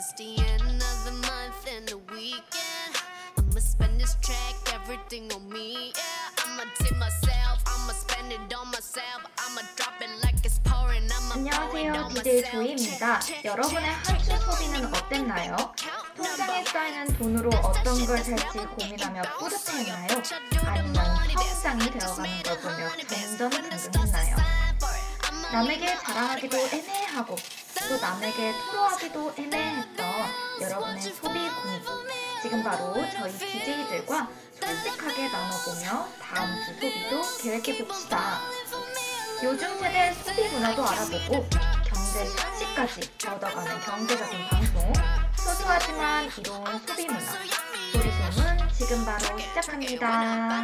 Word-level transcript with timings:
It's 0.00 0.12
the 0.14 0.32
end 0.40 0.80
of 0.80 0.98
the 1.04 1.12
month 1.28 1.60
and 1.68 1.84
the 1.86 1.98
weekend. 2.08 2.92
I'ma 3.36 3.60
spend 3.60 4.00
this 4.00 4.16
track, 4.24 4.56
everything 4.72 5.30
on 5.36 5.44
me. 5.52 5.92
Yeah, 5.92 6.40
I'ma 6.40 6.64
tip 6.80 6.96
myself, 6.96 7.60
I'ma 7.68 7.92
spend 7.92 8.32
it 8.32 8.48
on 8.56 8.68
myself. 8.72 9.20
I'ma 9.44 9.60
drop 9.76 10.00
it 10.00 10.08
like 10.24 10.40
it's 10.42 10.58
pouring. 10.64 11.04
I'ma 11.04 11.34
pour 11.68 11.78
it 11.78 11.92
안녕하세요. 11.92 11.92
on 11.92 12.14
DJ 12.14 12.32
myself. 12.32 12.50
조이입니다. 12.50 13.20
여러분의 13.44 13.90
한 13.92 14.18
주 14.24 14.38
소비는 14.40 14.94
어땠나요? 14.94 15.56
통장에 16.16 16.64
쌓이는 16.64 17.18
돈으로 17.18 17.50
어떤 17.58 18.06
걸 18.06 18.24
살지 18.24 18.58
고민하며 18.58 19.22
뿌듯했나요? 19.38 20.22
아니면 20.64 21.04
성장이 21.36 21.90
되어가는 21.90 22.42
걸 22.42 22.60
보며 22.60 22.88
전전긍긍했나요? 23.06 24.36
남에게 25.52 25.96
자랑하기도 25.98 26.56
애매하고 26.56 27.36
또 27.88 27.96
남에게 28.00 28.52
토로하기도 28.70 29.34
애매했던 29.36 30.06
여러분의 30.60 31.00
소비 31.02 31.48
고민 31.48 31.82
지금 32.42 32.62
바로 32.62 32.94
저희 33.10 33.32
DJ들과 33.32 34.28
솔직하게 34.60 35.28
나눠보며 35.28 36.08
다음 36.20 36.64
주 36.64 36.74
소비도 36.74 37.22
계획해봅시다. 37.42 38.40
요즘 39.42 39.78
세대 39.78 40.12
소비 40.14 40.48
문화도 40.48 40.86
알아보고 40.86 41.48
경제 41.84 42.26
상식까지 42.26 43.10
얻어가는 43.26 43.80
경제적인 43.80 44.48
방송 44.48 44.92
소소하지만 45.36 46.30
이로운 46.38 46.78
소비 46.86 47.06
문화 47.06 47.20
소리 47.20 48.10
소문 48.32 48.68
지금 48.72 49.04
바로 49.04 49.38
시작합니다. 49.38 50.62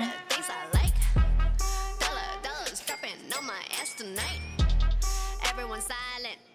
Everyone 5.56 5.80
silent. 5.80 6.45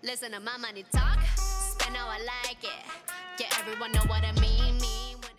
Listen 0.00 0.30
to 0.30 0.38
my 0.38 0.56
money 0.58 0.84
talk. 0.92 1.18
Spend 1.36 1.96
how 1.96 2.06
I 2.06 2.18
like 2.18 2.62
it. 2.62 2.70
Yeah, 3.40 3.48
everyone 3.58 3.90
know 3.90 4.06
what 4.06 4.22
I 4.22 4.30
mean. 4.40 4.78
mean 4.78 5.18
when 5.20 5.34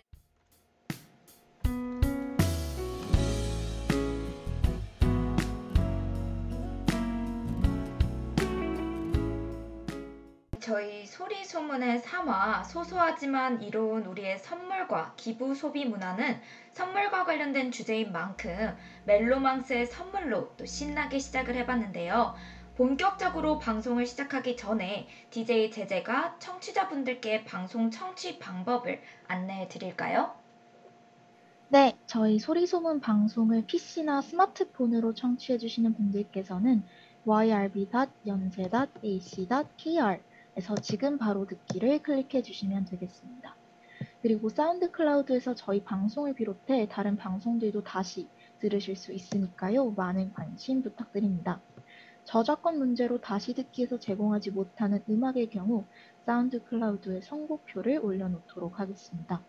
저희 10.60 11.06
소리 11.06 11.42
소문의 11.42 12.02
3화 12.02 12.64
소소하지만 12.64 13.62
이로운 13.62 14.04
우리의 14.04 14.38
선물과 14.40 15.14
기부 15.16 15.54
소비 15.54 15.86
문화는 15.86 16.38
선물과 16.72 17.24
관련된 17.24 17.72
주제인 17.72 18.12
만큼 18.12 18.76
멜로망스의 19.06 19.86
선물로 19.86 20.54
또 20.58 20.66
신나게 20.66 21.18
시작을 21.18 21.54
해봤는데요. 21.54 22.34
본격적으로 22.80 23.58
방송을 23.58 24.06
시작하기 24.06 24.56
전에 24.56 25.06
DJ 25.28 25.70
제재가 25.70 26.38
청취자분들께 26.38 27.44
방송 27.44 27.90
청취 27.90 28.38
방법을 28.38 29.02
안내해 29.28 29.68
드릴까요? 29.68 30.34
네, 31.68 31.94
저희 32.06 32.38
소리소문 32.38 33.00
방송을 33.00 33.66
PC나 33.66 34.22
스마트폰으로 34.22 35.12
청취해 35.12 35.58
주시는 35.58 35.92
분들께서는 35.92 36.82
yrb.연세.ac.kr 37.26 40.20
에서 40.56 40.74
지금 40.76 41.18
바로 41.18 41.46
듣기를 41.46 42.02
클릭해 42.02 42.40
주시면 42.40 42.86
되겠습니다. 42.86 43.56
그리고 44.22 44.48
SoundCloud에서 44.48 45.54
저희 45.54 45.84
방송을 45.84 46.32
비롯해 46.32 46.88
다른 46.88 47.18
방송들도 47.18 47.84
다시 47.84 48.26
들으실 48.58 48.96
수 48.96 49.12
있으니까요. 49.12 49.90
많은 49.90 50.32
관심 50.32 50.82
부탁드립니다. 50.82 51.60
저작권 52.24 52.78
문제로 52.78 53.20
다시 53.20 53.54
듣기에서 53.54 53.98
제공하지 53.98 54.50
못하는 54.50 55.02
음악의 55.08 55.50
경우 55.50 55.84
SoundCloud에 56.24 57.22
선곡표를 57.22 57.98
올려놓도록 57.98 58.78
하겠습니다. 58.78 59.42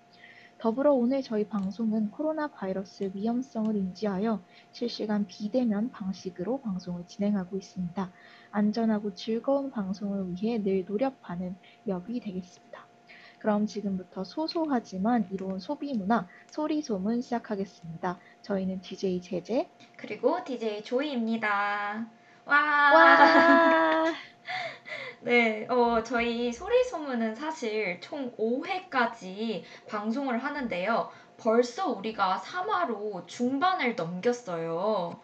더불어 0.57 0.93
오늘 0.93 1.21
저희 1.23 1.47
방송은 1.47 2.11
코로나 2.11 2.47
바이러스 2.47 3.11
위험성을 3.13 3.75
인지하여 3.75 4.41
실시간 4.71 5.25
비대면 5.25 5.91
방식으로 5.91 6.61
방송을 6.61 7.07
진행하고 7.07 7.57
있습니다. 7.57 8.11
안전하고 8.51 9.15
즐거운 9.15 9.71
방송을 9.71 10.33
위해 10.33 10.61
늘 10.61 10.85
노력하는 10.85 11.55
엽이 11.87 12.19
되겠습니다. 12.19 12.85
그럼 13.39 13.65
지금부터 13.65 14.23
소소하지만 14.23 15.27
이로운 15.31 15.57
소비 15.57 15.95
문화 15.95 16.27
소리 16.51 16.83
소문 16.83 17.21
시작하겠습니다. 17.21 18.19
저희는 18.43 18.81
DJ 18.81 19.21
제제 19.21 19.67
그리고 19.97 20.43
DJ 20.43 20.83
조이입니다. 20.83 22.20
와! 22.46 22.94
와 22.94 24.03
네, 25.22 25.68
어, 25.69 26.02
저희 26.03 26.52
소리 26.52 26.84
소문은 26.84 27.35
사실 27.35 28.02
총 28.02 28.35
5회까지 28.38 29.63
방송을 29.88 30.44
하는데요. 30.44 31.12
벌써 31.38 31.90
우리가 31.90 32.41
3화로 32.44 33.28
중반을 33.28 33.96
넘겼어요. 33.96 35.19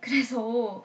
그래서 0.00 0.84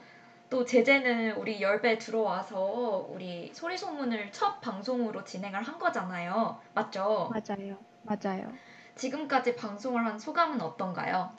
또 0.50 0.66
제재는 0.66 1.35
우리 1.38 1.62
열배 1.62 1.97
들어와서 1.97 3.07
우리 3.09 3.51
소리 3.53 3.78
소문을 3.78 4.31
첫 4.31 4.62
방송으로 4.62 5.24
진행을 5.24 5.62
한 5.62 5.78
거잖아요. 5.79 6.62
맞죠? 6.74 7.31
맞아요, 7.34 7.78
맞아요. 8.03 8.53
지금까지 8.95 9.56
방송을 9.56 10.06
한 10.06 10.18
소감은 10.18 10.62
어떤가요? 10.62 11.35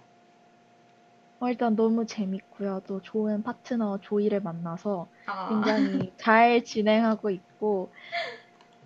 어, 1.41 1.49
일단 1.49 1.76
너무 1.76 2.04
재밌고요. 2.06 2.82
또 2.87 3.00
좋은 3.00 3.43
파트너 3.43 3.99
조이를 4.03 4.41
만나서 4.41 5.09
아, 5.26 5.49
굉장히 5.49 6.12
잘 6.19 6.65
진행하고 6.65 7.31
있고 7.31 7.93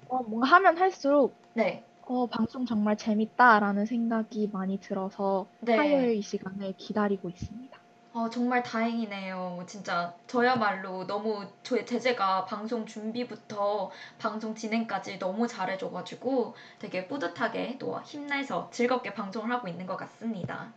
어, 0.08 0.22
뭔가 0.24 0.48
하면 0.48 0.76
할수록 0.76 1.34
네. 1.54 1.82
어, 2.02 2.26
방송 2.26 2.66
정말 2.66 2.96
재밌다라는 2.96 3.86
생각이 3.86 4.50
많이 4.52 4.78
들어서 4.80 5.48
네. 5.60 5.76
화요일 5.76 6.16
이 6.16 6.22
시간을 6.22 6.74
기다리고 6.76 7.30
있습니다. 7.30 7.78
어, 8.14 8.28
정말 8.28 8.62
다행이네요. 8.62 9.64
진짜 9.66 10.14
저야말로 10.26 11.06
너무 11.06 11.46
저의 11.62 11.86
제재가 11.86 12.44
방송 12.44 12.84
준비부터 12.84 13.90
방송 14.18 14.54
진행까지 14.54 15.18
너무 15.18 15.48
잘해줘가지고 15.48 16.54
되게 16.78 17.08
뿌듯하게 17.08 17.78
또 17.78 17.98
힘내서 18.02 18.68
즐겁게 18.70 19.14
방송을 19.14 19.50
하고 19.50 19.66
있는 19.68 19.86
것 19.86 19.96
같습니다. 19.96 20.74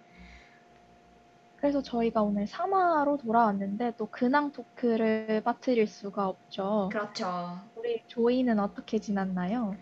그래서 1.66 1.82
저희가 1.82 2.22
오늘 2.22 2.46
3화로 2.46 3.18
돌아왔는데 3.18 3.96
또 3.98 4.06
근황 4.12 4.52
토크를 4.52 5.42
빠뜨릴 5.44 5.88
수가 5.88 6.28
없죠. 6.28 6.92
그렇죠. 6.92 7.60
우리 7.76 8.04
조이는 8.08 8.60
어떻게 8.60 9.00
지났나요? 9.00 9.80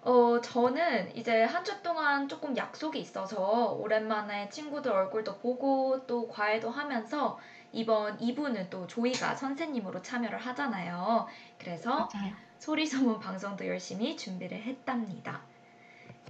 어, 0.00 0.40
저는 0.40 1.14
이제 1.16 1.44
한 1.44 1.62
주 1.64 1.80
동안 1.82 2.28
조금 2.28 2.56
약속이 2.56 2.98
있어서 3.00 3.72
오랜만에 3.74 4.48
친구들 4.48 4.90
얼굴도 4.92 5.38
보고 5.38 6.06
또 6.06 6.26
과외도 6.28 6.70
하면서 6.70 7.38
이번 7.72 8.18
2부는 8.20 8.68
또 8.68 8.86
조이가 8.86 9.34
선생님으로 9.36 10.02
참여를 10.02 10.38
하잖아요. 10.38 11.26
그래서 11.58 12.12
맞아요. 12.12 12.36
소리 12.58 12.86
소문 12.86 13.20
방송도 13.20 13.66
열심히 13.66 14.16
준비를 14.16 14.62
했답니다. 14.62 15.46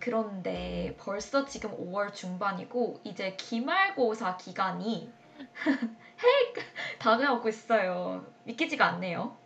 그런데 0.00 0.96
벌써 0.98 1.44
지금 1.44 1.70
5월 1.76 2.12
중반이고 2.12 3.00
이제 3.04 3.36
기말고사 3.36 4.36
기간이 4.36 5.12
핵 6.18 6.98
다가오고 6.98 7.48
있어요. 7.48 8.24
믿기지가 8.44 8.84
않네요. 8.86 9.36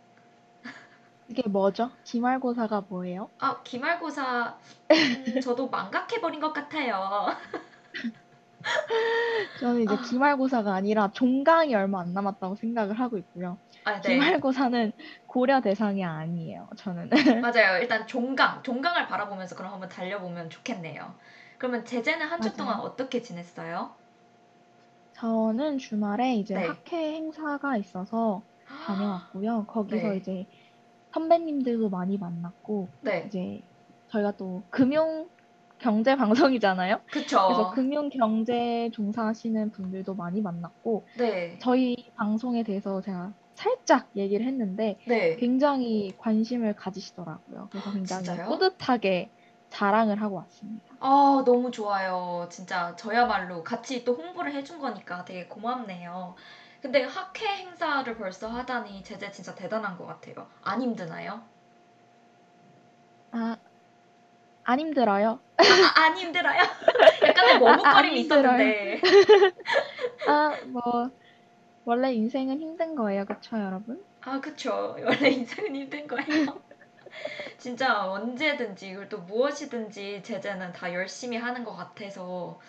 이게 1.29 1.43
뭐죠? 1.47 1.91
기말고사가 2.05 2.85
뭐예요? 2.87 3.29
아, 3.39 3.61
기말고사 3.63 4.57
음, 4.91 5.41
저도 5.41 5.69
망각해버린 5.69 6.39
것 6.39 6.53
같아요. 6.53 7.27
저는 9.59 9.81
이제 9.81 9.93
아. 9.93 10.01
기말고사가 10.01 10.73
아니라 10.73 11.11
종강이 11.11 11.73
얼마 11.75 12.01
안 12.01 12.13
남았다고 12.13 12.55
생각을 12.55 12.99
하고 12.99 13.17
있고요. 13.17 13.57
아, 13.83 14.01
네. 14.01 14.13
기말고사는 14.13 14.91
고려 15.25 15.61
대상이 15.61 16.03
아니에요. 16.03 16.67
저는. 16.75 17.09
맞아요. 17.41 17.81
일단 17.81 18.05
종강, 18.07 18.63
종강을 18.63 19.07
바라보면서 19.07 19.55
그럼 19.55 19.73
한번 19.73 19.89
달려보면 19.89 20.49
좋겠네요. 20.49 21.13
그러면 21.57 21.85
제재는 21.85 22.27
한 22.27 22.41
주. 22.41 22.55
동안 22.55 22.79
어떻게 22.79 23.21
지냈어요? 23.21 23.91
저는 25.13 25.79
주말에 25.79 26.35
이제 26.35 26.53
네. 26.53 26.67
학회 26.67 27.13
행사가 27.15 27.77
있어서 27.77 28.43
다녀왔고요. 28.85 29.65
거기서 29.65 30.09
네. 30.09 30.17
이제 30.17 30.45
선배님들도 31.13 31.89
많이 31.89 32.17
만났고 32.17 32.87
네, 33.01 33.23
이제 33.27 33.61
저희가 34.09 34.33
또 34.33 34.61
금융 34.69 35.27
경제 35.79 36.15
방송이잖아요. 36.15 37.01
그래서 37.11 37.69
그쵸. 37.69 37.71
금융 37.73 38.09
경제 38.09 38.89
종사하시는 38.93 39.71
분들도 39.71 40.15
많이 40.15 40.41
만났고 40.41 41.05
네, 41.17 41.57
저희 41.59 41.95
방송에 42.15 42.63
대해서 42.63 43.01
제가 43.01 43.33
살짝 43.55 44.09
얘기를 44.15 44.45
했는데 44.45 44.99
네. 45.07 45.35
굉장히 45.37 46.13
관심을 46.17 46.75
가지시더라고요. 46.75 47.69
그래서 47.71 47.91
굉장히 47.91 48.23
진짜요? 48.23 48.49
뿌듯하게 48.49 49.31
자랑을 49.69 50.21
하고 50.21 50.35
왔습니다. 50.37 50.85
아, 50.99 51.43
너무 51.45 51.71
좋아요. 51.71 52.47
진짜 52.51 52.95
저야말로 52.95 53.63
같이 53.63 54.03
또 54.05 54.13
홍보를 54.15 54.53
해준 54.53 54.79
거니까 54.79 55.25
되게 55.25 55.47
고맙네요. 55.47 56.35
근데 56.81 57.03
학회 57.03 57.47
행사를 57.47 58.15
벌써 58.17 58.47
하다니 58.47 59.03
제재 59.03 59.31
진짜 59.31 59.55
대단한 59.55 59.97
것 59.97 60.05
같아요. 60.05 60.47
안 60.61 60.81
힘드나요? 60.81 61.41
아, 63.31 63.57
안 64.67 64.79
힘들어요. 64.79 65.41
아, 65.57 66.01
안 66.01 66.17
힘들어요? 66.17 66.59
약간의 67.23 67.59
머뭇거림이. 67.59 68.19
있었는데. 68.21 69.01
아, 70.25 70.57
뭐, 70.65 71.11
원래 71.85 72.13
인생은 72.13 72.59
힘든 72.61 72.95
거예요. 72.95 73.25
그쵸, 73.25 73.57
여러분? 73.59 74.03
아, 74.21 74.39
그쵸. 74.39 74.95
원래 75.03 75.29
인생은 75.29 75.75
힘든 75.75 76.07
거예요. 76.07 76.25
진짜 77.57 78.09
언제든지, 78.11 78.93
그리고 78.93 79.09
또 79.09 79.19
무엇이든지 79.21 80.23
제재는 80.23 80.73
다 80.73 80.93
열심히 80.93 81.37
하는 81.37 81.63
것 81.63 81.75
같아서 81.75 82.59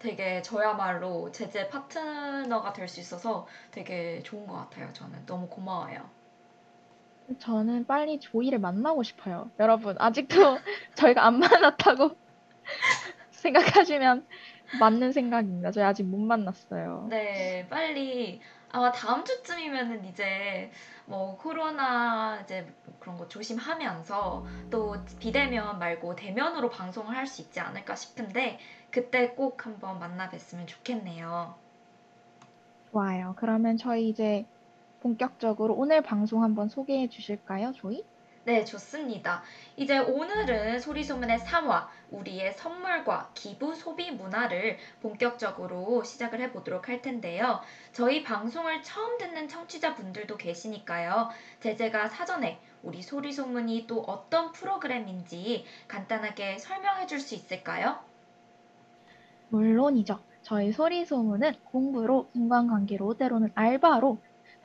되게 0.00 0.42
저야말로 0.42 1.32
제재 1.32 1.68
파트너가 1.70 2.72
될 2.74 2.88
수 2.88 3.00
있어서 3.00 3.46
되게 3.72 4.22
좋은 4.24 4.46
것 4.46 4.54
같아요. 4.56 4.92
저는 4.94 5.26
너무 5.26 5.48
고마워요. 5.48 6.10
저는 7.38 7.86
빨리 7.86 8.18
조이를 8.20 8.58
만나고 8.58 9.02
싶어요. 9.02 9.50
여러분, 9.58 9.96
아직도 9.98 10.58
저희가 10.96 11.26
안 11.26 11.38
만났다고 11.38 12.16
생각하시면 13.30 14.26
맞는 14.80 15.12
생각입니다. 15.12 15.70
저희 15.70 15.84
아직 15.84 16.04
못 16.04 16.18
만났어요. 16.18 17.06
네, 17.10 17.66
빨리 17.68 18.40
아마 18.70 18.92
다음 18.92 19.24
주쯤이면은 19.24 20.04
이제 20.06 20.70
뭐 21.06 21.36
코로나 21.38 22.40
이제 22.42 22.66
그런 23.00 23.16
거 23.16 23.26
조심하면서 23.28 24.46
또 24.70 24.96
비대면 25.18 25.78
말고 25.78 26.16
대면으로 26.16 26.68
방송을 26.68 27.16
할 27.16 27.26
수 27.26 27.40
있지 27.42 27.60
않을까 27.60 27.94
싶은데 27.94 28.58
그때 28.90 29.30
꼭 29.30 29.64
한번 29.66 29.98
만나 29.98 30.28
뵀으면 30.28 30.66
좋겠네요. 30.66 31.54
좋아요. 32.90 33.34
그러면 33.38 33.76
저희 33.76 34.08
이제 34.08 34.46
본격적으로 35.00 35.74
오늘 35.74 36.02
방송 36.02 36.42
한번 36.42 36.68
소개해 36.68 37.08
주실까요, 37.08 37.72
조이? 37.72 38.04
네, 38.44 38.64
좋습니다. 38.64 39.42
이제 39.76 39.98
오늘은 39.98 40.80
소리소문의 40.80 41.38
3화, 41.40 41.86
우리의 42.10 42.54
선물과 42.54 43.30
기부 43.34 43.74
소비 43.74 44.10
문화를 44.10 44.78
본격적으로 45.02 46.02
시작을 46.02 46.40
해보도록 46.40 46.88
할 46.88 47.02
텐데요. 47.02 47.60
저희 47.92 48.22
방송을 48.24 48.82
처음 48.82 49.18
듣는 49.18 49.48
청취자분들도 49.48 50.38
계시니까요. 50.38 51.28
제재가 51.60 52.08
사전에 52.08 52.58
우리 52.82 53.02
소리소문이 53.02 53.86
또 53.86 54.00
어떤 54.00 54.52
프로그램인지 54.52 55.66
간단하게 55.86 56.58
설명해 56.58 57.06
줄 57.06 57.20
수 57.20 57.34
있을까요? 57.34 57.98
물론이죠. 59.48 60.20
저희 60.42 60.72
소리소문은 60.72 61.52
공부로, 61.64 62.30
인간관계로, 62.34 63.14
때로는 63.18 63.50
알바로 63.54 64.18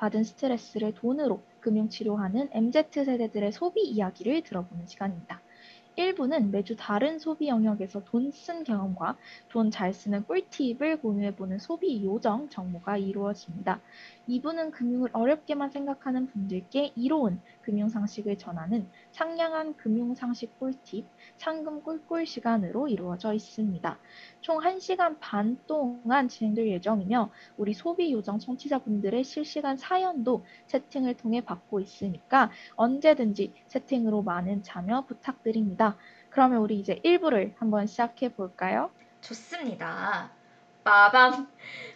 받은 0.04 0.26
스트레스를 0.26 0.94
돈으로 0.96 1.46
금융치료하는 1.62 2.50
MZ세대들의 2.52 3.54
소비 3.54 3.84
이야기를 3.84 4.44
들어보는 4.44 4.86
시간입니다. 4.86 5.42
1부는 5.96 6.50
매주 6.50 6.76
다른 6.76 7.20
소비 7.20 7.48
영역에서 7.48 8.04
돈 8.04 8.32
쓴 8.32 8.66
경험과 8.66 9.18
돈 9.48 9.72
잘 9.72 9.94
쓰는 9.94 10.26
꿀팁을 10.26 10.98
공유해보는 11.00 11.60
소비 11.60 12.04
요정 12.04 12.50
정모가 12.50 12.98
이루어집니다. 12.98 13.80
2부는 14.30 14.72
금융을 14.72 15.10
어렵게만 15.14 15.70
생각하는 15.70 16.28
분들께 16.28 16.94
이로운 16.96 17.42
금융 17.62 17.90
상식을 17.90 18.38
전하는 18.38 18.88
상냥한 19.12 19.75
금융 19.75 20.16
상식 20.16 20.58
꿀팁, 20.60 21.06
상금 21.38 21.84
꿀꿀 21.84 22.25
시간으로 22.25 22.88
이루어져 22.88 23.34
있습니다. 23.34 23.98
총 24.42 24.60
1시간 24.60 25.18
반 25.20 25.58
동안 25.68 26.28
진행될 26.28 26.68
예정이며 26.68 27.30
우리 27.58 27.74
소비 27.74 28.12
요정 28.12 28.40
청취자분들의 28.40 29.24
실시간 29.24 29.78
사연도 29.78 30.46
채팅을 30.68 31.16
통해 31.16 31.42
받고 31.42 31.80
있으니까 31.80 32.52
언제든지 32.75 33.54
채팅으로 33.68 34.22
많은 34.22 34.64
참여 34.64 35.06
부탁드립니다. 35.06 35.98
그러면 36.30 36.60
우리 36.60 36.80
이제 36.80 37.00
1부를 37.04 37.54
한번 37.58 37.86
시작해 37.88 38.30
볼까요? 38.30 38.90
좋습니다. 39.22 40.31
빠밤. 40.84 41.48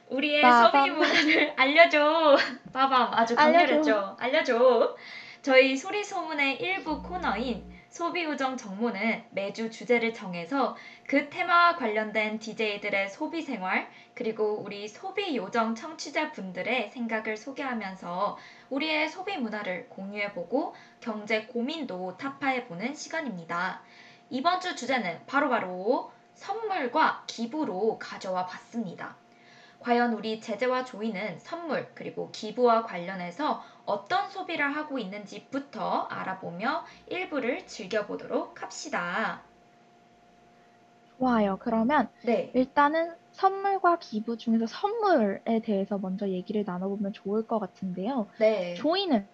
우리의. 0.10 0.42
소비 0.42 0.90
문화를 0.90 1.54
알려줘. 1.58 2.38
빠밤. 2.74 3.14
아주 3.14 3.36
강렬했죠. 3.36 4.18
알려줘. 4.20 4.96
저희 5.42 5.78
소리 5.78 6.04
소문의 6.04 6.60
일부 6.62 7.02
코너인 7.02 7.64
소비우정 7.90 8.58
정모는 8.58 9.24
매주 9.32 9.72
주제를 9.72 10.14
정해서 10.14 10.76
그 11.08 11.30
테마와 11.30 11.78
관련된 11.78 12.38
DJ들의 12.38 13.10
소비 13.10 13.42
생활, 13.42 13.90
그리고 14.14 14.62
우리 14.62 14.88
소비 14.88 15.36
요정 15.36 15.74
청취자분들의 15.74 16.92
생각을 16.92 17.38
소개하면서 17.38 18.38
우리의 18.70 19.10
소비 19.10 19.38
문화를 19.38 19.88
공유해보고 19.90 20.76
경제 21.00 21.46
고민도 21.46 22.18
타파해보는 22.18 22.94
시간입니다. 22.94 23.82
이번 24.30 24.60
주 24.60 24.76
주제는 24.76 25.22
바로바로 25.26 26.12
선물과 26.36 27.24
기부로 27.26 27.98
가져와 27.98 28.46
봤습니다. 28.46 29.16
과연 29.80 30.14
우리 30.14 30.40
제재와 30.40 30.86
조이는 30.86 31.40
선물 31.40 31.92
그리고 31.96 32.32
기부와 32.32 32.84
관련해서 32.84 33.64
어떤 33.86 34.30
소비를 34.30 34.76
하고 34.76 35.00
있는지부터 35.00 36.04
알아보며 36.10 36.86
일부를 37.08 37.66
즐겨보도록 37.68 38.62
합시다. 38.62 39.50
좋아요. 41.18 41.58
그러면 41.60 42.10
네. 42.22 42.52
일단은 42.54 43.16
선물과 43.32 44.00
기부 44.00 44.38
중에서 44.38 44.66
선물에 44.68 45.62
대해서 45.64 45.98
먼저 45.98 46.30
얘기를 46.30 46.64
나눠보면 46.66 47.14
좋을 47.14 47.46
것 47.48 47.60
같은데요. 47.60 48.30
네. 48.40 48.76
조이는 48.76 49.30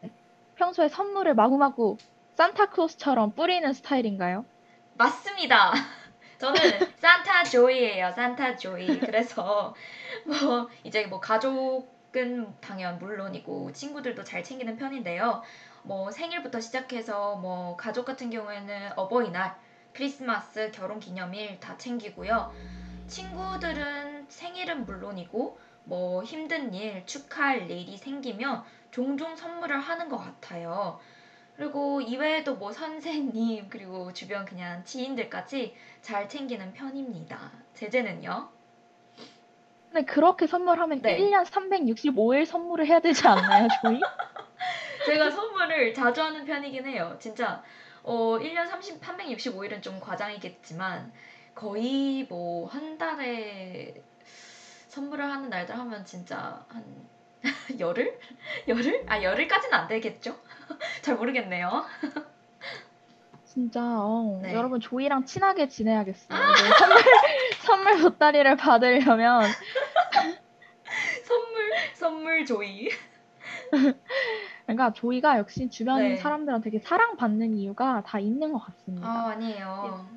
평소에 0.56 0.88
선물을 0.90 1.36
마구마구 1.36 1.98
산타클로스처럼 2.38 3.34
뿌리는 3.36 3.72
스타일인가요? 3.74 4.46
맞습니다. 4.94 5.74
저는 6.44 6.60
산타 6.98 7.46
조이예요. 7.46 8.12
산타 8.12 8.58
조이. 8.58 9.00
그래서 9.00 9.74
뭐 10.28 10.68
이제 10.84 11.06
뭐 11.06 11.22
가족은 11.22 12.54
당연 12.60 13.00
물론이고 13.00 13.72
친구들도 13.72 14.26
잘 14.26 14.44
챙기는 14.44 14.76
편인데요. 14.76 15.42
뭐 15.84 16.12
생일부터 16.12 16.60
시작해서 16.60 17.38
뭐 17.38 17.78
가족 17.78 18.04
같은 18.04 18.30
경우에는 18.30 18.92
어버이날, 18.98 19.56
크리스마스, 19.94 20.70
결혼 20.74 21.00
기념일 21.00 21.62
다 21.62 21.78
챙기고요. 21.78 22.54
친구들은 23.08 24.26
생일은 24.28 24.86
물론이고 24.86 25.58
뭐 25.86 26.24
힘든 26.24 26.74
일, 26.74 27.06
축하할 27.06 27.72
일이 27.72 27.98
생기면 27.98 28.64
종종 28.92 29.38
선물을 29.38 29.80
하는 29.80 30.10
것 30.10 30.18
같아요. 30.18 31.00
그리고 31.56 32.02
이외에도 32.02 32.56
뭐 32.56 32.72
선생님 32.72 33.70
그리고 33.70 34.12
주변 34.14 34.46
그냥 34.46 34.84
지인들까지 34.84 35.76
잘 36.02 36.28
챙기는 36.28 36.74
편입니다. 36.74 37.52
제재는요? 37.76 38.50
근데 39.92 40.06
그렇게 40.06 40.48
선물하면 40.48 41.02
네. 41.04 41.20
1년 41.20 41.46
365일 41.46 42.46
선물을 42.46 42.88
해야 42.88 43.00
되지 43.00 43.28
않나요, 43.28 43.68
조이? 43.84 44.00
제가 45.06 45.30
선물을 45.30 45.94
자주 45.94 46.22
하는 46.24 46.46
편이긴 46.46 46.88
해요. 46.88 47.16
진짜 47.20 47.64
어 48.02 48.38
1년 48.40 48.68
30, 48.68 49.00
365일은 49.02 49.82
좀 49.82 50.00
과장이겠지만 50.00 51.12
거의 51.54 52.26
뭐 52.28 52.68
한 52.68 52.98
달에 52.98 53.94
선물을 54.88 55.24
하는 55.24 55.50
날들 55.50 55.78
하면 55.78 56.04
진짜 56.06 56.66
한 56.70 56.84
열흘? 57.80 58.20
열흘? 58.68 59.04
아 59.08 59.22
열흘까지는 59.22 59.78
안 59.78 59.88
되겠죠? 59.88 60.38
잘 61.02 61.16
모르겠네요. 61.16 61.86
진짜 63.46 63.82
어, 63.84 64.40
네. 64.42 64.54
여러분 64.54 64.80
조이랑 64.80 65.26
친하게 65.26 65.68
지내야겠어요. 65.68 66.40
이제 66.40 66.70
선물 66.80 66.98
선물 67.62 68.02
보따리를 68.02 68.56
받으려면 68.58 69.44
선물 71.24 71.72
선물 71.94 72.46
조이. 72.46 72.90
그러니까 74.66 74.94
조이가 74.94 75.38
역시 75.38 75.70
주변 75.70 76.00
네. 76.00 76.16
사람들한테 76.16 76.72
되게 76.72 76.84
사랑받는 76.84 77.56
이유가 77.56 78.02
다 78.06 78.18
있는 78.20 78.54
것 78.54 78.60
같습니다. 78.60 79.08
아 79.08 79.30
아니에요. 79.32 80.08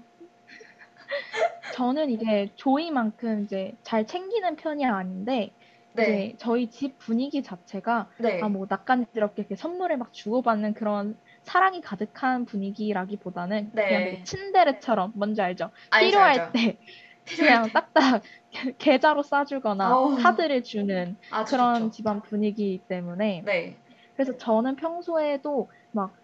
저는 1.74 2.10
이게 2.10 2.50
조이만큼 2.54 3.44
이제 3.44 3.74
잘 3.82 4.06
챙기는 4.06 4.56
편이 4.56 4.86
아닌데 4.86 5.52
네. 5.96 6.30
이제 6.30 6.34
저희 6.38 6.68
집 6.70 6.98
분위기 6.98 7.42
자체가 7.42 8.10
네. 8.18 8.40
아 8.40 8.48
뭐 8.48 8.66
낯간지럽게 8.68 9.42
이렇게 9.42 9.56
선물을 9.56 9.96
막 9.98 10.12
주고받는 10.12 10.74
그런 10.74 11.18
사랑이 11.44 11.80
가득한 11.80 12.44
분위기라기보다는 12.46 13.72
네. 13.72 13.82
그냥 13.86 14.02
되게 14.04 14.18
친데레처럼 14.22 15.12
뭔지 15.16 15.40
알죠? 15.42 15.70
알죠, 15.90 16.20
필요할 16.20 16.40
알죠. 16.40 16.52
때 16.52 16.78
그냥 17.38 17.72
딱딱 17.72 18.22
계좌로 18.78 19.22
싸주거나 19.22 19.98
어우. 19.98 20.16
카드를 20.16 20.62
주는 20.62 21.16
아주 21.30 21.50
그런 21.50 21.90
좋죠. 21.90 21.90
집안 21.90 22.22
분위기이기 22.22 22.86
때문에 22.88 23.42
네. 23.44 23.78
그래서 24.14 24.36
저는 24.36 24.76
평소에도 24.76 25.70
막 25.92 26.14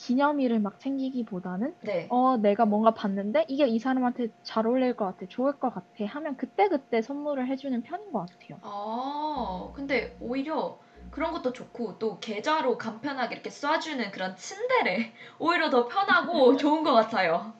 기념일을 0.00 0.60
막 0.60 0.80
챙기기보다는 0.80 1.74
네. 1.82 2.06
어 2.10 2.36
내가 2.38 2.64
뭔가 2.64 2.92
봤는데 2.92 3.44
이게 3.48 3.66
이 3.66 3.78
사람한테 3.78 4.28
잘 4.42 4.66
어울릴 4.66 4.96
것 4.96 5.04
같아 5.04 5.26
좋을 5.28 5.58
것 5.58 5.72
같아 5.74 5.86
하면 6.06 6.36
그때 6.36 6.68
그때 6.68 7.02
선물을 7.02 7.46
해주는 7.46 7.82
편인 7.82 8.10
것 8.12 8.20
같아요. 8.20 8.58
아, 8.62 9.70
근데 9.74 10.16
오히려 10.20 10.78
그런 11.10 11.32
것도 11.32 11.52
좋고 11.52 11.98
또 11.98 12.18
계좌로 12.18 12.78
간편하게 12.78 13.34
이렇게 13.34 13.50
쏴주는 13.50 14.10
그런 14.10 14.36
침대래 14.36 15.12
오히려 15.38 15.68
더 15.70 15.86
편하고 15.86 16.56
좋은 16.56 16.82
것 16.82 16.92
같아요. 16.94 17.52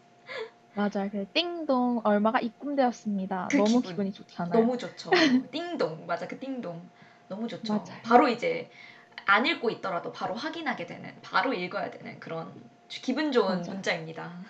맞아요. 0.74 1.10
그 1.10 1.26
띵동 1.32 2.00
얼마가 2.04 2.40
입금되었습니다. 2.40 3.48
그 3.50 3.56
너무 3.56 3.68
기분. 3.68 3.82
기분이 3.82 4.12
좋잖아요. 4.12 4.60
너무 4.60 4.78
좋죠. 4.78 5.10
띵동 5.50 6.06
맞아 6.06 6.26
그 6.26 6.38
띵동 6.38 6.88
너무 7.28 7.46
좋죠. 7.48 7.74
맞아요. 7.74 8.00
바로 8.02 8.28
이제 8.28 8.70
안 9.30 9.46
읽고 9.46 9.70
있더라도 9.70 10.12
바로 10.12 10.34
확인하게 10.34 10.86
되는 10.86 11.20
바로 11.22 11.52
읽어야 11.54 11.90
되는 11.90 12.18
그런 12.20 12.52
기분 12.88 13.32
좋은 13.32 13.58
맞아. 13.58 13.72
문자입니다. 13.72 14.40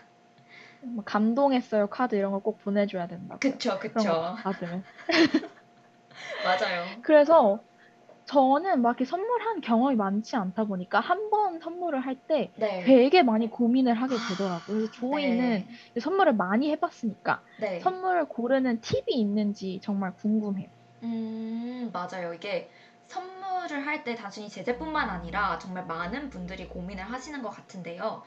뭐 0.82 1.04
감동했어요 1.04 1.88
카드 1.88 2.14
이런 2.14 2.32
걸 2.32 2.40
꼭 2.42 2.58
보내줘야 2.58 3.06
된다고. 3.06 3.40
그쵸 3.40 3.78
그쵸 3.78 3.94
거 4.04 4.34
받으면. 4.42 4.84
맞아요. 6.42 7.02
그래서 7.02 7.62
저는 8.26 8.82
막 8.82 8.90
이렇게 8.90 9.04
선물한 9.06 9.60
경험이 9.62 9.96
많지 9.96 10.36
않다 10.36 10.64
보니까 10.66 11.00
한 11.00 11.30
번 11.30 11.60
선물을 11.60 12.00
할때 12.00 12.52
네. 12.56 12.84
되게 12.84 13.22
많이 13.22 13.48
고민을 13.50 13.94
하게 13.94 14.20
되더라고요. 14.20 14.76
그래서 14.78 14.90
조이는 14.92 15.64
네. 15.66 16.00
선물을 16.00 16.34
많이 16.34 16.70
해봤으니까 16.72 17.42
네. 17.56 17.80
선물을 17.82 18.28
고르는 18.28 18.80
팁이 18.82 19.04
있는지 19.08 19.80
정말 19.84 20.14
궁금해요. 20.16 20.68
음, 21.02 21.90
맞아요. 21.92 22.34
이게 22.34 22.70
선물 23.06 23.39
을 23.72 23.86
할 23.86 24.04
때 24.04 24.14
단순히 24.14 24.48
제재뿐만 24.48 25.08
아니라 25.10 25.58
정말 25.58 25.86
많은 25.86 26.30
분들이 26.30 26.68
고민을 26.68 27.04
하시는 27.04 27.42
것 27.42 27.50
같은데요. 27.50 28.22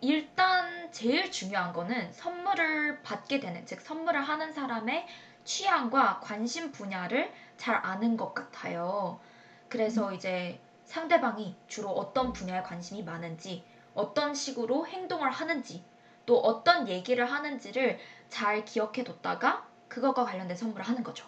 일단 0.00 0.90
제일 0.92 1.30
중요한 1.30 1.72
거는 1.72 2.12
선물을 2.12 3.02
받게 3.02 3.40
되는, 3.40 3.64
즉 3.66 3.80
선물을 3.80 4.20
하는 4.22 4.52
사람의 4.52 5.06
취향과 5.44 6.20
관심 6.20 6.72
분야를 6.72 7.32
잘 7.56 7.76
아는 7.84 8.16
것 8.16 8.34
같아요. 8.34 9.20
그래서 9.68 10.12
이제 10.12 10.60
상대방이 10.84 11.56
주로 11.68 11.90
어떤 11.92 12.32
분야에 12.32 12.62
관심이 12.62 13.02
많은지, 13.02 13.64
어떤 13.94 14.34
식으로 14.34 14.86
행동을 14.86 15.30
하는지, 15.30 15.84
또 16.26 16.38
어떤 16.38 16.88
얘기를 16.88 17.24
하는지를 17.30 17.98
잘 18.28 18.64
기억해 18.64 19.04
뒀다가 19.04 19.66
그것과 19.88 20.24
관련된 20.24 20.56
선물을 20.56 20.86
하는 20.86 21.02
거죠. 21.02 21.26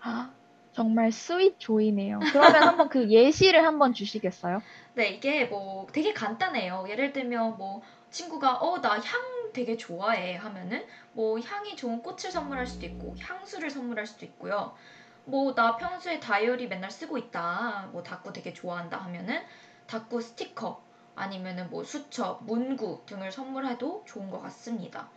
아, 0.00 0.30
정말 0.76 1.10
sweet 1.10 1.58
조이네요. 1.58 2.26
그러면 2.30 2.62
한번 2.62 2.88
그 2.88 3.08
예시를 3.10 3.64
한번 3.66 3.92
주시겠어요? 3.92 4.62
네, 4.94 5.08
이게 5.10 5.44
뭐 5.46 5.86
되게 5.92 6.12
간단해요. 6.12 6.86
예를 6.88 7.12
들면 7.12 7.56
뭐 7.58 7.82
친구가 8.10 8.56
어, 8.58 8.80
나 8.80 8.96
향 8.98 9.20
되게 9.52 9.76
좋아해 9.76 10.34
하면은 10.36 10.86
뭐 11.12 11.38
향이 11.40 11.76
좋은 11.76 12.02
꽃을 12.02 12.30
선물할 12.30 12.66
수도 12.66 12.86
있고 12.86 13.14
향수를 13.18 13.70
선물할 13.70 14.06
수도 14.06 14.26
있고요. 14.26 14.74
뭐 15.24 15.54
나 15.54 15.76
평소에 15.76 16.20
다이어리 16.20 16.68
맨날 16.68 16.90
쓰고 16.90 17.18
있다. 17.18 17.88
뭐 17.92 18.02
다꾸 18.02 18.32
되게 18.32 18.52
좋아한다 18.52 18.98
하면은 18.98 19.40
다꾸 19.86 20.20
스티커 20.20 20.82
아니면은 21.14 21.70
뭐 21.70 21.84
수첩, 21.84 22.44
문구 22.44 23.04
등을 23.06 23.32
선물해도 23.32 24.04
좋은 24.06 24.30
것 24.30 24.40
같습니다. 24.42 25.10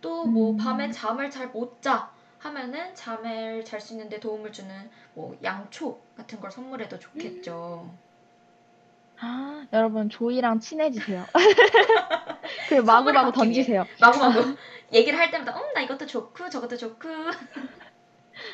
또뭐 0.00 0.52
음. 0.52 0.56
밤에 0.56 0.90
잠을 0.90 1.30
잘 1.30 1.50
못 1.52 1.80
자 1.82 2.13
하면은 2.44 2.94
잠을 2.94 3.64
잘 3.64 3.80
수 3.80 3.94
있는데 3.94 4.20
도움을 4.20 4.52
주는 4.52 4.90
뭐 5.14 5.34
양초 5.42 6.06
같은 6.14 6.40
걸 6.40 6.50
선물해도 6.50 6.98
좋겠죠. 6.98 7.98
아, 9.20 9.66
여러분 9.72 10.08
조이랑 10.10 10.60
친해지세요. 10.60 11.24
그 12.68 12.74
마구마구 12.74 13.32
던지세요. 13.32 13.86
마구마구 14.00 14.56
얘기를 14.92 15.18
할 15.18 15.30
때마다 15.30 15.56
음, 15.58 15.72
나 15.74 15.80
이것도 15.82 16.06
좋고 16.06 16.50
저것도 16.50 16.76
좋고 16.76 17.08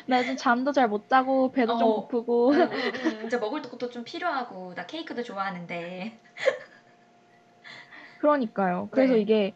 나 0.07 0.19
요즘 0.19 0.35
잠도 0.37 0.71
잘 0.71 0.87
못 0.87 1.07
자고 1.09 1.51
배도 1.51 1.75
좀 1.77 1.89
어. 1.89 1.93
고프고 1.93 2.51
음, 2.51 2.61
음, 2.61 2.91
음, 3.21 3.25
이제 3.25 3.37
먹을 3.37 3.61
것도 3.61 3.89
좀 3.89 4.03
필요하고 4.03 4.73
나 4.75 4.85
케이크도 4.85 5.23
좋아하는데 5.23 6.19
그러니까요. 8.17 8.89
그래서 8.91 9.13
네. 9.13 9.21
이게 9.21 9.55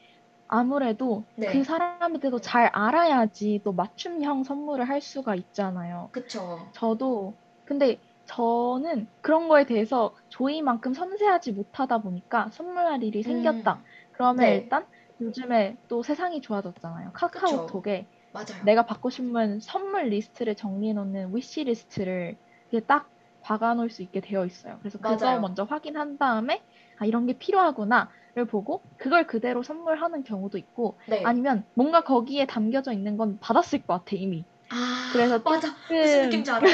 아무래도 0.57 1.27
네. 1.35 1.47
그 1.51 1.63
사람에 1.63 2.19
대해서 2.19 2.39
잘 2.39 2.67
알아야지 2.74 3.62
또 3.63 3.74
맞춤형 3.74 4.43
선물을 4.43 4.88
할 4.88 5.01
수가 5.01 5.35
있잖아요. 5.35 6.12
그쵸 6.12 6.41
저도 6.74 7.38
근데 7.65 8.01
저는 8.25 9.07
그런 9.21 9.47
거에 9.47 9.65
대해서 9.65 10.15
조이만큼 10.29 10.93
섬세하지 10.93 11.51
못하다 11.53 12.00
보니까 12.00 12.50
선물할 12.51 13.03
일이 13.03 13.24
생겼다. 13.24 13.74
음, 13.74 13.83
그러면 14.12 14.38
네. 14.38 14.55
일단 14.55 14.88
요즘에 15.21 15.77
또 15.88 16.03
세상이 16.03 16.41
좋아졌잖아요. 16.41 17.12
카카오톡에 17.13 18.09
맞아요 18.33 18.65
내가 18.65 18.85
받고 18.85 19.09
싶은 19.09 19.59
선물 19.59 20.09
리스트를 20.09 20.55
정리해 20.55 20.93
놓는 20.93 21.35
wish 21.36 21.63
list를 21.63 22.38
딱 22.88 23.09
박아 23.41 23.75
놓을 23.75 23.89
수 23.89 24.01
있게 24.01 24.21
되어 24.21 24.45
있어요. 24.45 24.79
그래서 24.79 24.97
그거 25.00 25.17
맞아요. 25.21 25.39
먼저 25.39 25.63
확인한 25.63 26.17
다음에 26.17 26.63
아 26.97 27.05
이런 27.05 27.25
게 27.27 27.38
필요하구나 27.38 28.09
를 28.36 28.46
보고 28.46 28.84
그걸 28.98 29.25
그대로 29.27 29.63
선물하는 29.63 30.24
경우도 30.25 30.58
있고 30.58 31.00
네. 31.08 31.24
아니면 31.24 31.65
뭔가 31.74 32.04
거기에 32.04 32.46
담겨져 32.46 32.92
있는 32.92 33.15
건 33.15 33.39
받았을 33.39 33.84
것 33.84 33.94
같아 33.94 34.08
이미. 34.18 34.44
아 34.70 35.10
그래서 35.13 35.39
맞아 35.39 35.70
조금- 35.70 35.98
무슨 36.01 36.22
느낌인지 36.24 36.51
알아요 36.51 36.70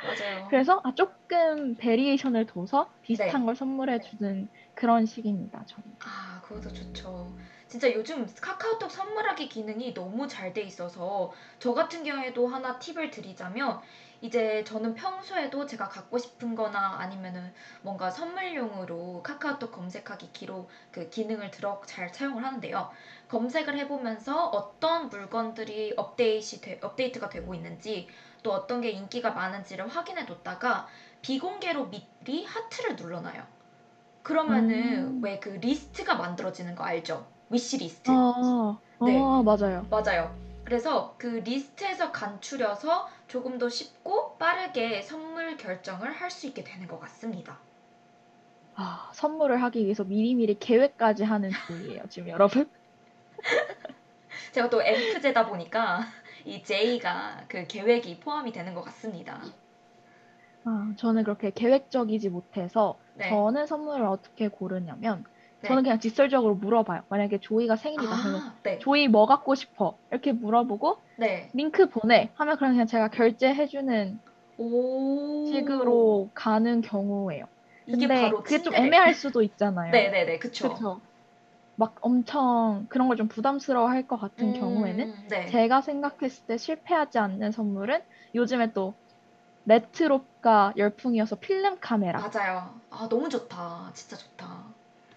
맞아요 0.00 0.46
그래서 0.48 0.80
아 0.84 0.94
조금 0.94 1.76
variation을 1.76 2.46
둬서 2.46 2.88
비슷한 3.02 3.40
네. 3.40 3.46
걸 3.46 3.56
선물해 3.56 4.00
주는 4.02 4.48
그런 4.74 5.04
식입니다. 5.04 5.64
저는. 5.66 5.90
아, 6.04 6.40
그것도 6.42 6.72
좋죠. 6.72 7.36
진짜 7.66 7.92
요즘 7.92 8.26
카카오톡 8.40 8.90
선물하기 8.90 9.48
기능이 9.48 9.94
너무 9.94 10.26
잘 10.28 10.52
돼 10.52 10.62
있어서 10.62 11.32
저 11.58 11.74
같은 11.74 12.02
경우에도 12.04 12.46
하나 12.48 12.78
팁을 12.78 13.10
드리자면 13.10 13.80
이제 14.20 14.62
저는 14.64 14.94
평소에도 14.94 15.64
제가 15.66 15.88
갖고 15.88 16.18
싶은 16.18 16.54
거나 16.54 16.96
아니면은 16.98 17.52
뭔가 17.82 18.10
선물용으로 18.10 19.22
카카오톡 19.22 19.72
검색하기 19.72 20.32
기로 20.32 20.68
그 20.90 21.08
기능을 21.08 21.50
들어 21.50 21.80
잘 21.86 22.10
사용을 22.12 22.44
하는데요. 22.44 22.90
검색을 23.28 23.78
해보면서 23.78 24.46
어떤 24.48 25.08
물건들이 25.08 25.94
업데이트 25.96 26.60
돼, 26.60 26.78
업데이트가 26.82 27.30
되고 27.30 27.54
있는지 27.54 28.08
또 28.42 28.52
어떤 28.52 28.80
게 28.80 28.90
인기가 28.90 29.30
많은지를 29.30 29.88
확인해 29.88 30.26
뒀다가 30.26 30.86
비공개로 31.22 31.88
미리 31.88 32.44
하트를 32.44 32.96
눌러놔요. 32.96 33.42
그러면은 34.22 35.16
음. 35.16 35.20
왜 35.22 35.35
그 35.35 35.48
리스트가 35.48 36.14
만들어지는 36.14 36.74
거 36.74 36.84
알죠? 36.84 37.26
wish 37.48 37.78
list. 37.78 38.10
아, 38.10 38.78
네. 39.00 39.18
아 39.18 39.42
맞아요. 39.42 39.86
맞아요. 39.90 40.49
그래서 40.70 41.16
그 41.18 41.26
리스트에서 41.26 42.12
간추려서 42.12 43.08
조금 43.26 43.58
더 43.58 43.68
쉽고 43.68 44.38
빠르게 44.38 45.02
선물 45.02 45.56
결정을 45.56 46.12
할 46.12 46.30
수 46.30 46.46
있게 46.46 46.62
되는 46.62 46.86
것 46.86 47.00
같습니다. 47.00 47.58
아, 48.74 49.10
선물을 49.14 49.62
하기 49.62 49.84
위해서 49.84 50.04
미리미리 50.04 50.58
계획까지 50.58 51.24
하는 51.24 51.56
조이예요, 51.66 52.04
지금 52.08 52.28
여러분. 52.28 52.70
제가 54.52 54.70
또 54.70 54.82
FJ다 54.82 55.46
보니까 55.46 56.00
이 56.44 56.62
J가 56.62 57.44
그 57.48 57.66
계획이 57.66 58.20
포함이 58.20 58.52
되는 58.52 58.74
것 58.74 58.82
같습니다. 58.82 59.42
아, 60.64 60.92
저는 60.96 61.24
그렇게 61.24 61.50
계획적이지 61.50 62.28
못해서 62.28 62.98
네. 63.14 63.28
저는 63.28 63.66
선물을 63.66 64.06
어떻게 64.06 64.48
고르냐면 64.48 65.24
네. 65.62 65.68
저는 65.68 65.82
그냥 65.82 66.00
직설적으로 66.00 66.56
물어봐요. 66.56 67.02
만약에 67.08 67.40
조이가 67.40 67.76
생일이다. 67.76 68.16
아, 68.16 68.60
네. 68.62 68.78
조이 68.80 69.08
뭐 69.08 69.26
갖고 69.26 69.54
싶어? 69.54 69.98
이렇게 70.10 70.32
물어보고 70.32 71.02
네. 71.16 71.50
링크 71.54 71.88
보내 71.88 72.32
하면 72.36 72.56
그냥 72.58 72.72
그냥 72.74 72.86
제가 72.86 73.08
결제해주는 73.10 74.20
오. 74.58 75.44
식으로 75.44 76.30
가는 76.34 76.80
경우예요. 76.80 77.44
이게 77.86 78.06
근데 78.06 78.20
바로 78.20 78.42
그게 78.42 78.62
좀. 78.62 78.74
애매할 78.74 79.14
수도 79.14 79.42
있잖아요. 79.42 79.92
네네네. 79.92 80.38
그쵸. 80.38 80.68
그쵸? 80.68 81.02
막 81.76 81.96
엄청 82.02 82.86
그런 82.90 83.08
걸 83.08 83.16
좀 83.16 83.28
부담스러워 83.28 83.88
할 83.90 84.06
것 84.06 84.18
같은 84.18 84.48
음, 84.48 84.52
경우에는 84.52 85.12
네. 85.28 85.46
제가 85.50 85.80
생각했을 85.82 86.46
때 86.46 86.56
실패하지 86.58 87.18
않는 87.18 87.52
선물은 87.52 88.02
요즘에 88.34 88.72
또 88.72 88.98
레트로가 89.66 90.74
열풍이어서 90.76 91.36
필름 91.40 91.80
카메라 91.80 92.20
맞아요. 92.20 92.80
아, 92.90 93.08
너무 93.08 93.28
좋다. 93.28 93.92
진짜 93.94 94.16
좋다. 94.16 94.69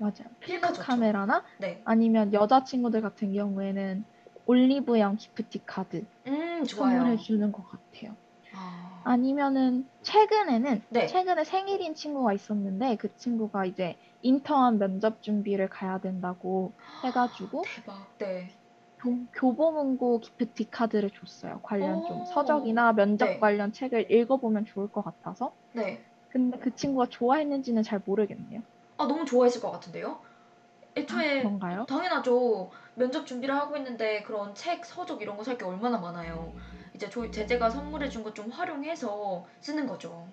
맞아요. 0.03 0.29
필름 0.39 0.73
좋죠. 0.73 0.83
카메라나 0.83 1.43
네. 1.59 1.83
아니면 1.85 2.33
여자 2.33 2.63
친구들 2.63 3.01
같은 3.01 3.31
경우에는 3.33 4.05
올리브영 4.45 5.15
기프티 5.17 5.65
카드 5.65 6.05
음, 6.27 6.63
좋아요. 6.65 6.99
선물해 6.99 7.17
주는 7.17 7.51
것 7.51 7.63
같아요. 7.63 8.17
아, 8.51 9.03
아니면은 9.03 9.89
최근에는 10.03 10.85
네. 10.89 11.07
최근에 11.07 11.43
생일인 11.45 11.95
친구가 11.95 12.33
있었는데 12.33 12.97
그 12.97 13.15
친구가 13.15 13.65
이제 13.65 13.97
인턴 14.21 14.79
면접 14.79 15.21
준비를 15.21 15.69
가야 15.69 15.99
된다고 15.99 16.75
해가지고 17.03 17.61
대박. 17.85 18.17
네. 18.17 18.49
교, 19.01 19.27
교보문고 19.33 20.19
기프티 20.19 20.69
카드를 20.71 21.11
줬어요. 21.11 21.61
관련 21.63 21.99
오. 21.99 22.07
좀 22.07 22.25
서적이나 22.25 22.93
면접 22.93 23.27
네. 23.27 23.39
관련 23.39 23.71
책을 23.71 24.11
읽어보면 24.11 24.65
좋을 24.65 24.91
것 24.91 25.03
같아서. 25.03 25.55
네. 25.73 26.03
근데 26.29 26.59
그 26.59 26.75
친구가 26.75 27.07
좋아했는지는 27.09 27.83
잘 27.83 28.01
모르겠네요. 28.05 28.61
아, 28.97 29.07
너무 29.07 29.25
좋아했을 29.25 29.61
것 29.61 29.71
같은데요? 29.71 30.21
아, 31.07 31.23
애초에 31.23 31.37
그런가요? 31.37 31.87
당연하죠. 31.87 32.71
면접 32.95 33.25
준비를 33.27 33.55
하고 33.55 33.77
있는데 33.77 34.23
그런 34.23 34.55
책, 34.55 34.85
서적 34.85 35.21
이런 35.21 35.37
거 35.37 35.43
살 35.43 35.57
게 35.57 35.65
얼마나 35.65 35.99
많아요. 35.99 36.55
이제 36.95 37.09
저, 37.09 37.29
제재가 37.31 37.69
선물해 37.71 38.09
준거좀 38.09 38.51
활용해서 38.51 39.45
쓰는 39.61 39.87
거죠. 39.87 40.29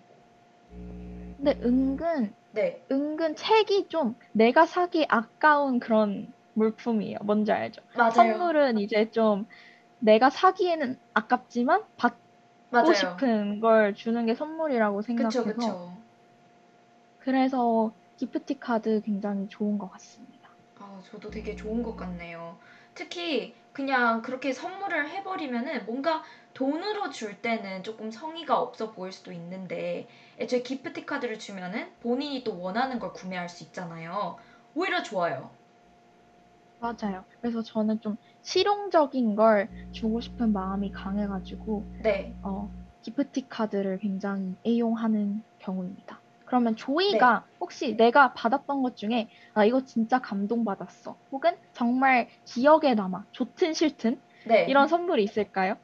근데 1.36 1.58
은근 1.64 2.34
네. 2.52 2.84
은근 2.92 3.36
책이 3.36 3.88
좀 3.88 4.16
내가 4.32 4.66
사기 4.66 5.06
아까운 5.08 5.80
그런 5.80 6.28
물품이에요. 6.54 7.18
뭔지 7.24 7.52
알죠? 7.52 7.82
맞아요. 7.94 8.50
선물은 8.50 8.78
이제 8.78 9.10
좀 9.12 9.46
내가 9.98 10.30
사기에는 10.30 11.00
아깝지만 11.14 11.84
받고 11.96 12.26
맞아요. 12.70 12.94
싶은 12.94 13.60
걸 13.60 13.94
주는 13.94 14.26
게 14.26 14.34
선물이라고 14.34 15.02
그쵸, 15.14 15.44
생각해서 15.44 15.44
그쵸. 15.44 16.02
그래서 17.18 17.94
기프티 18.20 18.60
카드 18.60 19.00
굉장히 19.00 19.48
좋은 19.48 19.78
것 19.78 19.88
같습니다. 19.92 20.50
아, 20.78 21.00
저도 21.02 21.30
되게 21.30 21.56
좋은 21.56 21.82
것 21.82 21.96
같네요. 21.96 22.58
특히 22.94 23.54
그냥 23.72 24.20
그렇게 24.20 24.52
선물을 24.52 25.08
해버리면은 25.08 25.86
뭔가 25.86 26.22
돈으로 26.52 27.08
줄 27.08 27.40
때는 27.40 27.82
조금 27.82 28.10
성의가 28.10 28.60
없어 28.60 28.90
보일 28.90 29.10
수도 29.10 29.32
있는데 29.32 30.06
애초에 30.38 30.60
기프티 30.60 31.06
카드를 31.06 31.38
주면은 31.38 31.90
본인이 32.00 32.44
또 32.44 32.60
원하는 32.60 32.98
걸 32.98 33.14
구매할 33.14 33.48
수 33.48 33.64
있잖아요. 33.64 34.36
오히려 34.74 35.02
좋아요. 35.02 35.50
맞아요. 36.78 37.24
그래서 37.40 37.62
저는 37.62 38.00
좀 38.00 38.16
실용적인 38.42 39.34
걸 39.34 39.70
주고 39.92 40.20
싶은 40.20 40.52
마음이 40.52 40.90
강해가지고 40.92 41.90
네. 42.02 42.34
어, 42.42 42.70
기프티 43.02 43.48
카드를 43.48 43.98
굉장히 43.98 44.56
애용하는 44.66 45.42
경우입니다. 45.58 46.19
그러면 46.50 46.74
조이가 46.76 47.46
혹시 47.60 47.96
내가 47.96 48.34
받았던 48.34 48.82
것 48.82 48.96
중에 48.96 49.28
아 49.54 49.64
이거 49.64 49.84
진짜 49.84 50.20
감동받았어. 50.20 51.16
혹은 51.30 51.56
정말 51.72 52.28
기억에 52.44 52.94
남아. 52.94 53.26
좋든 53.32 53.72
싫든 53.74 54.20
네. 54.44 54.66
이런 54.66 54.88
선물이 54.88 55.22
있을까요? 55.22 55.76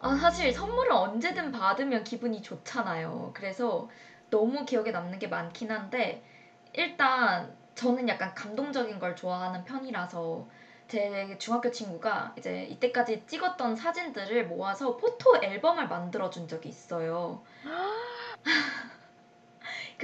아, 0.00 0.14
사실 0.16 0.52
선물을 0.52 0.92
언제든 0.92 1.52
받으면 1.52 2.04
기분이 2.04 2.42
좋잖아요. 2.42 3.32
그래서 3.34 3.88
너무 4.30 4.64
기억에 4.64 4.90
남는 4.90 5.18
게 5.18 5.28
많긴 5.28 5.70
한데, 5.70 6.24
일단 6.72 7.56
저는 7.74 8.08
약간 8.08 8.34
감동적인 8.34 8.98
걸 8.98 9.16
좋아하는 9.16 9.64
편이라서, 9.64 10.48
제 10.88 11.36
중학교 11.38 11.70
친구가 11.70 12.34
이제 12.38 12.64
이때까지 12.64 13.26
찍었던 13.26 13.74
사진들을 13.76 14.46
모아서 14.48 14.96
포토 14.98 15.36
앨범을 15.42 15.88
만들어 15.88 16.28
준 16.30 16.46
적이 16.46 16.68
있어요. 16.68 17.42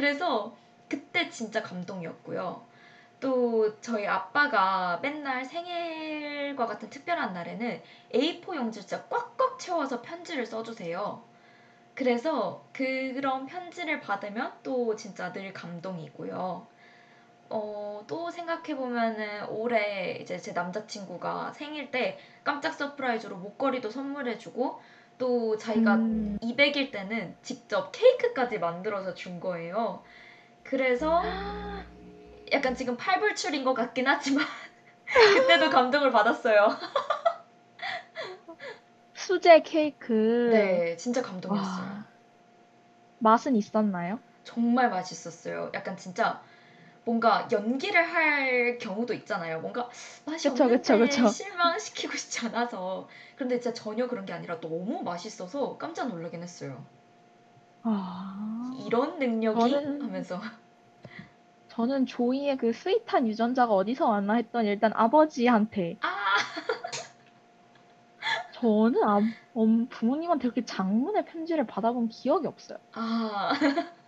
그래서 0.00 0.57
그때 0.88 1.28
진짜 1.28 1.62
감동이었고요. 1.62 2.66
또 3.21 3.78
저희 3.83 4.07
아빠가 4.07 4.99
맨날 5.02 5.45
생일과 5.45 6.64
같은 6.64 6.88
특별한 6.88 7.35
날에는 7.35 7.83
A4 8.14 8.57
용지 8.57 8.80
진짜 8.80 9.04
꽉꽉 9.11 9.59
채워서 9.59 10.00
편지를 10.00 10.47
써주세요. 10.47 11.23
그래서 11.95 12.64
그런 12.73 13.45
편지를 13.45 14.00
받으면 14.00 14.54
또 14.62 14.97
진짜 14.97 15.35
늘 15.35 15.52
감동이고요. 15.52 16.66
어, 17.50 18.04
또 18.07 18.30
생각해보면은 18.30 19.50
올해 19.50 20.12
이제 20.12 20.38
제 20.38 20.52
남자친구가 20.52 21.52
생일 21.52 21.90
때 21.90 22.19
깜짝 22.42 22.73
surprise로 22.73 23.37
목걸이도 23.37 23.90
선물해주고 23.90 24.80
또 25.21 25.57
자기가 25.59 25.97
음, 25.97 26.39
200일 26.41 26.91
때는 26.91 27.37
직접 27.43 27.93
케이크까지 27.93 28.59
만들어서 28.59 29.15
준 29.15 29.39
거예요. 29.39 30.03
그래서 30.65 31.23
약간 32.50 32.75
지금 32.75 32.97
팔불출인 32.97 33.62
것 33.62 33.75
같긴 33.75 34.09
하지만 34.09 34.45
그때도 35.05 35.71
감동을 35.71 36.11
받았어요. 36.11 36.69
수제 39.15 39.61
케이크. 39.61 40.49
네, 40.50 40.97
진짜 40.97 41.23
감동이었어요. 41.23 41.87
와, 41.87 42.05
맛은 43.19 43.55
있었나요? 43.55 44.19
정말 44.43 44.89
맛있었어요. 44.89 45.71
약간 45.75 45.99
진짜 45.99 46.43
뭔가 47.11 47.49
연기를 47.50 48.01
할 48.05 48.79
경우도 48.79 49.12
있잖아요. 49.14 49.61
뭔가 49.61 49.88
맛이 50.25 50.49
그쵸, 50.49 50.62
없는데 50.64 50.81
그쵸, 50.81 50.96
그쵸. 50.99 51.27
실망시키고 51.27 52.16
싶지 52.16 52.46
않아서. 52.46 53.09
그런데 53.35 53.59
진짜 53.59 53.75
전혀 53.75 54.07
그런 54.07 54.25
게 54.25 54.33
아니라 54.33 54.61
너무 54.61 55.03
맛있어서 55.03 55.77
깜짝 55.77 56.07
놀라긴 56.09 56.40
했어요. 56.44 56.85
아, 57.83 58.70
이런 58.87 59.18
능력이 59.18 59.59
저는- 59.59 60.03
하면서 60.03 60.40
저는 61.66 62.07
조이의 62.07 62.57
그 62.59 62.73
스윗한 62.73 63.27
유전자가 63.27 63.75
어디서 63.75 64.09
왔나 64.09 64.35
했더니 64.35 64.68
일단 64.68 64.92
아버지한테 64.94 65.96
아 66.03 66.37
저는 68.55 69.03
아, 69.03 69.20
엄- 69.55 69.88
부모님한테 69.88 70.42
그렇게 70.42 70.64
장문의 70.64 71.25
편지를 71.25 71.66
받아본 71.66 72.09
기억이 72.09 72.46
없어요. 72.46 72.79
아, 72.92 73.01
아, 73.01 73.49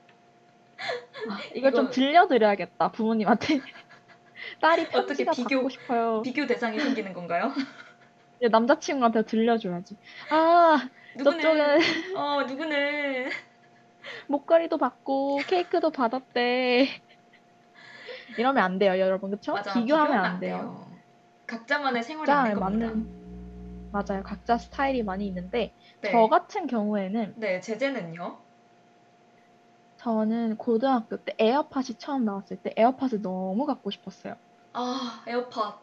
이걸 1.54 1.72
좀 1.72 1.90
들려드려야겠다, 1.90 2.92
부모님한테. 2.92 3.60
딸이 4.60 4.86
어떻게 4.92 5.24
비교- 5.24 5.68
싶어요. 5.68 6.22
비교 6.22 6.46
대상이 6.46 6.78
생기는 6.80 7.12
건가요? 7.12 7.52
이제 8.40 8.48
남자친구한테 8.48 9.22
들려줘야지. 9.22 9.96
아, 10.30 10.88
누구는 11.16 11.40
저쪽은 11.40 11.78
어 12.18 12.42
누구는 12.42 13.30
목걸이도 14.26 14.78
받고 14.78 15.38
케이크도 15.46 15.90
받았대. 15.90 16.88
이러면 18.36 18.64
안 18.64 18.78
돼요, 18.78 18.98
여러분. 18.98 19.30
그쵸? 19.30 19.52
맞아 19.52 19.72
비교하면 19.74 20.06
비교하면 20.08 20.24
안 20.24 20.40
돼요. 20.40 20.86
각자만의 21.46 22.02
생활이 22.02 22.30
있는 22.30 22.60
겁니다. 22.60 22.86
맞는 22.86 23.22
맞아요. 23.92 24.22
각자 24.24 24.56
스타일이 24.58 25.02
많이 25.02 25.26
있는데 25.28 25.72
네. 26.00 26.10
저 26.10 26.26
같은 26.28 26.66
경우에는 26.66 27.34
네, 27.36 27.60
제재는요? 27.60 28.38
저는 30.02 30.56
고등학교 30.56 31.16
때 31.16 31.32
에어팟이 31.38 31.98
처음 31.98 32.24
나왔을 32.24 32.56
때 32.56 32.74
에어팟을 32.76 33.22
너무 33.22 33.66
갖고 33.66 33.90
싶었어요. 33.90 34.34
아, 34.72 35.22
에어팟. 35.28 35.78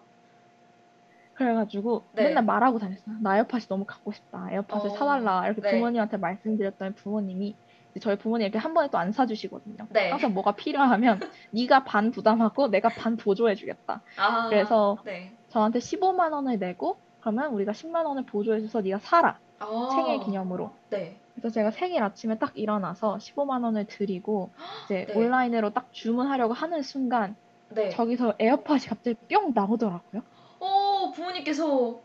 그래가지고 1.36 2.04
네. 2.12 2.24
맨날 2.26 2.44
말하고 2.44 2.80
다녔어요. 2.80 3.16
나 3.22 3.38
에어팟이 3.38 3.68
너무 3.70 3.86
갖고 3.86 4.12
싶다. 4.12 4.50
에어팟을 4.52 4.88
어, 4.88 4.90
사달라. 4.90 5.46
이렇게 5.46 5.62
네. 5.62 5.72
부모님한테 5.72 6.18
말씀드렸더니 6.18 6.96
부모님이 6.96 7.56
저희 8.02 8.18
부모님 8.18 8.46
이렇게 8.46 8.60
한 8.60 8.74
번에 8.74 8.90
또 8.90 8.98
안 8.98 9.14
사주시거든요. 9.14 9.88
네. 9.90 10.10
항상 10.10 10.34
뭐가 10.34 10.52
필요하면 10.52 11.22
네가 11.52 11.86
반 11.86 12.12
부담하고 12.12 12.68
내가 12.68 12.90
반 12.90 13.16
보조해주겠다. 13.16 14.02
아, 14.18 14.50
그래서 14.50 14.98
네. 15.06 15.34
저한테 15.48 15.80
15만 15.80 16.34
원을 16.34 16.60
내고 16.60 16.98
그러면 17.22 17.54
우리가 17.54 17.72
10만 17.72 18.06
원을 18.06 18.26
보조해줘서 18.26 18.82
네가 18.82 19.00
사라. 19.00 19.40
아, 19.60 19.90
생일 19.96 20.20
기념으로. 20.26 20.72
네. 20.90 21.20
그래서 21.34 21.50
제가 21.54 21.72
생일 21.72 22.04
아침에 22.04 22.38
딱 22.38 22.58
일어나서 22.58 23.18
15만 23.20 23.64
원을 23.64 23.86
드리고 23.88 24.52
이제 24.86 25.06
네. 25.08 25.16
온라인으로 25.16 25.72
딱 25.72 25.92
주문하려고 25.92 26.54
하는 26.54 26.82
순간 26.82 27.36
네. 27.70 27.90
저기서 27.90 28.36
에어팟이 28.40 28.88
갑자기 28.88 29.16
뿅 29.30 29.54
나오더라고요. 29.54 30.22
오, 30.60 31.12
부모님께서 31.12 32.02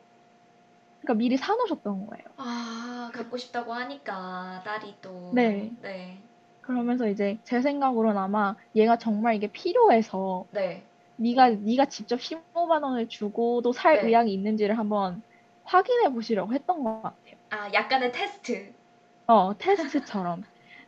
그러니까 1.01 1.15
미리 1.15 1.37
사놓으셨던 1.37 2.07
거예요. 2.07 2.25
아, 2.37 3.11
갖고 3.13 3.37
싶다고 3.37 3.73
하니까 3.73 4.63
딸이 4.65 4.95
또 5.03 5.33
네. 5.35 5.71
네. 5.83 6.19
그러면서 6.61 7.09
이제 7.09 7.39
제 7.45 7.61
생각으로는 7.61 8.17
아마 8.17 8.57
얘가 8.75 8.97
정말 8.97 9.35
이게 9.35 9.49
필요해서 9.53 10.47
네. 10.51 10.83
네가 11.17 11.51
네가 11.51 11.87
직접 11.87 12.19
15만 12.21 12.83
원을 12.83 13.09
주고도 13.09 13.73
살 13.73 13.97
네. 13.97 14.07
의향이 14.07 14.33
있는지를 14.33 14.79
한번 14.79 15.23
확인해 15.65 16.13
보시려고 16.13 16.53
했던 16.55 16.83
것 16.83 17.03
같아요. 17.03 17.19
아, 17.55 17.73
약간의 17.73 18.11
테스트. 18.11 18.75
어, 19.27 19.57
테스트처럼. 19.59 20.43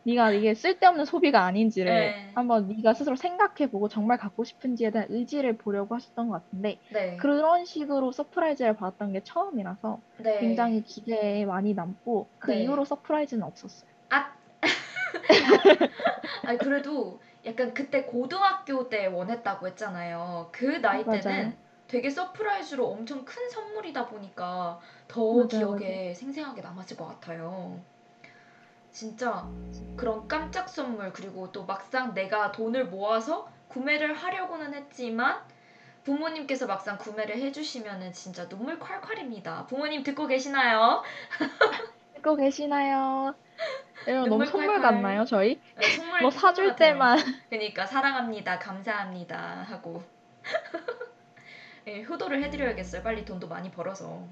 네가 0.05 0.31
이게 0.33 0.55
쓸데없는 0.55 1.05
소비가 1.05 1.45
아닌지를 1.45 2.15
네. 2.15 2.33
한번 2.35 2.69
네가 2.69 2.95
스스로 2.95 3.17
생각해 3.17 3.71
보고 3.71 3.89
정말 3.89 4.19
갖고 4.19 4.45
싶은지에 4.45 4.91
대한 4.91 5.09
의지를 5.11 5.57
보려고 5.59 5.95
하셨던 5.95 6.29
것 6.29 6.43
같은데 6.45 6.81
네. 6.89 7.17
그런 7.17 7.65
식으로 7.65 8.13
surprise를 8.13 8.77
받았던 8.77 9.13
게 9.13 9.23
처음이라서 9.25 10.03
네. 10.17 10.33
굉장히 10.39 10.83
기억에 10.83 11.45
많이 11.47 11.75
남고 11.75 12.31
그 12.39 12.53
네. 12.53 12.63
이후로 12.63 12.85
surprise는 12.85 13.43
없었어요. 13.43 13.91
아, 14.11 14.37
아니 16.45 16.59
그래도 16.61 17.21
약간 17.45 17.75
그때 17.75 18.05
고등학교 18.05 18.89
때 18.89 19.07
원했다고 19.07 19.67
했잖아요. 19.69 20.51
그 20.53 20.81
나이 20.81 21.05
맞아요. 21.05 21.11
때는 21.11 21.59
되게 21.87 22.11
surprise로 22.11 22.87
엄청 22.89 23.25
큰 23.25 23.49
선물이다 23.51 24.07
보니까 24.09 24.81
더 25.09 25.35
맞아요, 25.35 25.49
기억에 25.49 26.15
생생하게 26.15 26.63
남았을 26.63 26.97
것 26.97 27.07
같아요. 27.07 27.81
진짜 28.91 29.47
그런 29.97 30.27
깜짝 30.27 30.69
선물 30.69 31.13
그리고 31.13 31.53
또 31.53 31.67
막상 31.67 32.15
내가 32.15 32.51
돈을 32.51 32.87
모아서 32.87 33.49
구매를 33.69 34.15
하려고는 34.15 34.73
했지만 34.75 35.43
부모님께서 36.05 36.67
막상 36.67 36.97
구매를 36.97 37.37
해주시면은 37.37 38.13
진짜 38.13 38.49
눈물 38.49 38.79
콸콸입니다. 38.79 39.67
부모님 39.67 40.03
듣고 40.03 40.27
계시나요? 40.27 41.03
듣고 42.15 42.37
계시나요? 42.37 43.35
여러분 44.07 44.31
너무 44.31 44.47
선물. 44.47 44.81
같나요, 44.81 45.25
저희? 45.25 45.61
네, 45.77 45.89
선물 45.91 46.23
뭐 46.23 46.31
사줄. 46.31 46.77
때만 46.77 47.19
그러니까 47.51 47.87
사랑합니다, 47.87 48.59
감사합니다 48.59 49.65
하고 49.69 50.03
예, 51.89 52.03
효도를 52.03 52.43
해드려야겠어요. 52.45 53.03
빨리 53.03 53.25
돈도 53.25 53.49
많이 53.49 53.71
벌어서. 53.71 54.27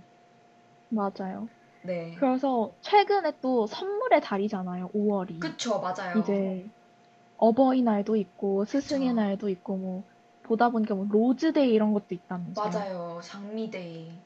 맞아요. 0.95 1.49
네. 1.83 2.17
그래서 2.19 2.77
최근에 2.83 3.41
또 3.43 3.67
선물의 3.67 4.21
달이잖아요, 4.23 4.91
5월이. 4.93 5.41
그쵸, 5.41 5.81
맞아요. 5.81 6.21
이제 6.21 6.71
어버이날도 7.37 8.17
있고 8.17 8.65
스승의 8.65 9.11
그쵸. 9.11 9.17
날도 9.17 9.49
있고 9.51 9.79
뭐 9.79 10.05
보다 10.43 10.71
보니까 10.71 10.95
뭐 10.95 11.07
rose 11.11 11.46
day 11.46 11.73
이런 11.73 11.93
것도 11.93 12.07
있다면서요. 12.15 12.71
맞아요. 12.71 13.21
장미day. 13.23 14.23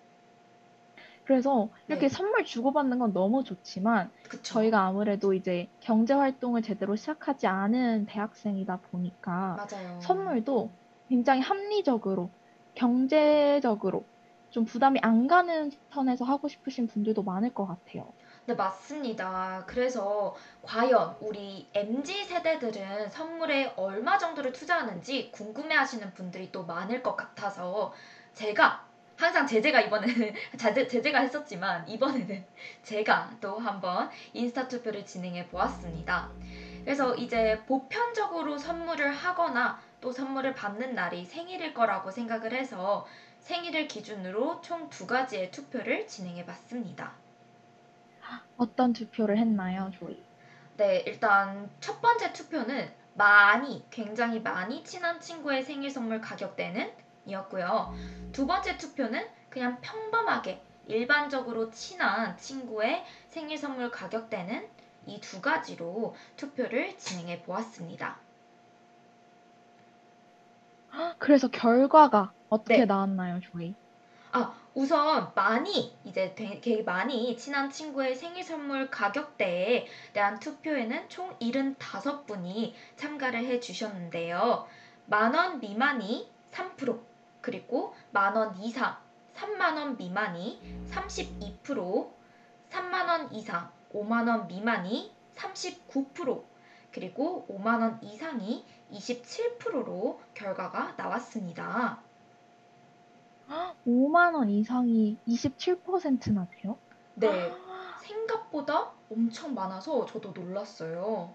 그래서 1.24 1.70
이렇게 1.88 2.08
네. 2.08 2.14
선물 2.14 2.44
주고받는 2.44 2.98
건 2.98 3.12
너무 3.12 3.44
좋지만 3.44 4.10
그쵸. 4.22 4.54
저희가 4.54 4.86
아무래도 4.86 5.34
이제 5.34 5.70
경제 5.80 6.14
활동을 6.14 6.62
제대로 6.62 6.96
시작하지 6.96 7.46
않은 7.46 8.06
대학생이다 8.06 8.80
보니까 8.90 9.56
맞아요. 9.56 10.00
선물도 10.00 10.76
굉장히 11.08 11.40
합리적으로 11.42 12.34
경제적으로 12.74 14.08
좀 14.50 14.64
부담이 14.64 15.00
안 15.02 15.26
가는 15.26 15.70
선에서 15.90 16.24
하고 16.24 16.48
싶으신 16.48 16.86
분들도 16.86 17.22
많을 17.22 17.52
것 17.52 17.66
같아요. 17.66 18.12
네, 18.46 18.54
맞습니다. 18.54 19.64
그래서 19.66 20.34
과연 20.62 21.16
우리 21.20 21.68
MZ 21.74 22.24
세대들은 22.24 23.10
선물에 23.10 23.74
얼마 23.76 24.16
정도를 24.16 24.52
투자하는지 24.52 25.30
궁금해 25.32 25.74
하시는 25.74 26.14
분들이 26.14 26.50
또 26.50 26.64
많을 26.64 27.02
것 27.02 27.14
같아서 27.14 27.92
제가 28.32 28.86
항상 29.18 29.46
제재가 29.46 29.80
이번에는 29.82 30.32
제재가 30.88 31.18
했었지만 31.18 31.86
이번에는 31.88 32.44
제가 32.84 33.32
또 33.40 33.58
한번 33.58 34.08
인스타 34.32 34.68
투표를 34.68 35.04
진행해 35.04 35.46
보았습니다. 35.48 36.30
그래서 36.84 37.14
이제 37.16 37.60
보편적으로 37.66 38.56
선물을 38.56 39.12
하거나 39.12 39.78
또 40.00 40.12
선물을 40.12 40.54
받는 40.54 40.94
날이 40.94 41.24
생일일 41.24 41.74
거라고 41.74 42.10
생각을 42.10 42.52
해서 42.52 43.06
생일을 43.40 43.88
기준으로 43.88 44.60
총 44.62 44.88
두 44.90 45.06
가지의 45.06 45.50
투표를 45.50 46.06
진행해 46.08 46.44
봤습니다. 46.46 47.14
어떤 48.56 48.92
투표를 48.92 49.38
했나요, 49.38 49.90
조이? 49.98 50.22
네, 50.76 51.00
일단 51.06 51.70
첫 51.80 52.00
번째 52.00 52.32
투표는 52.32 52.90
많이, 53.14 53.84
굉장히 53.90 54.40
많이 54.40 54.84
친한 54.84 55.20
친구의 55.20 55.62
생일 55.62 55.90
선물 55.90 56.20
가격대는 56.20 56.92
이었고요. 57.26 57.92
두 58.32 58.46
번째 58.46 58.76
투표는 58.78 59.26
그냥 59.50 59.80
평범하게, 59.80 60.62
일반적으로 60.86 61.70
친한 61.70 62.36
친구의 62.38 63.04
생일 63.28 63.58
선물 63.58 63.90
가격대는 63.90 64.68
이 65.06 65.20
두 65.20 65.40
가지로 65.40 66.14
투표를 66.36 66.96
진행해 66.98 67.42
보았습니다. 67.42 68.20
그래서 71.18 71.48
결과가 71.48 72.32
어떻게 72.48 72.80
네. 72.80 72.84
나왔나요, 72.86 73.40
조이? 73.40 73.74
아, 74.32 74.54
우선 74.74 75.32
많이 75.34 75.96
이제 76.04 76.34
되게 76.34 76.82
많이 76.82 77.36
친한 77.36 77.70
친구의 77.70 78.14
생일 78.14 78.42
선물 78.44 78.90
가격대에 78.90 79.86
대한 80.12 80.38
투표에는 80.38 81.08
총 81.08 81.36
75분이 81.38 82.74
참가를 82.96 83.44
해 83.44 83.60
주셨는데요. 83.60 84.66
만 85.06 85.34
원 85.34 85.60
미만이 85.60 86.30
3%, 86.52 87.00
그리고 87.40 87.94
만 88.10 88.36
원 88.36 88.56
이상 88.58 88.96
3만 89.34 89.76
원 89.76 89.96
미만이 89.96 90.60
32%, 90.90 92.12
3만 92.70 93.08
원 93.08 93.32
이상 93.32 93.70
5만 93.94 94.28
원 94.28 94.46
미만이 94.48 95.14
39%, 95.36 96.44
그리고 96.92 97.46
5만 97.48 97.80
원 97.80 98.02
이상이 98.02 98.64
27%로 98.92 100.20
결과가 100.34 100.94
나왔습니다. 100.96 102.00
5만 103.86 104.34
원 104.34 104.50
이상이 104.50 105.16
27%나 105.26 106.46
돼요? 106.50 106.78
네, 107.14 107.52
생각보다 108.02 108.92
엄청 109.10 109.54
많아서 109.54 110.06
저도 110.06 110.32
놀랐어요. 110.32 111.34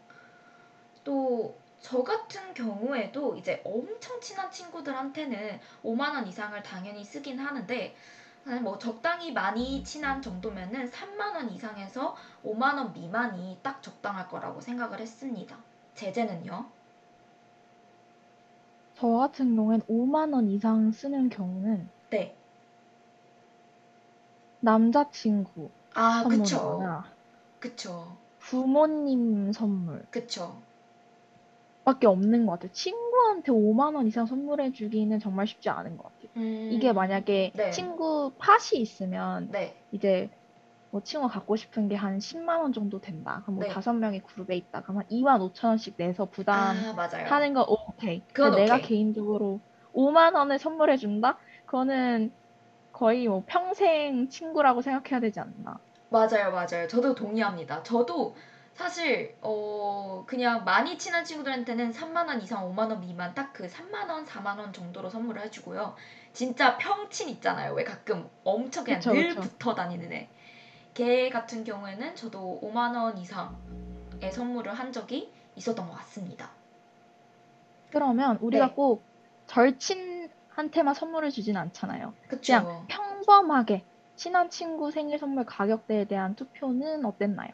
또, 1.03 1.57
저 1.81 2.03
같은 2.03 2.53
경우에도 2.53 3.35
이제 3.35 3.61
엄청 3.65 4.21
친한 4.21 4.49
친구들한테는 4.51 5.59
5만 5.83 6.13
원 6.13 6.27
이상을 6.27 6.61
당연히 6.63 7.03
쓰긴 7.03 7.39
하는데, 7.39 7.87
한 7.87 7.95
뭐 8.61 8.77
적당히 8.77 9.31
많이 9.31 9.83
친한 9.83 10.21
정도면은 10.21 10.89
3만 10.89 11.35
원 11.35 11.49
이상에서 11.49 12.15
5만 12.43 12.77
원 12.77 12.93
미만이 12.93 13.59
딱 13.63 13.81
적당할 13.81 14.27
거라고 14.27 14.59
생각을 14.59 14.99
했습니다. 14.99 15.57
제재는요? 15.95 16.65
저 18.95 19.07
같은 19.07 19.55
경우엔 19.55 19.81
5만 19.87 20.33
원 20.33 20.49
이상 20.49 20.91
쓰는 20.91 21.29
경우는 21.29 21.89
네. 22.09 22.35
남자친구 24.59 25.69
아, 25.93 26.23
그쵸. 26.27 26.43
선물이거나 26.57 27.05
그쵸. 27.59 28.17
부모님 28.39 29.51
선물 29.53 30.05
그쵸. 30.11 30.61
밖에 31.83 32.07
없는 32.07 32.45
것 32.45 32.53
같아요. 32.53 32.71
친구한테 32.71 33.51
5만 33.51 33.95
원 33.95 34.07
이상 34.07 34.25
선물해 34.25 34.71
주기는 34.71 35.19
정말 35.19 35.47
쉽지 35.47 35.69
않은 35.69 35.97
것 35.97 36.03
같아요. 36.03 36.31
음, 36.37 36.69
이게 36.71 36.93
만약에 36.93 37.51
네. 37.55 37.69
친구 37.71 38.33
팟이 38.37 38.79
있으면 38.81 39.49
네. 39.51 39.75
이제 39.91 40.29
뭐 40.91 41.01
친구가 41.01 41.33
갖고 41.33 41.55
싶은 41.55 41.87
게 41.89 41.95
한 41.95 42.19
10만 42.19 42.61
원 42.61 42.71
정도 42.73 43.01
된다. 43.01 43.41
그럼 43.43 43.55
뭐 43.55 43.65
네. 43.65 43.69
다섯 43.69 43.93
명이 43.93 44.21
그룹에 44.21 44.55
있다. 44.55 44.81
그럼 44.83 44.99
한 44.99 45.05
2만 45.09 45.41
5천 45.41 45.69
원씩 45.69 45.95
내서 45.97 46.25
부담하는 46.29 46.85
아. 46.89 47.53
거 47.53 47.63
오케이. 47.63 48.25
그건 48.33 48.55
내가 48.55 48.75
오케이. 48.75 48.87
개인적으로 48.89 49.61
5만 49.93 50.35
원을 50.35 50.59
선물해 50.59 50.97
준다? 50.97 51.37
그거는 51.65 52.33
거의 52.91 53.27
뭐 53.27 53.43
평생 53.47 54.29
친구라고 54.29 54.81
생각해야 54.81 55.19
되지 55.19 55.39
않나. 55.39 55.79
맞아요, 56.09 56.51
맞아요. 56.51 56.87
저도 56.87 57.15
동의합니다. 57.15 57.83
저도 57.83 58.35
사실 58.73 59.35
어 59.41 60.23
그냥 60.27 60.63
많이 60.65 60.97
친한 60.97 61.23
친구들한테는 61.23 61.91
3만 61.93 62.27
원 62.27 62.41
이상 62.41 62.65
5만 62.67 62.89
원 62.89 62.99
미만 63.01 63.33
딱 63.35 63.53
그 63.53 63.67
3만 63.67 64.09
원, 64.09 64.25
4만 64.25 64.57
원 64.57 64.73
정도로 64.73 65.09
선물을 65.09 65.41
해 65.43 65.49
주고요. 65.51 65.95
진짜 66.33 66.77
평친 66.77 67.29
있잖아요. 67.29 67.73
왜 67.73 67.83
가끔 67.83 68.27
엄청 68.43 68.83
그냥 68.83 68.99
그쵸, 68.99 69.13
늘 69.13 69.27
그쵸. 69.35 69.41
붙어 69.41 69.75
다니는 69.75 70.11
애. 70.11 70.29
걔 70.95 71.29
같은 71.29 71.63
경우에는 71.63 72.15
저도 72.15 72.59
5만 72.63 72.95
원 72.95 73.17
이상의 73.17 74.31
선물을 74.31 74.73
한 74.73 74.91
적이 74.91 75.31
있었던 75.55 75.87
것 75.87 75.93
같습니다. 75.97 76.49
그러면 77.91 78.37
우리가 78.41 78.67
네. 78.69 78.73
꼭 78.73 79.05
절친한테만 79.47 80.93
선물을 80.95 81.29
주진 81.31 81.57
않잖아요. 81.57 82.13
그쵸? 82.27 82.41
그냥 82.43 82.67
평범하게 82.87 83.85
친한 84.15 84.49
친구 84.49 84.91
생일 84.91 85.19
선물 85.19 85.45
가격대에 85.45 86.05
대한 86.05 86.35
투표는 86.35 87.05
어땠나요? 87.05 87.49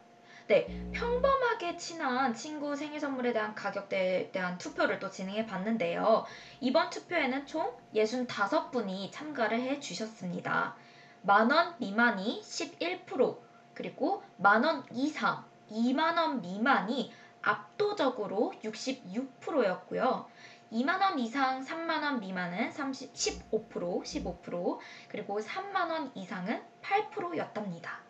네, 0.49 0.65
평범하게 0.93 1.77
친한 1.77 2.33
친구 2.33 2.75
생일 2.75 2.99
선물에 2.99 3.33
대한 3.33 3.53
가격대에 3.53 4.31
대한 4.31 4.57
투표를 4.57 4.97
또 4.97 5.11
진행해 5.11 5.45
봤는데요. 5.45 6.25
이번 6.59 6.89
투표에는 6.89 7.45
총 7.45 7.71
65분이 7.93 9.11
참가를 9.11 9.61
해 9.61 9.79
주셨습니다. 9.79 10.75
만원 11.21 11.75
미만이 11.77 12.41
11%, 12.41 13.37
그리고 13.75 14.23
만원 14.37 14.85
이상 14.91 15.45
2만원 15.69 16.41
미만이 16.41 17.13
압도적으로 17.43 18.51
66%였고요. 18.63 20.27
2만원 20.71 21.19
이상 21.19 21.63
3만원 21.63 22.21
미만은 22.21 22.71
30, 22.71 23.13
15%, 23.13 24.01
15%, 24.01 24.79
그리고 25.09 25.39
3만원 25.39 26.09
이상은 26.15 26.59
8%였답니다. 26.81 28.08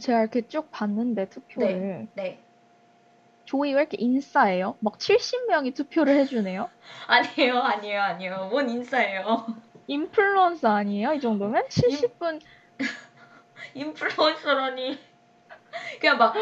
제가 0.00 0.20
이렇게 0.20 0.46
쭉 0.48 0.70
봤는데 0.70 1.28
투표를 1.28 2.08
네. 2.14 2.40
조이 3.44 3.74
왜 3.74 3.80
이렇게 3.82 3.96
인싸예요? 4.00 4.76
막 4.80 4.98
70명이 4.98 5.74
투표를 5.74 6.16
해주네요. 6.20 6.70
아니에요, 7.06 7.58
아니에요, 7.58 8.00
아니에요. 8.00 8.48
뭔 8.50 8.68
인싸예요. 8.70 9.46
인플루언서 9.88 10.68
아니에요? 10.68 11.12
이 11.14 11.20
정도면? 11.20 11.66
70분 11.68 12.40
인플루언서라니. 13.74 14.98
그냥 16.00 16.18
막 16.18 16.34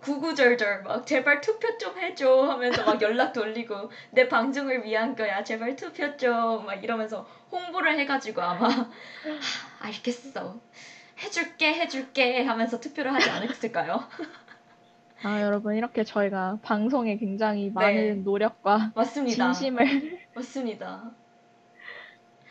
구구절절 0.00 0.82
막 0.84 1.04
제발 1.06 1.40
투표 1.40 1.76
좀 1.78 1.98
해줘 1.98 2.42
하면서 2.44 2.84
막 2.84 3.02
연락 3.02 3.32
돌리고 3.32 3.90
내 4.12 4.28
방송을 4.28 4.84
위한 4.84 5.16
거야 5.16 5.42
제발 5.42 5.74
투표 5.74 6.16
좀 6.16 6.64
막 6.64 6.82
이러면서 6.84 7.26
홍보를 7.50 7.98
해가지고 7.98 8.40
아마 8.42 8.68
하, 8.68 8.88
알겠어 9.80 10.60
해줄게 11.22 11.74
해줄게 11.74 12.44
하면서 12.44 12.78
투표를 12.80 13.12
하지 13.14 13.28
않았을까요? 13.30 14.00
아 15.24 15.42
여러분 15.42 15.74
이렇게 15.74 16.04
저희가 16.04 16.58
방송에 16.62 17.16
굉장히 17.16 17.70
많은 17.70 18.22
노력과 18.24 18.92
맞습니다. 18.94 19.52
진심을 19.52 20.18
맞습니다. 20.34 21.10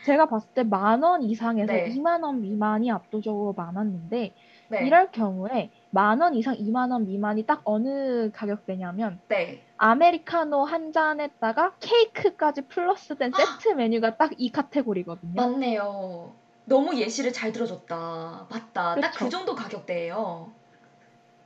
제가 0.04 0.26
봤을 0.26 0.48
때 0.54 0.62
만 0.64 1.02
원 1.02 1.22
이상에서 1.22 1.72
네. 1.72 1.88
2만 1.88 2.22
원 2.22 2.40
미만이 2.42 2.90
압도적으로 2.90 3.52
많았는데 3.54 4.34
네, 4.70 4.86
이럴 4.86 5.10
경우에 5.10 5.70
만 5.90 6.20
원 6.20 6.34
이상 6.34 6.54
2만 6.56 6.92
원 6.92 7.06
미만이 7.06 7.46
딱 7.46 7.62
어느 7.64 8.30
가격대냐면 8.32 9.18
네, 9.28 9.62
아메리카노 9.78 10.64
한 10.64 10.92
잔에다가 10.92 11.74
케이크까지 11.80 12.62
플러스된 12.68 13.32
세트 13.32 13.74
메뉴가 13.74 14.16
딱 14.18 14.32
이 14.38 14.52
카테고리거든요. 14.52 15.34
맞네요. 15.40 16.34
너무 16.68 16.96
예시를 16.96 17.32
잘 17.32 17.52
들어줬다. 17.52 18.46
맞다. 18.50 18.94
딱그 19.00 19.18
그쵸. 19.18 19.28
정도 19.30 19.54
가격대예요. 19.54 20.52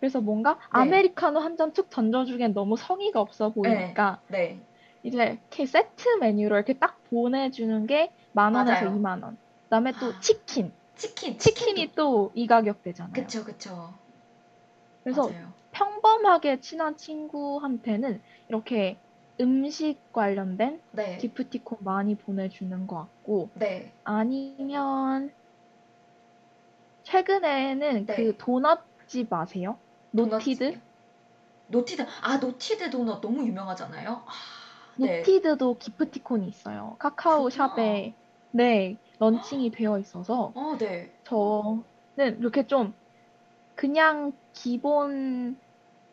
그래서 0.01 0.21
뭔가 0.21 0.55
네. 0.55 0.61
아메리카노 0.71 1.39
한 1.41 1.57
잔 1.57 1.73
툭 1.73 1.89
던져주기엔 1.91 2.55
너무 2.55 2.77
성의가 2.77 3.21
없어 3.21 3.51
보이니까 3.51 4.21
네. 4.29 4.59
이제 5.05 5.17
이렇게 5.51 5.67
세트 5.67 6.09
메뉴로 6.21 6.57
이렇게 6.57 6.75
딱 6.75 7.03
보내주는 7.05 7.87
게 7.87 8.13
만 8.35 8.55
원에서. 8.55 8.87
2만 8.87 9.23
원. 9.23 9.37
그다음에 9.65 9.93
또 10.01 10.07
아, 10.07 10.21
치킨. 10.21 10.73
치킨. 10.97 11.39
치킨이 11.39 11.93
또 11.95 12.33
이 12.35 12.47
가격대잖아요. 12.47 13.13
그쵸 13.13 13.45
그쵸. 13.45 13.95
그래서 15.05 15.29
맞아요. 15.29 15.53
평범하게 15.73 16.61
친한 16.61 16.97
친구한테는 16.97 18.23
이렇게 18.49 18.99
음식 19.41 20.13
관련된 20.13 20.81
네. 20.93 21.17
기프티콘 21.19 21.79
많이 21.81 22.15
보내주는 22.15 22.87
것 22.87 22.97
같고 22.97 23.51
네. 23.55 23.93
아니면 24.05 25.33
최근에는 27.03 28.07
네. 28.07 28.15
그 28.17 28.37
도넛집 28.37 29.33
아세요? 29.33 29.79
노티드? 30.11 30.81
노티드. 31.67 32.07
아 32.21 32.37
노티드 32.37 32.91
도넛 32.91 33.21
너무 33.21 33.47
유명하잖아요. 33.47 34.11
아, 34.11 34.33
네. 34.99 35.19
노티드도 35.19 35.79
기프티콘이 35.79 36.47
있어요. 36.49 36.97
카카오 36.99 37.45
그렇구나. 37.45 37.75
샵에 37.75 38.15
네 38.51 38.99
launching이 39.19 39.71
되어 39.71 39.99
있어서 39.99 40.53
어 40.55 40.77
네. 40.79 41.11
저는 41.25 42.39
이렇게 42.39 42.67
좀 42.67 42.95
그냥 43.75 44.33
기본 44.53 45.59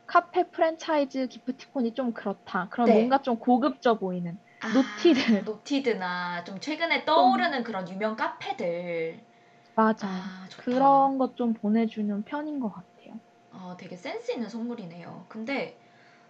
카페 0.10 0.50
프랜차이즈 0.52 1.28
기프티콘이 1.28 1.94
좀 1.94 2.14
그렇다. 2.14 2.68
그럼 2.70 2.92
네. 2.92 2.94
뭔가 2.94 3.22
좀 3.22 3.38
고급져 3.40 3.98
보이는 4.00 4.40
아, 4.62 4.68
노티드. 4.70 5.46
노티드나 5.46 6.44
좀 6.46 6.60
최근에 6.60 7.04
떠오르는 7.06 7.64
그런 7.64 7.90
유명 7.90 8.16
카페들. 8.16 9.26
맞아요. 9.74 10.32
아. 10.38 10.48
그런 10.56 11.18
것 11.18 11.34
좀 11.36 11.54
보내주는 11.54 12.24
편인 12.24 12.60
것 12.60 12.70
같아요. 12.70 13.20
아, 13.52 13.76
되게 13.80 13.96
센스 13.96 14.32
있는 14.32 14.50
선물이네요. 14.50 15.26
근데 15.30 15.80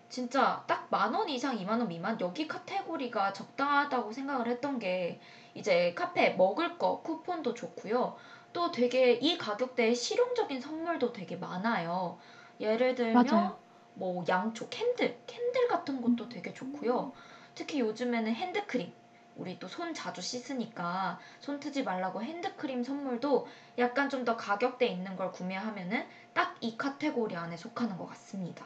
진짜 0.09 0.65
딱 0.67 0.89
만 0.91 1.13
원 1.15 1.29
이상, 1.29 1.57
이만 1.59 1.79
원 1.79 1.89
미만 1.89 2.19
여기 2.21 2.47
카테고리가 2.47 3.33
적당하다고 3.33 4.11
생각을 4.13 4.47
했던 4.47 4.79
게 4.79 5.19
이제 5.55 5.93
카페 5.95 6.31
먹을 6.35 6.77
거 6.79 7.01
쿠폰도 7.03 7.53
좋고요. 7.55 8.17
또 8.53 8.71
되게 8.71 9.13
이 9.13 9.37
가격대에 9.37 9.93
실용적인 9.95 10.61
선물도 10.61 11.13
되게 11.13 11.37
많아요. 11.37 12.19
예를 12.59 12.95
들면 12.95 13.27
맞아요. 13.29 13.59
뭐 13.99 14.23
양초, 14.29 14.69
candle, 14.69 15.17
candle 15.27 15.67
같은 15.67 16.01
것도 16.01 16.29
되게 16.29 16.53
좋고요. 16.53 17.13
특히 17.55 17.79
요즘에는 17.81 18.33
핸드크림. 18.33 18.93
우리 19.35 19.57
또 19.59 19.67
손 19.67 19.93
자주 19.93 20.21
씻으니까 20.21 21.19
손 21.39 21.59
트지 21.59 21.83
말라고 21.83 22.21
핸드크림 22.23 22.83
선물도 22.83 23.47
약간 23.77 24.09
좀 24.09 24.25
더 24.25 24.35
가격대 24.37 24.85
있는 24.87 25.15
걸 25.15 25.31
구매하면은 25.31 26.07
딱 26.33 26.57
이 26.61 26.77
카테고리 26.77 27.35
안에 27.37 27.55
속하는 27.57 27.97
것 27.97 28.05
같습니다. 28.07 28.65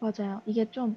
맞아요. 0.00 0.42
이게 0.46 0.70
좀 0.70 0.96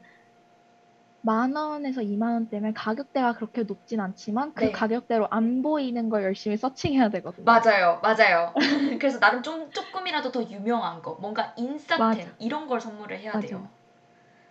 만 1.22 1.56
원에서 1.56 2.02
2만 2.02 2.34
원 2.34 2.50
때문에 2.50 2.74
가격대가 2.74 3.34
그렇게 3.36 3.64
높진 3.64 4.00
않지만 4.00 4.54
그 4.56 4.66
네. 4.66 4.72
가격대로 4.72 5.28
안 5.30 5.62
보이는 5.62 6.10
걸 6.10 6.24
열심히 6.24 6.58
searching해야 6.58 7.10
되거든요. 7.10 7.46
맞아요, 7.46 8.00
맞아요. 8.02 8.54
그래서 9.00 9.20
나름 9.20 9.44
좀 9.44 9.70
조금이라도 9.72 10.32
더 10.32 10.44
유명한 10.44 11.02
거, 11.02 11.16
뭔가 11.16 11.54
인싸템 11.58 12.08
맞아. 12.08 12.30
이런 12.40 12.68
걸 12.68 12.82
선물을 12.82 13.20
해야 13.20 13.34
맞아요. 13.34 13.48
돼요. 13.48 13.70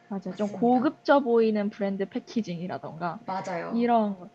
맞아요. 0.08 0.20
좀 0.22 0.30
맞습니다. 0.30 0.58
고급져 0.60 1.20
보이는 1.20 1.70
브랜드 1.70 2.08
패키징이라던가 2.08 3.18
맞아요. 3.26 3.72
이런 3.76 4.18
거. 4.18 4.28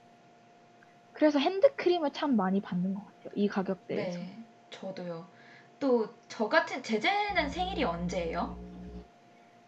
그래서 1.13 1.39
핸드크림을 1.39 2.11
참 2.11 2.35
많이 2.35 2.61
받는 2.61 2.93
것 2.93 3.05
같아요. 3.05 3.31
이 3.35 3.47
가격대에서. 3.47 4.19
네, 4.19 4.37
저도요. 4.71 5.25
또 5.79 6.07
저 6.27 6.49
같은 6.49 6.83
제재는 6.83 7.49
생일이 7.49 7.83
언제예요? 7.85 8.57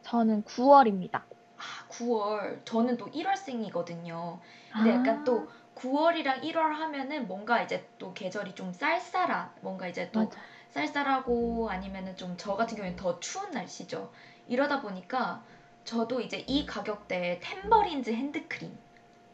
저는 0.02 0.44
9월입니다. 0.44 1.24
아, 1.68 1.86
9월. 1.90 2.62
저는 2.66 2.98
또 2.98 3.08
1월생이거든요. 3.08 4.40
근데 4.76 4.92
약간 4.92 5.24
또 5.24 5.50
9월이랑 5.74 6.44
1월 6.44 6.74
하면은 6.76 7.28
뭔가 7.28 7.62
이제 7.62 7.88
또 7.98 8.14
계절이 8.14 8.56
좀 8.56 8.74
쌀쌀한, 8.74 9.52
뭔가 9.62 9.88
이제 9.88 10.12
또 10.12 10.32
맞아. 10.32 10.42
쌀쌀하고 10.70 11.70
아니면은 11.70 12.16
좀 12.16 12.38
저 12.38 12.56
같은 12.56 12.76
경우에는 12.78 12.96
더 12.98 13.20
추운 13.20 13.52
날씨죠. 13.52 14.12
이러다 14.48 14.82
보니까 14.82 15.44
저도 15.84 16.22
이제 16.22 16.44
이 16.48 16.66
가격대에 16.66 17.40
탬버린즈 17.42 18.12
핸드크림 18.12 18.78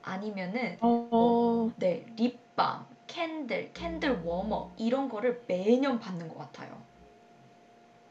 아니면은 0.01 0.77
어, 1.19 1.71
네 1.77 2.05
립밤, 2.17 2.85
candle, 3.07 3.71
candle 3.73 4.21
warmer 4.23 4.73
이런 4.77 5.09
거를 5.09 5.43
매년 5.47 5.99
받는 5.99 6.27
것 6.27 6.37
같아요. 6.37 6.85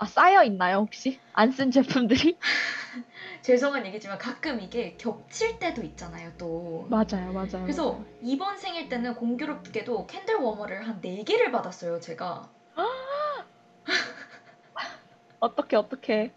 아, 0.02 0.04
쌓여 0.04 0.42
있나요, 0.42 0.78
혹시? 0.78 1.20
안 1.32 1.52
쓴 1.52 1.70
제품들이? 1.70 2.36
죄송한 3.42 3.86
얘기지만 3.86 4.18
가끔 4.18 4.60
이게 4.60 4.96
겹칠 4.96 5.60
때도 5.60 5.82
있잖아요, 5.82 6.32
또. 6.38 6.88
맞아요, 6.90 7.32
맞아요. 7.32 7.62
그래서 7.62 7.92
맞아요. 7.92 8.06
이번 8.20 8.58
생일 8.58 8.88
때는 8.88 9.14
공교롭게도 9.14 10.08
candle 10.08 10.34
warmer를 10.36 10.88
한 10.88 11.00
4개를 11.00 11.52
받았어요, 11.52 12.00
제가. 12.00 12.50
어떻게, 15.40 15.76
어떻게. 15.76 16.34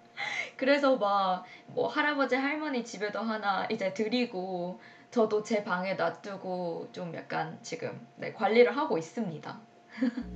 그래서 0.57 0.97
막 0.97 1.45
뭐 1.67 1.87
할아버지 1.89 2.35
할머니 2.35 2.85
집에도 2.85 3.19
하나 3.19 3.65
이제 3.71 3.93
드리고 3.93 4.79
저도 5.11 5.43
제 5.43 5.63
방에 5.63 5.95
놔두고 5.95 6.89
좀 6.93 7.13
약간 7.15 7.59
지금 7.63 8.07
네, 8.15 8.31
관리를 8.33 8.77
하고 8.77 8.97
있습니다. 8.97 9.61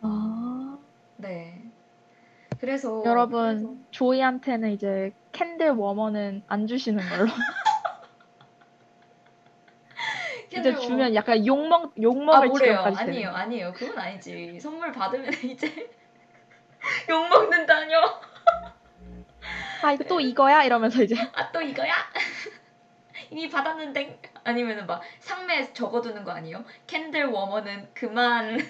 아, 0.00 0.78
네. 1.16 1.71
그래서 2.62 3.02
여러분, 3.04 3.84
조이한테는 3.90 4.70
이제 4.70 5.12
캔들 5.32 5.70
워머는 5.70 6.44
안 6.46 6.68
주시는 6.68 7.02
걸로. 7.08 7.26
이제 10.56 10.72
주면 10.76 11.16
약간 11.16 11.44
욕먹, 11.44 11.86
아 11.86 11.90
욕먹을 12.00 12.46
뭐래요? 12.46 12.76
지경까지 12.76 13.02
아니에요. 13.02 13.30
아니에요. 13.30 13.72
그건 13.72 13.98
아니지. 13.98 14.60
선물 14.60 14.92
받으면 14.92 15.32
이제 15.42 15.90
욕 17.10 17.28
먹는다뇨. 17.28 17.98
아, 19.82 19.92
이거 19.92 20.04
또 20.04 20.20
이거야? 20.20 20.62
이러면서 20.62 21.02
이제. 21.02 21.16
아 21.34 21.50
또 21.50 21.60
이거야? 21.60 21.92
이미 23.30 23.48
받았는데 23.48 24.20
아니면은 24.44 24.86
막 24.86 25.02
상매에 25.18 25.72
적어두는 25.72 26.22
거 26.22 26.30
아니에요? 26.30 26.64
캔들 26.86 27.24
워머는 27.24 27.88
그만 27.92 28.60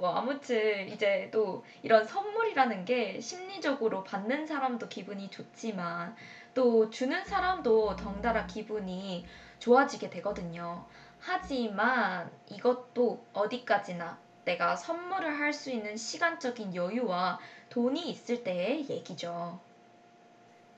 뭐 0.00 0.14
아무튼 0.16 0.88
이제 0.88 1.28
또 1.32 1.64
이런 1.82 2.04
선물이라는 2.04 2.84
게 2.84 3.20
심리적으로 3.20 4.02
받는 4.04 4.46
사람도 4.46 4.88
기분이 4.88 5.30
좋지만 5.30 6.16
또 6.54 6.90
주는 6.90 7.24
사람도 7.24 7.96
덩달아 7.96 8.46
기분이 8.46 9.26
좋아지게 9.58 10.10
되거든요. 10.10 10.86
하지만 11.18 12.30
이것도 12.48 13.26
어디까지나 13.32 14.18
내가 14.44 14.74
선물을 14.76 15.38
할 15.38 15.52
수 15.52 15.70
있는 15.70 15.96
시간적인 15.96 16.74
여유와 16.74 17.38
돈이 17.68 18.08
있을 18.10 18.42
때의 18.42 18.88
얘기죠. 18.88 19.60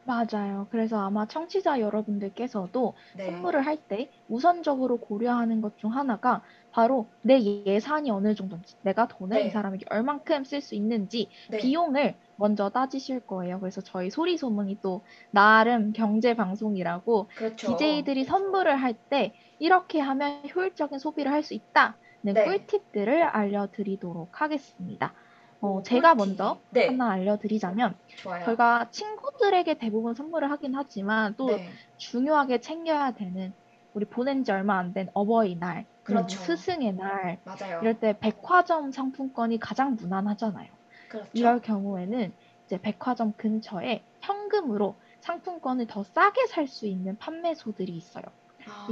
맞아요. 0.05 0.67
그래서 0.71 0.99
아마 0.99 1.27
청취자 1.27 1.81
여러분들께서도 1.81 2.95
네. 3.13 3.25
선물을 3.27 3.65
할 3.67 3.77
때 3.89 4.11
우선적으로 4.29 4.99
고려하는 4.99 5.61
것 5.61 5.77
중 5.77 5.93
하나가 5.95 6.43
바로 6.73 7.13
내 7.23 7.41
예산이 7.67 8.11
어느 8.11 8.35
정도인지, 8.35 8.77
내가 8.83 9.07
돈을 9.09 9.41
네. 9.41 9.47
이 9.47 9.51
사람에게 9.51 9.87
얼만큼 9.91 10.45
쓸 10.45 10.61
수 10.63 10.75
있는지 10.75 11.31
네. 11.51 11.59
비용을 11.59 12.19
먼저 12.37 12.71
따지실 12.71 13.27
거예요. 13.27 13.61
그래서 13.61 13.81
저희 13.83 14.11
소리 14.11 14.37
소문이 14.39 14.81
또 14.83 15.05
나름 15.31 15.93
경제 15.93 16.35
방송이라고 16.35 17.31
그렇죠. 17.35 17.77
DJ들이 17.77 18.25
선물을 18.25 18.75
할 18.77 18.95
때 19.11 19.35
이렇게 19.59 20.01
하면 20.01 20.43
효율적인 20.55 20.99
소비를 20.99 21.31
할 21.33 21.43
수 21.43 21.55
있다는 21.55 21.95
네. 22.23 22.45
꿀팁들을 22.45 23.23
알려드리도록 23.23 24.41
하겠습니다. 24.41 25.15
어, 25.61 25.81
오, 25.81 25.83
제가 25.83 26.15
꿀팁. 26.15 26.17
먼저 26.17 26.63
네. 26.71 26.87
하나 26.87 27.11
알려드리자면 27.13 27.99
좋아요. 28.17 28.45
저희가 28.45 28.91
친구들에게 28.91 29.75
대부분 29.79 30.15
선물을 30.15 30.51
하긴 30.51 30.75
하지만 30.75 31.35
또 31.37 31.47
네. 31.47 31.81
중요하게 31.97 32.61
챙겨야 32.61 33.13
되는 33.13 33.55
우리 33.95 34.05
보낸 34.07 34.45
지 34.45 34.53
얼마 34.53 34.79
안 34.79 34.93
된 34.93 35.09
어버이날, 35.15 35.87
그렇죠. 36.03 36.39
스승의 36.39 36.95
날 36.95 37.41
맞아요. 37.45 37.81
이럴 37.83 37.99
때 38.01 38.19
백화점 38.19 38.91
상품권이 38.93 39.59
가장 39.59 39.97
무난하잖아요. 39.97 40.69
그렇죠. 41.09 41.31
이럴 41.33 41.61
경우에는 41.61 42.35
이제 42.67 42.79
백화점 42.81 43.33
근처에 43.37 44.05
현금으로 44.21 44.99
상품권을 45.21 45.87
더 45.87 46.03
싸게 46.05 46.47
살 46.47 46.67
수 46.67 46.87
있는 46.87 47.17
판매소들이 47.19 47.93
있어요. 47.97 48.25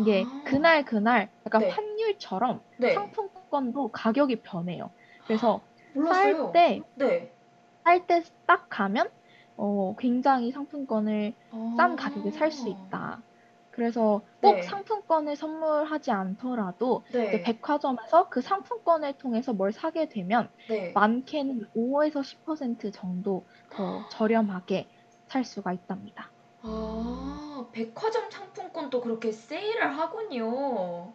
이게 0.00 0.24
아. 0.26 0.42
그날 0.46 0.84
그날 0.84 1.30
약간 1.46 1.62
네. 1.62 1.70
환율처럼 1.70 2.62
네. 2.78 2.94
상품권도 2.94 3.92
가격이 3.92 4.42
변해요. 4.42 4.90
그래서. 5.26 5.62
살때 6.08 6.84
네. 6.94 7.34
살때 7.84 8.22
딱 8.46 8.68
가면 8.68 9.10
어, 9.56 9.96
굉장히 9.98 10.52
상품권을 10.52 11.34
싼 11.76 11.92
아. 11.92 11.96
가격에 11.96 12.30
살 12.30 12.52
수 12.52 12.68
있다. 12.68 13.22
그래서 13.70 14.26
꼭 14.40 14.56
네. 14.56 14.62
상품권을 14.62 15.36
선물하지 15.36 16.10
않더라도 16.10 17.04
이제 17.28 17.38
네. 17.38 17.42
백화점에서 17.42 18.28
그 18.28 18.40
상품권을 18.40 19.18
통해서 19.18 19.52
뭘 19.52 19.72
사게 19.72 20.08
되면 20.08 20.50
네. 20.68 20.92
많게는 20.94 21.68
5에서 21.74 22.22
10% 22.22 22.90
정도 22.92 23.46
더 23.70 24.04
저렴하게 24.10 24.90
살 25.28 25.44
수가 25.44 25.72
있답니다. 25.72 26.32
아, 26.62 27.68
백화점 27.72 28.30
상품권도 28.30 29.00
그렇게 29.00 29.32
세일을 29.32 29.96
하군요. 29.96 31.12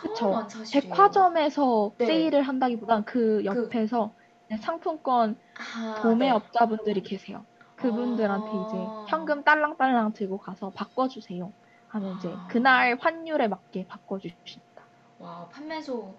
그쵸. 0.00 0.46
백화점에서 0.72 1.94
네. 1.98 2.06
세일을 2.06 2.42
한다기보단 2.42 3.04
그 3.04 3.44
옆에서 3.44 4.14
이제 4.48 4.60
상품권 4.62 5.38
아, 5.58 5.94
네. 5.94 6.02
도매업자분들이 6.02 7.02
계세요. 7.02 7.46
그분들한테 7.82 8.48
아. 8.48 8.64
이제 8.66 8.86
현금 9.08 9.42
딸랑딸랑 9.44 10.12
들고 10.12 10.38
가서 10.38 10.70
바꿔주세요. 10.70 11.52
하면 11.88 12.16
이제 12.16 12.28
아. 12.28 12.46
그날 12.48 12.96
환율에 13.00 13.48
맞게 13.48 13.86
바꿔주십니다. 13.86 14.82
와, 15.18 15.48
판매소 15.50 16.16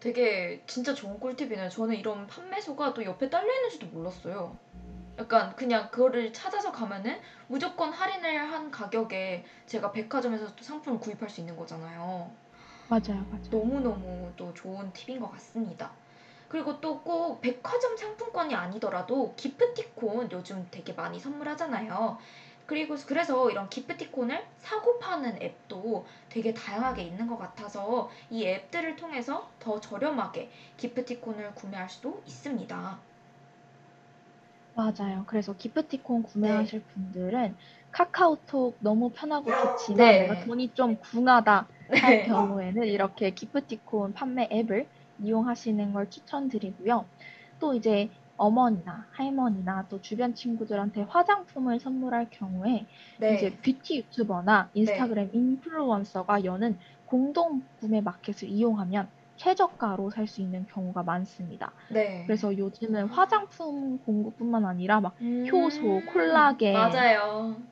되게 0.00 0.62
진짜 0.66 0.92
좋은 0.92 1.18
꿀팁이네요. 1.20 1.68
저는 1.68 1.96
이런 1.96 2.26
판매소가 2.26 2.92
또 2.94 3.04
옆에 3.04 3.30
딸려 3.30 3.52
있는지도 3.54 3.86
몰랐어요. 3.86 4.56
약간 5.18 5.54
그냥 5.54 5.88
그거를 5.90 6.32
찾아서 6.32 6.72
가면은 6.72 7.20
무조건 7.46 7.90
할인을 7.92 8.50
한 8.52 8.70
가격에 8.70 9.44
제가 9.66 9.92
백화점에서 9.92 10.54
또 10.56 10.64
상품을 10.64 10.98
구입할 10.98 11.30
수 11.30 11.40
있는 11.40 11.56
거잖아요. 11.56 12.30
맞아요, 12.88 13.24
맞아요. 13.30 13.48
너무너무 13.50 14.32
또 14.36 14.52
좋은 14.52 14.92
팁인 14.92 15.20
것 15.20 15.30
같습니다. 15.32 15.92
그리고 16.54 16.80
또 16.80 17.02
꼭 17.02 17.40
백화점 17.40 17.96
상품권이 17.96 18.54
아니더라도 18.54 19.34
기프티콘 19.36 20.30
요즘 20.30 20.68
되게 20.70 20.92
많이 20.92 21.18
선물하잖아요. 21.18 22.18
그리고 22.66 22.94
그래서 23.06 23.50
이런 23.50 23.68
기프티콘을 23.68 24.46
사고 24.58 24.98
파는 25.00 25.42
앱도 25.42 26.06
되게 26.28 26.54
다양하게 26.54 27.02
있는 27.02 27.26
것 27.26 27.38
같아서 27.38 28.08
이 28.30 28.46
앱들을 28.46 28.94
통해서 28.96 29.50
더 29.58 29.80
저렴하게 29.80 30.50
기프티콘을 30.76 31.54
구매할 31.56 31.90
수도 31.90 32.22
있습니다. 32.24 33.00
맞아요. 34.74 35.24
그래서 35.28 35.54
기프티콘 35.56 36.22
네. 36.42 36.70
구매하실 36.70 36.86
분들은 36.86 37.56
카카오톡 37.92 38.78
너무 38.80 39.12
편하고 39.12 39.54
좋지만 39.54 40.16
네. 40.16 40.18
내가 40.18 40.38
돈이 40.38 40.74
좀 40.74 40.98
궁하다 40.98 41.68
할 41.94 42.20
네. 42.20 42.22
경우에는 42.22 42.84
이렇게 42.86 43.30
기프티콘 43.30 44.14
판매 44.14 44.48
앱을 44.52 44.90
이용하시는 45.18 45.92
걸 45.92 46.10
추천드리고요. 46.10 47.06
또 47.58 47.74
이제 47.74 48.10
어머니나 48.36 49.06
할머니나 49.12 49.86
또 49.88 50.00
주변 50.00 50.34
친구들한테 50.34 51.02
화장품을 51.02 51.78
선물할 51.80 52.30
경우에 52.30 52.86
네. 53.18 53.34
이제 53.34 53.50
뷰티 53.62 53.98
유튜버나 53.98 54.70
인스타그램 54.74 55.30
인플루언서가 55.32 56.44
여는 56.44 56.78
공동 57.04 57.62
구매 57.78 58.00
마켓을 58.00 58.48
이용하면 58.48 59.08
최저가로 59.36 60.10
살 60.10 60.26
수 60.26 60.40
있는 60.40 60.66
경우가 60.66 61.02
많습니다. 61.04 61.72
네. 61.90 62.22
그래서 62.26 62.56
요즘은 62.56 63.06
화장품 63.06 63.98
공구뿐만 63.98 64.64
아니라 64.64 65.00
막 65.00 65.14
음, 65.20 65.44
효소, 65.52 66.02
콜라겐. 66.06 66.72
맞아요. 66.74 67.62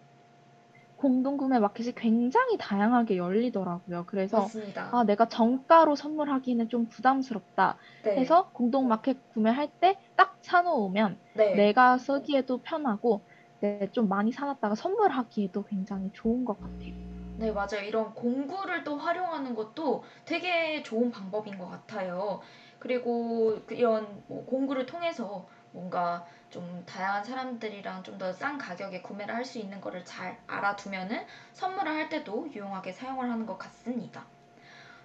공동 1.03 1.37
구매 1.37 1.59
마켓이 1.59 1.95
굉장히 1.97 2.57
다양하게 2.59 3.17
열리더라고요. 3.17 4.05
그래서 4.07 4.43
맞습니다. 4.43 4.89
아, 4.93 5.03
내가 5.05 5.29
정가로 5.29 5.97
선물하기는 5.97 6.69
좀 6.69 6.89
부담스럽다 6.89 7.77
네. 8.05 8.17
해서 8.19 8.51
공동 8.53 8.87
마켓 8.87 9.17
구매할 9.35 9.69
때 9.81 9.97
딱 10.17 10.39
사놓으면 10.43 11.19
네. 11.35 11.57
내가 11.57 11.99
쓰기에도 11.99 12.63
편하고 12.63 13.23
네, 13.61 13.89
좀 13.91 14.09
많이 14.09 14.31
사놨다가 14.31 14.77
선물하기에도 14.77 15.65
굉장히 15.65 16.11
좋은 16.13 16.45
것 16.45 16.61
같아요. 16.61 16.95
네, 17.39 17.51
맞아요. 17.51 17.83
이런 17.85 18.15
공구를 18.15 18.85
또 18.85 18.97
활용하는 18.97 19.57
것도 19.57 20.05
되게 20.25 20.83
좋은 20.85 21.11
방법인 21.11 21.59
것 21.59 21.69
같아요. 21.69 22.41
그리고 22.79 23.59
그 23.67 23.75
이런 23.75 24.23
뭐 24.29 24.45
공구를 24.47 24.87
통해서 24.87 25.47
뭔가 25.73 26.25
좀 26.51 26.85
다양한 26.87 27.25
사람들이랑 27.25 28.03
좀 28.05 28.19
더 28.19 28.33
싼 28.33 28.59
가격에 28.59 29.01
구매를 29.03 29.35
할 29.35 29.45
수 29.45 29.59
있는 29.59 29.81
거를 29.81 30.05
잘 30.05 30.39
알아두면은 30.47 31.25
선물을 31.55 31.91
할 31.93 32.09
때도 32.09 32.51
유용하게 32.55 32.93
사용을 32.93 33.31
하는 33.31 33.47
것 33.47 33.59
같습니다. 33.59 34.25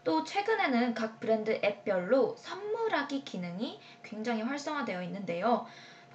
또 0.03 0.23
최근에는 0.23 0.93
각 0.93 1.19
브랜드 1.19 1.59
앱별로 1.63 2.35
선물하기 2.37 3.23
기능이 3.25 3.79
굉장히 4.03 4.41
활성화되어 4.41 5.03
있는데요. 5.03 5.65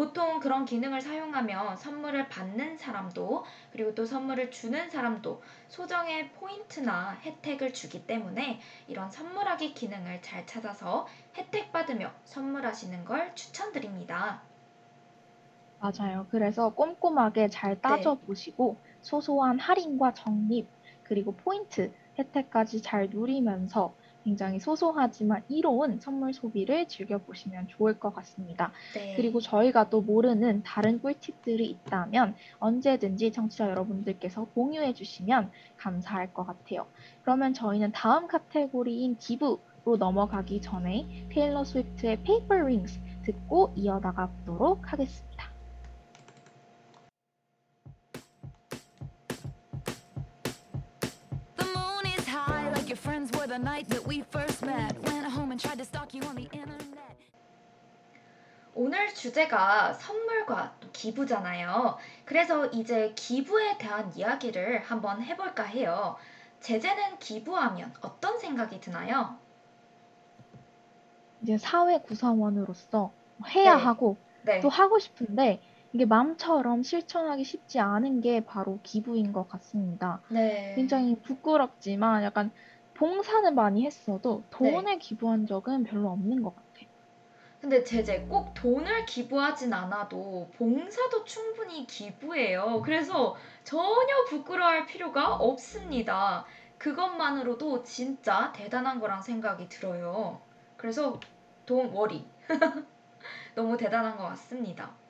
보통 0.03 0.41
그런 0.41 0.65
기능을 0.65 1.01
사용하면 1.01 1.77
선물을 1.77 2.29
받는 2.29 2.77
사람도 2.77 3.45
그리고 3.71 3.95
또 3.95 4.05
선물을 4.05 4.51
주는 4.51 4.91
사람도 4.91 5.43
소정의 5.69 6.33
포인트나 6.33 7.13
혜택을 7.21 7.73
주기 7.73 8.05
때문에 8.05 8.61
이런 8.89 9.09
선물하기 9.13 9.75
기능을 9.75 10.21
잘 10.21 10.45
찾아서 10.45 11.07
혜택 11.37 11.71
받으며 11.71 12.13
선물하시는 12.25 13.05
걸 13.05 13.37
추천드립니다. 13.37 14.51
맞아요. 15.79 16.27
그래서 16.31 16.75
꼼꼼하게 16.75 17.49
잘 17.49 17.81
따져보시고 17.83 18.83
소소한 19.03 19.59
할인과 19.59 20.15
적립 20.15 20.73
그리고 21.03 21.37
포인트 21.37 21.95
혜택까지 22.19 22.81
잘 22.83 23.11
누리면서 23.11 23.97
굉장히 24.25 24.59
소소하지만 24.59 25.43
이로운 25.49 26.01
선물 26.01 26.33
소비를 26.33 26.89
즐겨보시면 26.89 27.69
좋을 27.69 27.99
것 27.99 28.15
같습니다. 28.15 28.73
네. 28.95 29.15
그리고 29.17 29.41
저희가 29.41 29.91
또 29.91 30.01
모르는 30.01 30.63
다른 30.63 31.01
꿀팁들이 31.01 31.65
있다면 31.67 32.35
언제든지 32.59 33.33
청취자 33.33 33.71
여러분들께서 33.71 34.45
공유해 34.55 34.93
주시면 34.93 35.51
감사할 35.77 36.33
것 36.33 36.47
같아요. 36.47 36.87
그러면 37.23 37.55
저희는 37.55 37.93
다음 37.93 38.27
카테고리인 38.27 39.17
기부로 39.19 39.59
넘어가기 39.99 40.61
전에 40.61 41.07
테일러 41.31 41.65
스위프트의 41.65 42.23
Paper 42.23 42.63
Rings 42.63 43.01
듣고 43.25 43.73
이어나가 43.77 44.29
보도록 44.29 44.93
하겠습니다. 44.93 45.32
Your 52.93 52.99
friends 52.99 53.33
were 53.39 53.47
the 53.47 53.59
night 53.59 53.89
that 53.89 54.07
we 54.07 54.23
first 54.31 54.63
met. 54.67 54.93
Went 55.09 55.25
home 55.25 55.51
and 55.51 55.59
tried 55.59 55.79
to 55.79 55.85
stalk 55.85 56.13
you 56.13 56.23
on 56.29 56.37
the 56.37 56.49
internet. 56.53 57.17
오늘 58.75 59.15
주제가 59.15 59.95
선물과 59.95 60.75
또 60.81 60.91
기부잖아요. 60.93 61.97
그래서 62.27 62.67
이제 62.67 63.13
기부에 63.15 63.79
대한 63.79 64.13
이야기를 64.15 64.81
한번 64.81 65.23
해볼까 65.23 65.63
해요. 65.63 66.17
제재는 66.61 67.19
기부하면 67.19 67.95
어떤 68.03 68.39
생각이 68.39 68.81
드나요? 68.81 69.37
이제 71.43 71.57
사회 71.57 71.99
구성원으로서 71.99 73.11
해야 73.55 73.77
네. 73.77 73.83
하고 73.83 74.17
네. 74.43 74.61
또 74.61 74.69
하고 74.69 74.99
싶은데 74.99 75.63
이게 75.95 76.05
마음처럼 76.05 76.83
실천하기 76.83 77.45
쉽지 77.45 77.81
않은 77.81 78.21
게 78.21 78.45
바로 78.45 78.79
기부인 78.83 79.33
것 79.33 79.49
같습니다. 79.49 80.21
네. 80.29 80.75
굉장히 80.77 81.17
부끄럽지만 81.17 82.23
약간 82.23 82.51
봉사는 83.03 83.57
많이 83.57 83.85
했어도 83.85 84.45
네. 84.61 84.71
돈을 84.71 85.01
기부한 85.01 85.45
적은 85.45 85.83
별로 85.83 86.11
없는 86.11 86.41
것 86.41 86.55
같아요. 86.55 86.89
근데 87.61 87.83
제재 87.83 88.21
꼭 88.29 88.55
돈을 88.55 89.07
기부하진 89.07 89.73
않아도 89.73 90.49
봉사도 90.57 91.25
충분히 91.25 91.85
기부예요. 91.85 92.81
그래서 92.85 93.35
전혀 93.65 94.25
부끄러워할 94.29 94.87
필요가 94.87 95.35
없습니다. 95.35 96.45
그것만으로도 96.79 97.83
진짜 97.83 98.53
대단한 98.53 99.01
거란 99.01 99.21
생각이 99.21 99.69
들어요. 99.69 100.41
그래서 100.77 101.19
don't 101.67 101.91
worry. 101.93 102.25
너무 103.57 103.77
대단한 103.77 104.17
것 104.17 104.29
같습니다. 104.29 105.02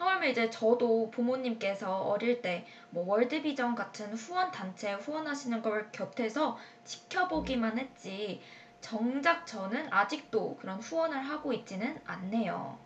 하물며 0.00 0.26
이제 0.28 0.50
저도 0.50 1.10
부모님께서 1.12 2.00
어릴 2.02 2.42
때 2.42 2.66
뭐 2.90 3.06
월드비전 3.06 3.76
같은 3.76 4.12
후원 4.14 4.50
단체에 4.50 4.94
후원하시는 4.94 5.62
걸 5.62 5.92
곁에서 5.92 6.58
지켜보기만 6.84 7.78
했지 7.78 8.40
정작 8.80 9.46
저는 9.46 9.92
아직도 9.92 10.56
그런 10.56 10.80
후원을 10.80 11.18
하고 11.20 11.52
있지는 11.52 12.00
않네요. 12.04 12.78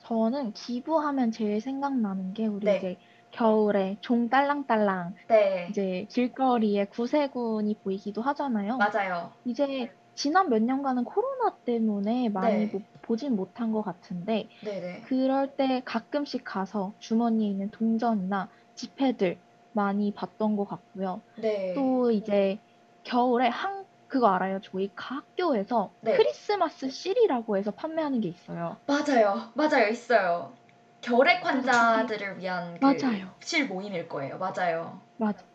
저는 0.00 0.52
기부하면 0.52 1.32
제일 1.32 1.60
생각나는 1.60 2.32
게 2.32 2.46
우리 2.46 2.64
네. 2.66 2.76
이제 2.76 2.96
겨울에 3.32 3.98
종 4.00 4.28
딸랑딸랑 4.28 5.14
네, 5.28 5.68
이제 5.70 6.06
길거리에 6.10 6.86
구세군이 6.86 7.80
보이기도 7.82 8.22
하잖아요. 8.22 8.78
맞아요. 8.78 9.32
이제 9.44 9.92
지난 10.14 10.48
몇 10.48 10.62
년간은 10.62 11.04
코로나 11.04 11.56
때문에 11.64 12.28
많이 12.30 12.66
네. 12.66 12.66
못- 12.66 12.82
보진 13.06 13.36
못한 13.36 13.72
것 13.72 13.82
같은데 13.82 14.48
네네. 14.60 15.06
그럴 15.06 15.56
때 15.56 15.82
가끔씩 15.84 16.44
가서 16.44 16.96
주머니에 16.98 17.48
있는 17.50 17.70
동전이나 17.70 18.50
지폐들 18.74 19.42
많이 19.72 20.12
봤던 20.14 20.56
것 20.56 20.64
같고요. 20.66 21.24
네. 21.36 21.74
또 21.74 22.10
이제 22.10 22.62
겨울에 23.04 23.48
한 23.48 23.86
그거 24.08 24.28
알아요? 24.28 24.60
저희 24.62 24.92
학교에서 24.96 25.96
네. 26.00 26.16
크리스마스 26.16 26.90
실이라고 26.90 27.56
해서 27.56 27.72
판매하는 27.72 28.20
게 28.20 28.28
있어요. 28.28 28.80
맞아요. 28.86 29.52
맞아요. 29.56 29.88
있어요. 29.88 30.56
결핵 31.00 31.44
환자들을 31.44 32.38
위한 32.38 32.78
그 32.80 32.84
맞아요. 32.84 33.34
실 33.40 33.66
모임일 33.68 34.08
거예요. 34.08 34.38
맞아요. 34.38 35.00
맞아. 35.16 35.45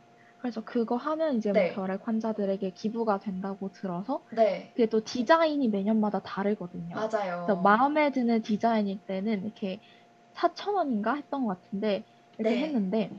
그래서 0.42 0.64
그거 0.64 0.96
하면 0.96 1.38
이제 1.38 1.52
네. 1.52 1.68
뭐 1.68 1.76
결핵 1.76 2.08
환자들에게 2.08 2.72
기부가 2.72 3.20
된다고 3.20 3.72
들어서 3.72 4.24
네, 4.32 4.72
그게 4.74 4.88
또 4.88 5.04
디자인이 5.04 5.68
매년마다 5.70 6.24
다르거든요. 6.24 6.96
맞아요. 6.96 7.46
그래서 7.46 7.62
마음에 7.62 8.12
드는 8.12 8.42
디자인일 8.42 9.06
때는 9.06 9.46
이렇게 9.46 9.80
4천 10.34 10.74
원인가 10.74 11.14
했던 11.14 11.46
것 11.46 11.62
같은데 11.62 12.04
이렇게 12.40 12.56
네. 12.56 12.64
했는데 12.64 13.12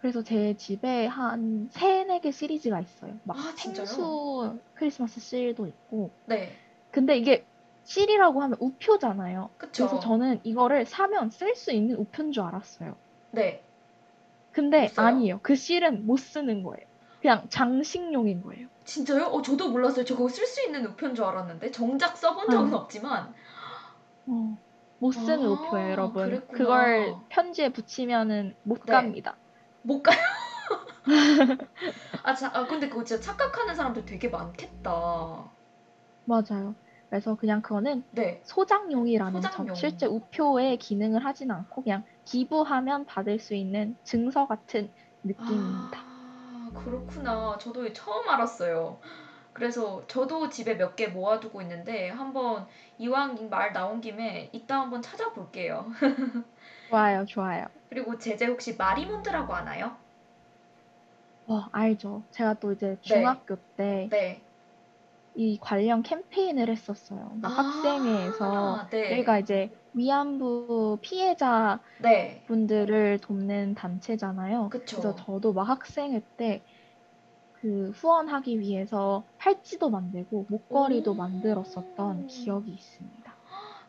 그래서 0.00 0.22
제 0.22 0.54
집에 0.56 1.06
한 1.06 1.68
세네 1.70 2.20
개 2.20 2.30
시리즈가 2.30 2.80
있어요. 2.80 3.14
막 3.24 3.38
아, 3.38 3.54
진짜요? 3.54 3.86
펭수 3.86 4.58
크리스마스 4.74 5.20
실도 5.20 5.66
있고 5.66 6.10
네, 6.26 6.50
근데 6.90 7.16
이게 7.16 7.46
실이라고 7.84 8.42
하면 8.42 8.58
우표잖아요. 8.60 9.48
그쵸. 9.56 9.86
그래서 9.86 10.00
저는 10.00 10.40
이거를 10.44 10.84
사면 10.84 11.30
쓸 11.30 11.54
수 11.54 11.72
있는 11.72 11.96
우표인 11.96 12.32
줄 12.32 12.42
알았어요. 12.42 12.96
네. 13.32 13.62
근데 14.52 14.82
못 14.82 14.88
써요? 14.94 15.06
아니에요. 15.06 15.40
그 15.42 15.54
실은 15.54 16.06
못 16.06 16.16
쓰는 16.18 16.62
거예요. 16.62 16.86
그냥 17.20 17.46
장식용인 17.48 18.42
거예요. 18.42 18.68
진짜요? 18.84 19.26
어, 19.26 19.42
저도 19.42 19.70
몰랐어요. 19.70 20.04
저 20.04 20.16
그거 20.16 20.28
쓸 20.28 20.46
수 20.46 20.64
있는 20.64 20.86
우표인 20.86 21.14
줄 21.14 21.24
알았는데 21.24 21.70
정작 21.70 22.16
써본 22.16 22.50
적은 22.50 22.72
어. 22.74 22.78
없지만 22.78 23.32
어, 24.26 24.58
못 24.98 25.12
쓰는 25.12 25.46
아, 25.46 25.50
우표예요, 25.50 25.90
여러분. 25.90 26.24
그랬구나. 26.24 26.58
그걸 26.58 27.14
편지에 27.28 27.68
붙이면은 27.70 28.56
못 28.62 28.80
네. 28.86 28.92
갑니다. 28.92 29.36
못 29.82 30.02
가요. 30.02 30.18
아, 32.22 32.34
자, 32.34 32.50
아, 32.54 32.66
근데 32.66 32.88
그거 32.88 33.04
진짜 33.04 33.22
착각하는 33.22 33.74
사람들 33.74 34.04
되게 34.06 34.28
많겠다. 34.28 35.50
맞아요. 36.24 36.74
그래서 37.08 37.34
그냥 37.34 37.60
그거는 37.60 38.04
네. 38.12 38.40
소장용이라는 38.44 39.40
점. 39.40 39.50
소장용. 39.50 39.74
실제 39.74 40.06
우표에 40.06 40.76
기능을 40.76 41.24
하진 41.24 41.50
않고 41.50 41.82
그냥 41.82 42.04
기부하면 42.24 43.06
받을 43.06 43.38
수 43.38 43.54
있는 43.54 43.96
증서 44.04 44.46
같은 44.46 44.92
느낌입니다. 45.24 46.08
아, 46.08 46.72
그렇구나. 46.74 47.58
저도 47.58 47.92
처음 47.92 48.28
알았어요. 48.28 49.00
그래서 49.52 50.06
저도 50.08 50.48
집에 50.48 50.76
몇 50.76 50.96
개 50.96 51.08
모아두고 51.08 51.62
있는데 51.62 52.08
한번 52.10 52.68
이왕 52.98 53.50
말 53.50 53.72
나온 53.72 54.00
김에 54.00 54.50
이따 54.54 54.80
한번 54.80 55.02
찾아볼게요. 55.02 55.86
좋아요, 56.88 57.24
좋아요. 57.24 57.66
그리고 57.88 58.18
제재 58.18 58.46
혹시 58.46 58.76
마리몬드라고 58.76 59.54
아나요? 59.54 59.96
어, 61.46 61.54
알죠. 61.72 62.26
제가 62.30 62.58
또 62.60 62.72
이제 62.72 62.96
중학교 63.02 63.56
때 63.76 64.08
네. 64.10 64.46
이 65.34 65.58
관련 65.60 66.02
캠페인을 66.02 66.68
했었어요. 66.70 67.38
막 67.40 67.56
학생회에서 67.56 68.80
아, 68.80 68.88
네. 68.90 69.08
저희가 69.08 69.38
이제 69.38 69.70
위안부 69.92 70.98
피해자 71.02 71.80
네. 71.98 72.42
분들을 72.46 73.18
돕는 73.20 73.74
단체잖아요. 73.74 74.70
그쵸. 74.70 75.00
그래서 75.00 75.14
저도 75.14 75.52
막 75.52 75.68
학생회 75.68 76.22
때그 76.36 77.90
후원하기 77.94 78.58
위해서 78.60 79.26
팔찌도 79.38 79.90
만들고 79.90 80.46
목걸이도 80.50 81.12
오. 81.12 81.14
만들었었던 81.14 82.26
기억이 82.26 82.72
있습니다. 82.72 83.36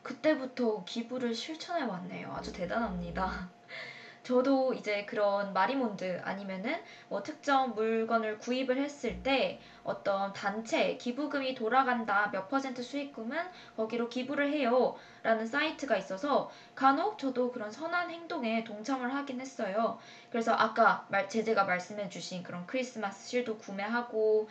그때부터 0.04 0.84
기부를 0.84 1.34
실천해 1.34 1.84
왔네요. 1.84 2.32
아주 2.34 2.52
대단합니다. 2.52 3.52
저도 4.24 4.74
이제 4.74 5.06
그런 5.06 5.54
마리몬드 5.54 6.20
아니면은 6.24 6.76
뭐 7.10 7.24
특정 7.24 7.74
물건을 7.74 8.38
구입을 8.40 8.78
했을 8.78 9.24
때 9.24 9.60
어떤 9.84 10.32
단체 10.34 10.98
기부금이 10.98 11.56
돌아간다 11.56 12.30
몇 12.32 12.48
퍼센트 12.48 12.84
수익금은 12.84 13.38
거기로 13.76 14.10
기부를 14.10 14.52
해요 14.52 14.96
라는 15.24 15.46
사이트가 15.46 15.98
있어서 15.98 16.52
간혹 16.76 17.18
저도 17.18 17.52
그런 17.52 17.72
선한 17.72 18.10
행동에 18.10 18.64
동참을 18.64 19.14
하긴 19.14 19.42
했어요. 19.42 20.00
그래서 20.30 20.54
아까 20.54 21.06
말, 21.10 21.28
제재가 21.30 21.64
말씀해 21.66 22.10
주신 22.10 22.44
그런 22.44 22.66
크리스마스 22.68 23.28
실도 23.28 23.58
구매하고 23.58 24.48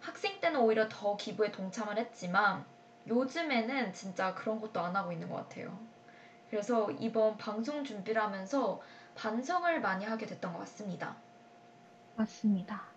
학생 0.00 0.40
때는 0.40 0.60
오히려 0.60 0.88
더 0.88 1.16
기부에 1.16 1.50
동참을 1.50 1.96
했지만 1.98 2.64
요즘에는 3.06 3.92
진짜 3.92 4.34
그런 4.34 4.60
것도 4.60 4.80
안 4.80 4.94
하고 4.96 5.12
있는 5.12 5.28
것 5.28 5.36
같아요. 5.36 5.78
그래서 6.50 6.90
이번 6.92 7.36
방송 7.36 7.84
준비를 7.84 8.22
하면서 8.22 8.80
반성을 9.14 9.80
많이 9.80 10.04
하게 10.04 10.26
됐던 10.26 10.52
것 10.52 10.60
같습니다. 10.60 11.16
맞습니다. 12.16 12.93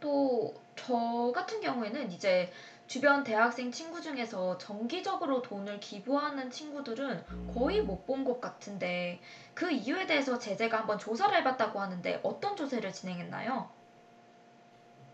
또 0.00 0.54
저 0.76 1.30
같은 1.34 1.60
경우에는 1.60 2.10
이제 2.12 2.50
주변 2.86 3.22
대학생 3.22 3.70
친구 3.70 4.00
중에서 4.00 4.56
정기적으로 4.58 5.42
돈을 5.42 5.78
기부하는 5.80 6.50
친구들은 6.50 7.22
거의 7.46 7.82
못 7.82 8.06
본 8.06 8.24
것 8.24 8.40
같은데 8.40 9.20
그 9.54 9.70
이유에 9.70 10.06
대해서 10.06 10.38
제재가 10.38 10.78
한번 10.80 10.98
조사를 10.98 11.36
해봤다고 11.36 11.80
하는데 11.80 12.20
어떤 12.24 12.56
조사를 12.56 12.90
진행했나요? 12.92 13.70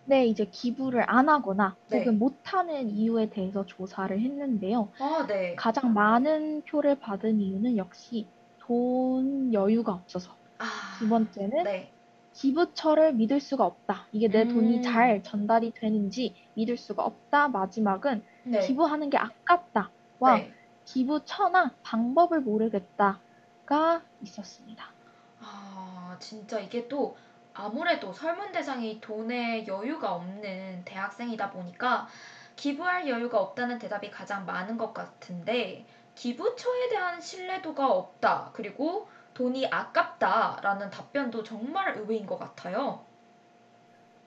네, 0.05 0.27
이제 0.27 0.47
기부를 0.47 1.05
안 1.11 1.29
하거나 1.29 1.77
네. 1.89 1.99
혹은 1.99 2.19
못하는 2.19 2.89
이유에 2.91 3.29
대해서 3.31 3.67
조사를 3.67 4.19
했는데요. 4.21 4.93
아, 4.99 5.27
네. 5.29 5.57
가장 5.57 5.95
많은 5.95 6.65
표를 6.65 6.99
받은 7.01 7.41
이유는 7.41 7.77
역시 7.77 8.33
돈 8.59 9.53
여유가 9.53 9.95
없어서. 9.95 10.39
아, 10.59 10.67
두 10.99 11.09
번째는 11.09 11.51
네. 11.65 11.96
기부처를 12.37 13.15
믿을 13.15 13.41
수가 13.41 13.65
없다. 13.65 14.07
이게 14.13 14.29
내 14.29 14.43
음. 14.43 14.49
돈이 14.49 14.83
잘 14.83 15.23
전달이 15.23 15.73
되는지 15.75 16.35
믿을 16.55 16.77
수가 16.77 17.03
없다. 17.03 17.49
마지막은 17.49 18.23
네. 18.45 18.61
기부하는 18.61 19.09
게 19.09 19.17
아깝다 19.17 19.91
와 20.19 20.37
네. 20.37 20.53
기부처나 20.85 21.73
방법을 21.83 22.41
모르겠다가 22.43 24.03
있었습니다. 24.23 24.93
아, 25.41 26.17
진짜 26.21 26.61
이게 26.61 26.87
또 26.89 27.17
아무래도 27.55 28.13
설문 28.13 28.53
대상이 28.53 29.01
돈에 29.01 29.67
여유가 29.67 30.15
없는 30.15 30.85
대학생이다 30.85 31.51
보니까 31.51 32.07
기부할 32.55 33.09
여유가 33.09 33.41
없다는 33.41 33.79
대답이 33.79 34.11
가장 34.11 34.45
많은 34.45 34.77
것 34.77 34.93
같은데 34.93 35.87
기부처에 36.15 36.91
대한 36.91 37.21
신뢰도가 37.21 37.91
없다. 37.91 38.51
그리고 38.53 39.09
돈이 39.37 39.67
아깝다라는 39.67 40.91
답변도 40.91 41.43
정말 41.45 41.97
의외인 41.99 42.27
것 42.27 42.39
같아요. 42.39 43.07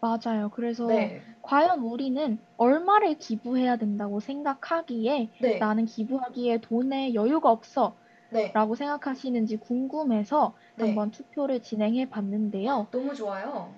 맞아요. 0.02 0.50
그래서 0.50 0.88
네. 0.88 1.22
과연 1.42 1.80
우리는 1.82 2.42
얼마를 2.58 3.18
기부해야 3.18 3.78
된다고 3.78 4.20
생각하기에 4.20 5.32
네. 5.40 5.60
나는 5.60 5.86
기부하기에 5.86 6.60
돈에 6.62 7.14
여유가 7.14 7.50
없어 7.52 7.98
네. 8.30 8.54
라고 8.54 8.76
생각하시는지 8.76 9.58
궁금해서 9.58 10.58
네. 10.78 10.86
한번 10.86 11.12
투표를 11.12 11.62
진행해 11.62 12.10
봤는데요. 12.10 12.90
너무 12.92 13.14
좋아요. 13.16 13.74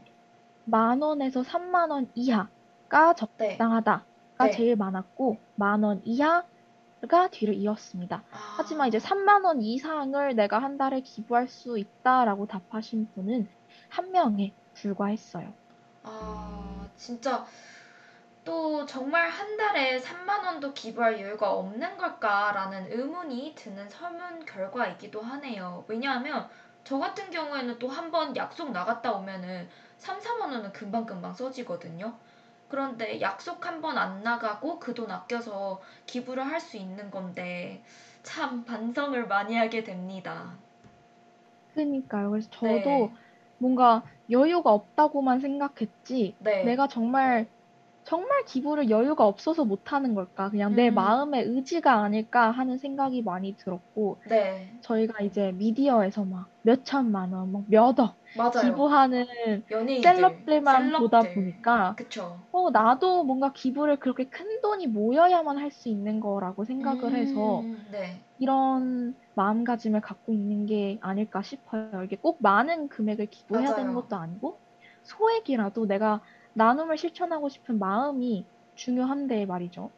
만 0.63 1.01
원에서 1.03 1.43
3만 1.43 1.91
원 1.91 2.11
이하가 2.15 3.13
네. 3.37 3.57
적당하다가 3.57 4.05
네. 4.39 4.51
제일 4.51 4.75
많았고 4.75 5.43
만 5.55 5.83
원 5.83 6.01
이하 6.03 6.47
가 7.09 7.29
뒤를 7.29 7.55
이었습니다. 7.55 8.23
아, 8.31 8.37
하지만 8.57 8.87
이제 8.87 8.97
3만 8.99 9.43
원 9.45 9.61
이상을 9.61 10.35
내가 10.35 10.59
한 10.59 10.77
달에 10.77 11.01
기부할 11.01 11.47
수 11.47 11.77
있다라고 11.79 12.47
답하신 12.47 13.11
분은 13.13 13.49
한 13.89 14.11
명에 14.11 14.55
불과했어요. 14.73 15.53
아, 16.03 16.89
진짜 16.95 17.45
또 18.43 18.85
정말 18.85 19.29
한 19.29 19.55
달에 19.57 19.99
3만 19.99 20.43
원도 20.45 20.73
기부할 20.73 21.19
여유가 21.21 21.51
없는 21.53 21.97
걸까라는 21.97 22.91
의문이 22.91 23.53
드는 23.55 23.89
설문 23.89 24.45
결과이기도 24.45 25.21
하네요. 25.21 25.85
왜냐하면 25.87 26.49
저 26.83 26.97
같은 26.97 27.29
경우에는 27.29 27.77
또 27.79 27.87
한 27.89 28.09
번 28.11 28.35
약속 28.35 28.71
나갔다 28.71 29.11
오면은 29.13 29.69
3, 29.97 30.19
4만 30.19 30.41
원은 30.53 30.71
금방금방 30.73 31.33
써지거든요. 31.35 32.17
그런데 32.71 33.21
약속 33.21 33.65
한 33.65 33.81
번 33.81 33.97
안 33.97 34.23
나가고 34.23 34.79
그 34.79 34.93
돈 34.95 35.11
아껴서 35.11 35.81
기부를 36.07 36.43
할 36.47 36.59
수 36.61 36.77
있는 36.77 37.11
건데 37.11 37.83
참 38.23 38.63
반성을 38.65 39.27
많이 39.27 39.55
하게 39.57 39.83
됩니다. 39.83 40.57
그러니까요. 41.73 42.31
그래서 42.31 42.49
저도 42.51 43.13
네. 43.13 43.15
뭔가 43.57 44.03
여유가 44.29 44.71
없다고만 44.73 45.39
생각했지 45.39 46.37
네. 46.39 46.61
내가 46.61 46.87
정말 46.87 47.49
정말 48.11 48.43
기부를 48.45 48.89
여유가 48.89 49.25
없어서 49.25 49.65
못하는 49.65 50.13
걸까? 50.15 50.49
그냥 50.49 50.75
내 50.75 50.89
음. 50.89 50.95
마음의 50.95 51.43
의지가 51.45 51.93
아닐까 52.03 52.51
하는 52.51 52.77
생각이 52.77 53.21
많이 53.23 53.55
들었고 53.57 54.21
네. 54.29 54.71
저희가 54.81 55.21
이제 55.23 55.51
미디어에서 55.53 56.25
막 56.25 56.49
몇천만 56.63 57.33
원, 57.33 57.51
막 57.51 57.65
몇억 57.69 58.19
맞아요. 58.33 58.51
기부하는 58.61 59.25
연예인들, 59.71 60.13
셀럽들만 60.13 60.91
보다 60.93 61.23
셀럽들. 61.23 61.33
보니까 61.33 61.97
그쵸. 61.97 62.39
어, 62.51 62.71
나도 62.71 63.23
뭔가 63.25 63.53
기부를 63.53 63.99
그렇게 63.99 64.29
큰 64.29 64.61
돈이 64.61 64.87
모여야만 64.87 65.57
할 65.57 65.71
수 65.71 65.89
있는 65.89 66.19
거라고 66.19 66.65
생각을 66.65 67.15
해서 67.15 67.67
음, 67.67 67.85
네. 67.91 68.25
이런 68.37 69.15
마음가짐을 69.35 70.01
갖고 70.01 70.33
있는 70.33 70.65
게 70.65 70.97
아닐까 71.01 71.41
싶어요. 71.41 72.03
이게 72.05 72.17
꼭 72.17 72.41
많은 72.41 72.89
금액을 72.89 73.27
기부해야 73.29 73.69
맞아요. 73.69 73.75
되는 73.75 73.93
것도 73.93 74.15
아니고 74.17 74.61
소액이라도 75.03 75.85
내가 75.87 76.23
나눔을 76.53 76.97
실천하고 76.97 77.49
싶은 77.49 77.79
마음이 77.79 78.47
중요한데 78.75 79.45
말이죠. 79.45 79.91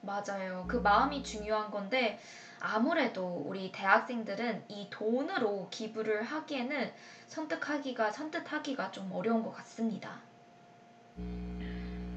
맞아요. 0.00 0.64
그 0.68 0.76
마음이 0.76 1.22
중요한 1.22 1.70
건데 1.70 2.18
아무래도 2.60 3.44
우리 3.46 3.72
대학생들은 3.72 4.64
이 4.68 4.88
돈으로 4.90 5.68
기부를 5.70 6.22
하기에는 6.22 6.90
선택하기가 7.26 8.10
선뜻하기가 8.10 8.90
좀 8.90 9.10
어려운 9.12 9.42
것 9.42 9.52
같습니다. 9.52 10.20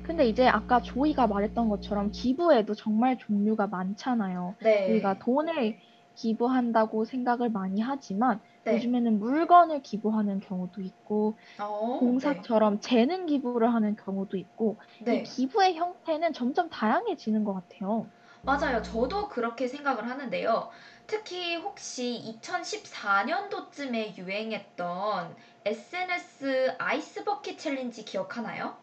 근데 0.04 0.28
이제 0.28 0.48
아까 0.48 0.82
조이가 0.82 1.28
말했던 1.28 1.68
것처럼 1.70 2.12
기부에도 2.12 2.74
정말 2.74 3.18
종류가 3.18 3.68
많잖아요. 3.68 4.56
네. 4.60 4.90
우리가 4.90 5.20
돈을 5.20 5.78
기부한다고 6.16 7.06
생각을 7.06 7.50
많이 7.50 7.82
하지만 7.82 8.42
네. 8.68 8.76
요즘에는 8.76 9.20
물건을 9.20 9.82
기부하는 9.82 10.40
경우도 10.40 10.82
있고 10.82 11.38
어, 11.58 11.96
공사처럼 11.96 12.82
재능 12.82 13.26
기부를 13.28 13.74
하는 13.74 13.96
경우도 13.96 14.38
있고 14.38 14.80
네. 15.00 15.16
이 15.16 15.18
네. 15.20 15.24
기부의 15.24 15.76
형태는 15.78 16.34
점점 16.34 16.70
다양해지는 16.70 17.44
것 17.44 17.54
같아요. 17.56 18.12
맞아요. 18.42 18.82
저도 18.82 19.30
그렇게 19.30 19.68
생각을 19.68 20.10
하는데요. 20.10 20.72
특히 21.06 21.56
혹시 21.56 22.16
2014년도쯤에 22.16 24.18
유행했던 24.18 25.36
SNS 25.66 26.76
아이스 26.80 27.24
버킷 27.24 27.60
챌린지 27.60 28.06
기억하나요? 28.06 28.78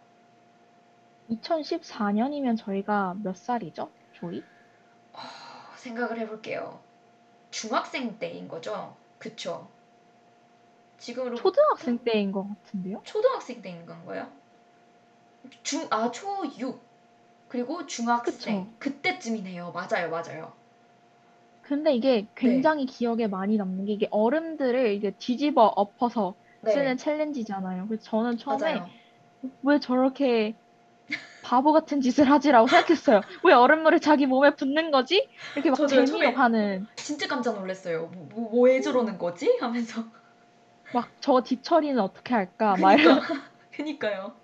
2014년이면 1.28 2.56
저희가 2.56 3.14
몇 3.22 3.36
살이죠? 3.36 3.94
조이? 4.10 4.46
어, 5.12 5.18
생각을 5.78 6.18
해볼게요. 6.20 6.86
중학생 7.50 8.20
때인 8.20 8.48
거죠? 8.48 9.02
그쵸? 9.18 9.73
지금으로 10.98 11.36
초등학생 11.36 11.98
때인 11.98 12.32
것 12.32 12.48
같은데요? 12.48 13.00
초등학생 13.04 13.60
때인 13.62 13.84
건가요? 13.86 14.26
중, 15.62 15.86
아, 15.90 16.10
초6. 16.10 16.78
그리고 17.48 17.86
중학생. 17.86 18.64
그쵸. 18.64 18.66
그때쯤이네요. 18.78 19.72
맞아요, 19.72 20.10
맞아요. 20.10 20.52
근데 21.62 21.94
이게 21.94 22.26
굉장히 22.34 22.84
기억에 22.84 23.26
많이 23.26 23.56
남는 23.56 23.86
게 23.86 23.92
이게 23.92 24.08
얼음들을 24.10 24.92
이제 24.94 25.12
뒤집어 25.18 25.66
엎어서 25.66 26.34
네, 26.60 26.72
쓰는 26.72 26.96
챌린지잖아요. 26.96 27.86
그래서 27.88 28.04
저는 28.04 28.38
처음에 28.38 28.74
맞아요. 28.74 28.86
왜 29.62 29.80
저렇게 29.80 30.54
바보 31.42 31.72
같은 31.72 32.00
짓을 32.00 32.30
하지라고 32.30 32.66
생각했어요. 32.66 33.20
왜 33.44 33.52
얼음물을 33.52 34.00
자기 34.00 34.26
몸에 34.26 34.54
붓는 34.56 34.90
거지? 34.90 35.28
이렇게 35.54 35.70
막 35.70 35.86
재미로. 35.88 36.30
하는 36.32 36.86
진짜 36.96 37.28
깜짝 37.28 37.54
놀랐어요. 37.58 38.06
뭐, 38.06 38.26
뭐, 38.30 38.50
뭐왜 38.50 38.80
저러는 38.80 39.18
거지? 39.18 39.56
하면서. 39.60 40.04
막 40.94 41.14
저 41.20 41.42
뒤처리는 41.42 41.98
어떻게 42.00 42.32
할까? 42.34 42.76
막 42.78 42.94
이런, 42.98 43.20
그니까, 43.20 43.20
그니까요. 43.70 44.40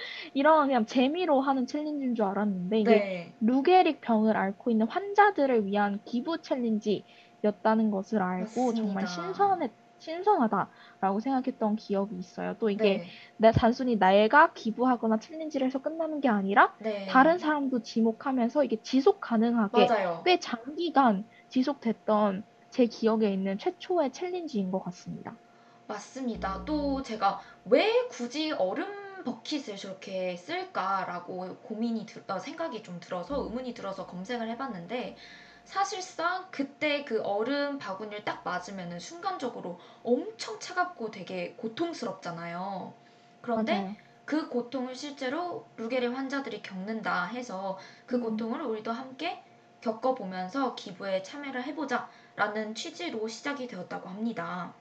이런 0.34 0.66
그냥 0.68 0.86
재미로 0.86 1.40
하는 1.40 1.66
챌린지인 1.66 2.14
줄 2.14 2.24
알았는데 2.24 2.80
이게 2.80 3.06
네, 3.06 3.34
루게릭 3.40 4.00
병을 4.00 4.36
앓고 4.36 4.70
있는 4.70 4.86
환자들을 4.88 5.66
위한 5.66 6.00
기부 6.04 6.40
챌린지였다는 6.42 7.90
것을 7.90 8.22
알고 8.22 8.74
정말 8.74 9.06
맞습니다. 9.06 9.06
신선해, 9.06 9.70
신선하다라고 9.98 11.20
생각했던 11.20 11.76
기억이 11.76 12.16
있어요. 12.16 12.56
또 12.58 12.70
이게 12.70 13.02
네, 13.02 13.06
내 13.36 13.50
단순히 13.52 13.96
내가 13.98 14.52
기부하거나 14.52 15.18
챌린지를 15.18 15.66
해서 15.66 15.80
끝나는 15.80 16.20
게 16.20 16.28
아니라 16.28 16.74
네. 16.78 16.90
다른 17.06 17.38
사람도 17.38 17.82
지목하면서 17.82 18.64
이게 18.64 18.80
지속 18.82 19.20
가능하게 19.20 19.94
맞아요. 19.94 20.24
꽤 20.24 20.38
장기간 20.38 21.24
지속됐던 21.48 22.44
제 22.72 22.86
기억에 22.86 23.32
있는 23.32 23.56
최초의 23.58 24.12
챌린지인 24.12 24.72
것 24.72 24.80
같습니다. 24.82 25.38
맞습니다. 25.86 26.64
또 26.64 27.02
제가 27.02 27.40
왜 27.64 28.06
굳이 28.08 28.50
얼음 28.52 29.22
버킷을 29.24 29.76
저렇게 29.76 30.36
쓸까라고 30.36 31.60
고민이 31.60 32.06
들, 32.06 32.24
어, 32.28 32.38
생각이 32.38 32.82
좀 32.82 32.98
들어서 32.98 33.44
의문이 33.44 33.74
들어서 33.74 34.06
검색을 34.06 34.48
해봤는데 34.50 35.16
사실상 35.64 36.48
그때 36.50 37.04
그 37.04 37.22
얼음 37.22 37.78
바구니를 37.78 38.24
딱 38.24 38.42
맞으면은 38.44 38.98
순간적으로 38.98 39.78
엄청 40.02 40.58
차갑고 40.58 41.10
되게 41.12 41.54
고통스럽잖아요. 41.56 42.98
그런데 43.40 43.86
맞아요. 43.86 43.96
그 44.24 44.48
고통을 44.48 44.94
실제로 44.96 45.72
루게릭 45.76 46.12
환자들이 46.16 46.62
겪는다 46.62 47.26
해서 47.26 47.78
그 48.06 48.18
음. 48.18 48.20
고통을 48.20 48.62
우리도 48.62 48.90
함께 48.92 49.44
겪어보면서 49.80 50.74
기부에 50.76 51.22
참여를 51.22 51.64
해보자 51.64 52.08
라는 52.36 52.74
취지로 52.74 53.26
시작이 53.28 53.66
되었다고 53.66 54.08
합니다. 54.10 54.74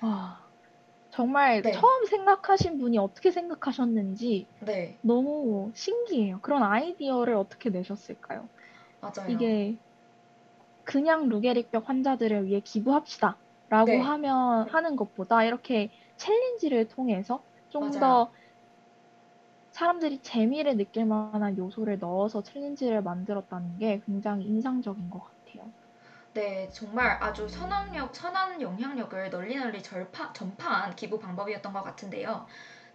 와, 0.00 0.50
정말 1.10 1.62
네. 1.62 1.72
처음 1.72 2.06
생각하신 2.06 2.78
분이 2.78 2.98
어떻게 2.98 3.30
생각하셨는지 3.30 4.50
네, 4.60 4.98
너무 5.02 5.72
신기해요. 5.74 6.40
그런 6.42 6.62
아이디어를 6.62 7.34
어떻게 7.36 7.70
내셨을까요? 7.70 8.50
맞아요. 9.00 9.28
이게 9.32 9.80
그냥 10.84 11.28
루게릭병 11.28 11.82
환자들을 11.86 12.46
위해 12.46 12.60
기부합시다 12.60 13.42
라고 13.68 13.92
네. 13.92 14.02
하면 14.02 14.68
하는 14.68 14.96
것보다 14.96 15.44
이렇게 15.44 15.90
챌린지를 16.16 16.88
통해서 16.88 17.44
좀. 17.68 17.90
더 17.90 18.32
사람들이 19.72 20.22
재미를 20.22 20.76
느낄 20.76 21.06
만한 21.06 21.56
요소를 21.56 21.98
넣어서 21.98 22.42
챌린지를 22.42 23.02
만들었다는 23.02 23.78
게 23.78 24.00
굉장히 24.06 24.44
인상적인 24.46 25.10
것 25.10 25.20
같아요. 25.24 25.72
네, 26.32 26.68
정말 26.72 27.16
아주 27.20 27.48
선악력, 27.48 28.14
선한 28.14 28.60
영향력을 28.62 29.30
널리 29.30 29.56
널리 29.56 29.82
절파, 29.82 30.32
전파한 30.32 30.94
기부 30.94 31.18
방법이었던 31.18 31.72
것 31.72 31.82
같은데요. 31.82 32.46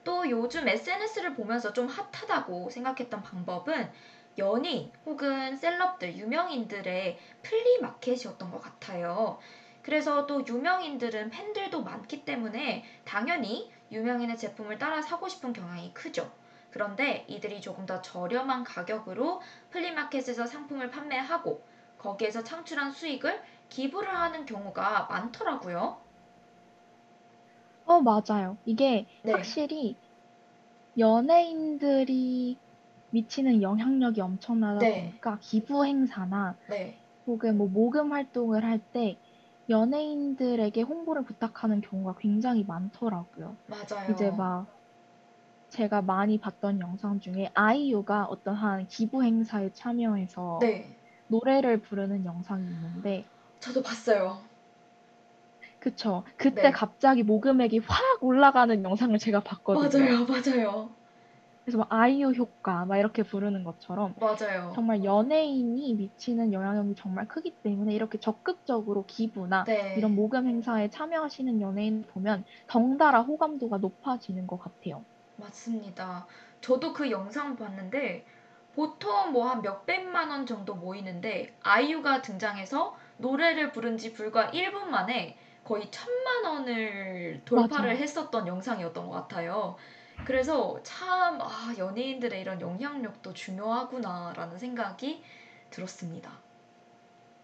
또 0.06 0.30
요즘 0.30 0.68
SNS를 0.68 1.34
보면서 1.36 1.74
좀 1.74 1.88
핫하다고 1.88 2.70
생각했던 2.70 3.24
방법은 3.24 3.92
연예인 4.38 4.90
혹은 5.06 5.58
셀럽들, 5.58 6.16
유명인들의 6.16 7.18
플리마켓이었던 7.42 8.52
것 8.52 8.62
같아요. 8.62 9.38
그래서 9.82 10.26
또 10.28 10.46
유명인들은 10.48 11.30
팬들도 11.30 11.84
많기 11.84 12.24
때문에 12.24 12.86
당연히 13.04 13.70
유명인의 13.92 14.38
제품을 14.38 14.78
따라 14.78 15.02
사고 15.02 15.28
싶은 15.28 15.52
경향이 15.52 15.94
크죠. 15.94 16.32
그런데 16.72 17.26
이들이 17.28 17.60
조금 17.60 17.86
더 17.86 18.02
저렴한 18.02 18.64
가격으로 18.64 19.42
플리마켓에서 19.72 20.46
상품을 20.46 20.90
판매하고 20.90 21.75
거기에서 22.06 22.44
창출한 22.44 22.92
수익을 22.92 23.44
기부를 23.70 24.10
하는 24.16 24.46
경우가 24.46 25.08
많더라고요. 25.10 26.06
어, 27.84 28.02
맞아요. 28.02 28.58
이게 28.66 29.08
네. 29.24 29.34
확실히 29.34 30.00
연예인들이 30.98 32.62
미치는 33.12 33.62
영향력이 33.62 34.22
엄청나다 34.22 34.86
네. 34.86 34.90
보니까 34.90 35.40
기부 35.40 35.86
행사나 35.86 36.60
네, 36.68 37.06
혹은 37.28 37.58
뭐 37.58 37.68
모금 37.70 38.14
활동을 38.14 38.66
할 38.66 38.80
때 38.92 39.20
연예인들에게 39.70 40.82
홍보를 40.84 41.24
부탁하는 41.26 41.82
경우가 41.82 42.16
굉장히 42.20 42.64
많더라고요. 42.66 43.60
맞아요. 43.68 43.86
이제 44.08 44.32
막 44.32 44.70
제가 45.70 46.02
많이 46.02 46.40
봤던 46.40 46.80
영상 46.80 47.20
중에 47.20 47.52
아이유가 47.54 48.26
어떤 48.26 48.56
한 48.56 48.88
기부 48.88 49.24
행사에 49.24 49.72
참여해서 49.74 50.72
네, 50.72 50.98
노래를 51.28 51.82
부르는 51.82 52.26
영상이 52.26 52.68
있는데 52.72 53.30
저도 53.60 53.82
봤어요. 53.82 54.48
그쵸. 55.80 56.26
그때 56.38 56.70
네. 56.70 56.72
갑자기 56.72 57.24
모금액이 57.24 57.80
확 57.88 58.22
올라가는 58.24 58.84
영상을 58.84 59.18
제가 59.20 59.42
봤거든요. 59.44 59.92
맞아요, 60.00 60.26
맞아요, 60.26 60.96
그래서 61.64 61.78
막 61.80 61.88
아이유 61.92 62.30
효과 62.32 62.86
막 62.86 62.98
이렇게 62.98 63.24
부르는 63.24 63.64
것처럼 63.64 64.16
맞아요. 64.20 64.74
정말 64.74 65.04
연예인이 65.04 65.96
미치는 65.96 66.54
영향력이 66.54 66.96
정말 66.98 67.28
크기 67.28 67.58
때문에 67.64 67.94
이렇게 67.96 68.20
적극적으로 68.20 69.06
기부나 69.06 69.68
네, 69.68 69.74
이런 69.94 70.14
모금 70.16 70.48
행사에 70.48 70.90
참여하시는 70.90 71.62
연예인 71.62 72.04
보면 72.08 72.46
덩달아 72.68 73.22
호감도가 73.24 73.78
높아지는 73.80 74.48
것 74.48 74.58
같아요. 74.60 75.06
맞습니다. 75.38 76.28
저도 76.62 76.94
그 76.94 77.10
영상 77.12 77.56
봤는데 77.56 78.26
보통 78.76 79.32
뭐 79.32 79.50
한 79.50 79.62
몇백만 79.62 80.30
원 80.30 80.46
정도 80.46 80.76
모이는데 80.76 81.58
아이유가 81.64 82.22
등장해서 82.22 82.96
노래를 83.18 83.72
부른 83.72 83.98
지 83.98 84.14
불과 84.14 84.50
1분 84.52 84.90
만에 84.90 85.38
거의 85.64 85.90
천만 85.92 86.46
원을 86.46 87.42
돌파를 87.46 87.92
맞아요. 87.92 88.02
했었던 88.02 88.48
영상이었던 88.48 89.08
것 89.08 89.12
같아요. 89.12 89.78
그래서 90.24 90.80
참, 90.84 91.40
아, 91.42 91.74
연예인들의 91.78 92.40
이런 92.42 92.62
영향력도 92.62 93.34
중요하구나라는 93.34 94.58
생각이 94.58 95.24
들었습니다. 95.70 96.44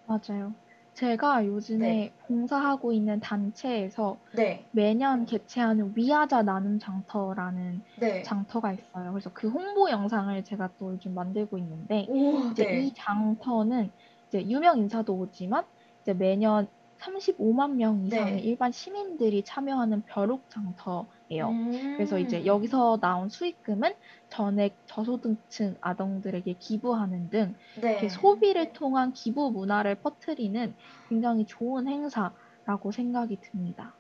맞아요. 0.06 0.54
제가 0.94 1.46
요즘에 1.46 1.88
네. 1.88 2.14
봉사하고 2.28 2.92
있는 2.94 3.20
단체에서 3.20 4.20
네, 4.36 4.68
매년 4.72 5.26
개최하는 5.26 5.94
위하자 5.96 6.44
나눔 6.44 6.80
장터라는 6.80 7.84
네. 8.00 8.24
장터가 8.24 8.74
있어요. 8.74 9.12
그래서 9.12 9.32
그 9.34 9.50
홍보 9.50 9.90
영상을 9.90 10.44
제가 10.44 10.70
또 10.78 10.94
요즘 10.94 11.14
만들고 11.14 11.58
있는데 11.58 12.06
오, 12.10 12.52
이제 12.52 12.66
네. 12.66 12.80
이 12.82 12.94
장터는 12.94 13.92
이제 14.28 14.48
유명 14.50 14.78
인사도 14.78 15.18
오지만 15.18 15.66
이제 16.02 16.14
매년 16.14 16.68
35만 17.02 17.76
명 17.78 18.06
이상의 18.06 18.36
네. 18.36 18.42
일반 18.42 18.72
시민들이 18.72 19.44
참여하는 19.44 20.04
벼룩 20.06 20.48
장터예요. 20.50 21.50
음. 21.50 21.94
그래서 21.98 22.20
이제 22.20 22.46
여기서 22.46 23.00
나온 23.02 23.30
수익금은 23.30 23.94
전액 24.30 24.78
저소득층 24.86 25.76
아동들에게 25.82 26.54
기부하는 26.60 27.30
등 27.30 27.56
네. 27.82 28.08
소비를 28.10 28.74
통한 28.74 29.14
기부 29.14 29.52
문화를 29.52 30.02
퍼뜨리는 30.02 30.76
굉장히 31.10 31.46
좋은 31.46 31.88
행사라고 31.88 32.92
생각이 32.92 33.40
듭니다. 33.42 33.98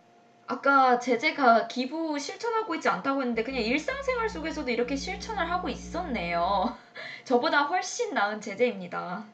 아까 0.47 0.99
제재가 0.99 1.67
기부 1.67 2.19
실천하고 2.19 2.75
있지 2.75 2.89
않다고 2.89 3.21
했는데 3.21 3.43
그냥 3.43 3.61
일상생활 3.63 4.29
속에서도 4.29 4.69
이렇게 4.69 4.95
실천을 4.95 5.49
하고 5.49 5.69
있었네요. 5.69 6.77
저보다 7.25 7.63
훨씬 7.63 8.13
나은 8.13 8.41
제재입니다. 8.41 9.25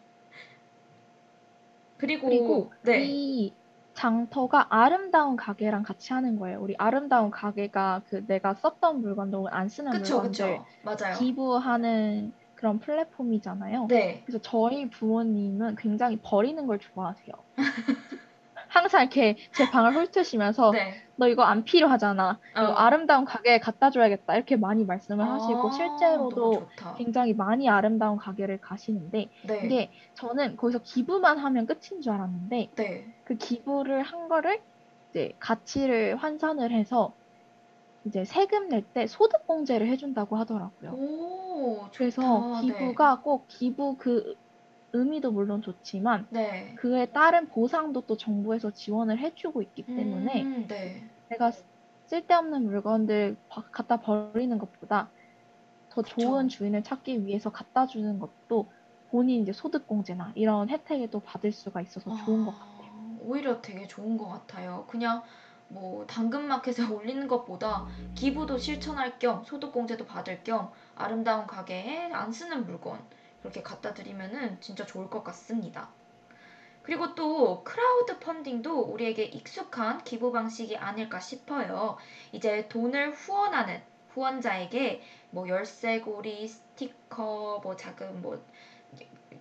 그리고, 1.98 2.28
그리고 2.28 2.72
네. 2.84 3.06
이 3.06 3.54
장터가 3.94 4.68
아름다운 4.70 5.36
가게랑 5.36 5.82
같이 5.82 6.14
하는 6.14 6.38
거예요. 6.38 6.62
우리 6.62 6.76
아름다운 6.78 7.32
가게가 7.32 8.04
그 8.08 8.26
내가 8.28 8.54
썼던 8.54 9.02
물건들 9.02 9.40
안 9.50 9.70
쓰는 9.70 9.92
그쵸, 9.92 10.16
물건들 10.22 10.30
그쵸. 10.30 10.66
맞아요. 10.84 11.18
기부하는 11.18 12.32
그런 12.54 12.80
플랫폼이잖아요. 12.80 13.88
네. 13.88 14.24
그래서 14.26 14.40
저희 14.42 14.90
부모님은 14.90 15.76
굉장히 15.78 16.20
버리는 16.22 16.66
걸 16.68 16.80
좋아하세요. 16.80 17.34
항상 18.78 19.02
이렇게 19.02 19.36
제 19.56 19.70
방을 19.70 19.94
훑으시면서 19.96 20.72
네. 20.72 20.94
너 21.16 21.28
이거 21.28 21.44
안 21.44 21.64
필요하잖아. 21.64 22.40
이거 22.52 22.62
어. 22.62 22.74
아름다운 22.74 23.26
가게에 23.26 23.60
갖다 23.60 23.90
줘야겠다. 23.90 24.36
이렇게 24.36 24.56
많이 24.56 24.86
말씀을 24.86 25.28
하시고 25.28 25.68
아, 25.68 25.72
실제로도 25.72 26.36
너무 26.36 26.54
좋다. 26.76 26.94
굉장히 26.96 27.34
많이 27.34 27.68
아름다운 27.70 28.18
가게를 28.18 28.60
가시는데 28.62 29.30
네. 29.48 29.62
이게 29.66 29.92
저는 30.14 30.58
거기서 30.58 30.80
기부만 30.84 31.40
하면 31.40 31.66
끝인 31.66 32.02
줄 32.02 32.14
알았는데 32.14 32.72
네. 32.76 33.16
그 33.24 33.36
기부를 33.36 34.04
한 34.04 34.28
거를 34.28 34.62
이제 35.10 35.34
가치를 35.40 36.18
환산을 36.18 36.72
해서 36.72 37.16
이제 38.06 38.24
세금 38.24 38.70
낼 38.70 38.84
때 38.94 39.08
소득공제를 39.08 39.88
해준다고 39.88 40.38
하더라고요. 40.38 40.92
오. 40.92 41.88
그래서 41.94 42.62
네. 42.62 42.68
기부가 42.68 43.22
꼭 43.22 43.48
기부 43.48 43.98
그 43.98 44.36
의미도 44.94 45.32
물론 45.32 45.62
좋지만 45.62 46.28
네. 46.30 46.76
그에 46.76 47.08
따른 47.12 47.48
보상도 47.50 48.06
또 48.06 48.18
정부에서 48.18 48.72
지원을 48.72 49.20
해주고 49.20 49.62
있기 49.62 49.84
때문에 49.96 50.44
음, 50.44 50.68
네. 50.68 51.10
내가 51.30 51.52
쓸데없는 52.08 52.66
물건들 52.66 53.38
바- 53.50 53.64
갖다 53.72 54.02
버리는 54.02 54.58
것보다 54.58 55.12
더 55.90 56.04
좋은 56.04 56.48
주인을 56.48 56.84
찾기 56.84 57.26
위해서 57.26 57.52
갖다 57.52 57.88
주는 57.88 58.20
것도 58.20 58.72
본인 59.10 59.42
이제 59.44 59.54
소득공제나 59.54 60.34
이런 60.36 60.70
혜택을 60.70 61.10
또 61.10 61.22
받을 61.22 61.52
수가 61.52 61.82
있어서 61.82 62.12
좋은 62.12 62.46
것 62.46 62.58
같아요. 62.58 62.92
아, 62.94 63.18
오히려 63.22 63.62
되게 63.62 63.88
좋은 63.88 64.18
것 64.18 64.28
같아요. 64.28 64.86
그냥 64.88 65.24
뭐 65.70 66.06
당근마켓에 66.08 66.84
올리는 66.94 67.28
것보다 67.28 67.88
기부도 68.16 68.58
실천할 68.58 69.20
겸 69.20 69.44
소득공제도 69.44 70.06
받을 70.06 70.44
겸 70.44 70.72
아름다운 70.96 71.46
가게에 71.48 72.12
안 72.14 72.32
쓰는 72.32 72.66
물건 72.66 73.00
그렇게 73.48 73.64
갖다 73.64 73.94
드리면은 73.94 74.60
진짜 74.60 74.86
좋을 74.86 75.10
것 75.10 75.24
같습니다. 75.24 75.90
그리고 76.84 77.16
또 77.16 77.64
크라우드 77.64 78.20
펀딩도 78.20 78.82
우리에게 78.82 79.24
익숙한 79.24 80.04
기부 80.04 80.34
방식이 80.34 80.76
아닐까 80.76 81.20
싶어요. 81.22 81.98
이제 82.34 82.68
돈을 82.68 83.14
후원하는 83.14 83.82
후원자에게 84.10 85.02
뭐 85.30 85.48
열쇠고리, 85.48 86.48
스티커, 86.48 87.62
뭐 87.64 87.76
작은 87.76 88.22
뭐 88.22 88.44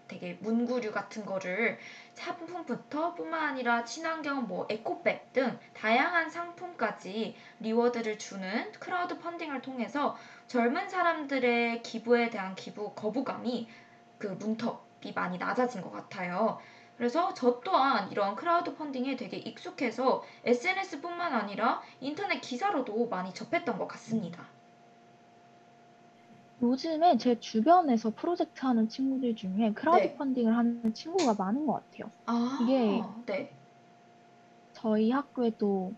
되게 0.06 0.34
문구류 0.40 0.92
같은 0.92 1.26
거를 1.26 1.78
상품부터 2.14 3.14
뿐만 3.14 3.42
아니라 3.42 3.84
친환경 3.84 4.46
뭐 4.46 4.66
에코백 4.70 5.32
등 5.32 5.58
다양한 5.74 6.30
상품까지 6.30 7.34
reward를 7.58 8.18
주는 8.18 8.70
크라우드 8.72 9.18
펀딩을 9.18 9.62
통해서 9.62 10.16
젊은 10.46 10.88
사람들의 10.88 11.82
기부에 11.82 12.30
대한 12.30 12.54
기부 12.54 12.92
거부감이 12.94 13.68
그 14.18 14.28
문턱이 14.28 15.12
많이 15.14 15.38
낮아진 15.38 15.82
것 15.82 15.90
같아요. 15.90 16.58
그래서 16.96 17.34
저 17.34 17.60
또한 17.60 18.10
이런 18.10 18.34
크라우드 18.36 18.74
펀딩에 18.74 19.16
되게 19.16 19.36
익숙해서 19.36 20.22
SNS뿐만 20.44 21.34
아니라 21.34 21.82
인터넷 22.00 22.40
기사로도 22.40 23.08
많이 23.08 23.34
접했던 23.34 23.76
것 23.78 23.86
같습니다. 23.88 24.44
요즘에 26.62 27.18
제 27.18 27.38
주변에서 27.38 28.14
프로젝트 28.16 28.64
하는 28.64 28.88
친구들 28.88 29.36
중에 29.36 29.72
크라우드 29.74 30.02
네. 30.04 30.16
펀딩을 30.16 30.56
하는 30.56 30.94
친구가 30.94 31.34
많은 31.34 31.66
것 31.66 31.74
같아요. 31.74 32.10
아, 32.24 32.58
이게- 32.62 33.02
네, 33.26 33.52
저희 34.72 35.10
학교에도 35.10 35.92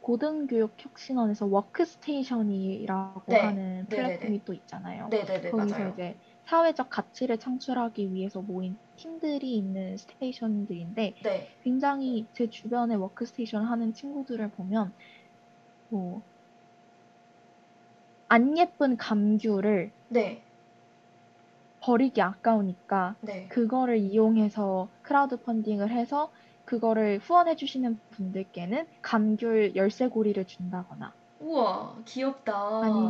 고등교육혁신원에서 0.00 1.46
워크스테이션이라고 1.46 3.22
네. 3.26 3.38
하는 3.40 3.86
네네네. 3.88 4.18
플랫폼이 4.18 4.44
또 4.44 4.52
있잖아요. 4.52 5.08
네, 5.08 5.24
네, 5.24 5.40
네, 5.40 5.50
거기서 5.50 5.78
맞아요. 5.78 5.92
이제 5.94 6.16
사회적 6.46 6.90
가치를 6.90 7.38
창출하기 7.38 8.12
위해서 8.12 8.40
모인 8.40 8.76
팀들이 8.96 9.56
있는 9.56 9.96
스테이션들인데 9.96 11.14
네, 11.22 11.48
굉장히 11.62 12.26
제 12.34 12.48
주변에 12.48 12.94
워크스테이션 12.94 13.64
하는 13.64 13.92
친구들을 13.92 14.50
보면 14.50 14.92
뭐 15.88 16.22
안 18.28 18.58
예쁜 18.58 18.96
감귤을 18.96 19.92
네, 20.08 20.42
버리기 21.80 22.20
아까우니까 22.20 23.14
네. 23.20 23.46
그거를 23.48 23.98
이용해서 23.98 24.88
크라우드 25.02 25.36
펀딩을 25.36 25.90
해서 25.90 26.32
그거를 26.64 27.18
후원해 27.18 27.54
주시는 27.54 28.00
분들께는 28.10 28.86
감귤 29.02 29.76
열쇠고리를 29.76 30.44
준다거나 30.46 31.12
우와, 31.38 31.96
귀엽다. 32.06 32.80
아니, 32.82 33.08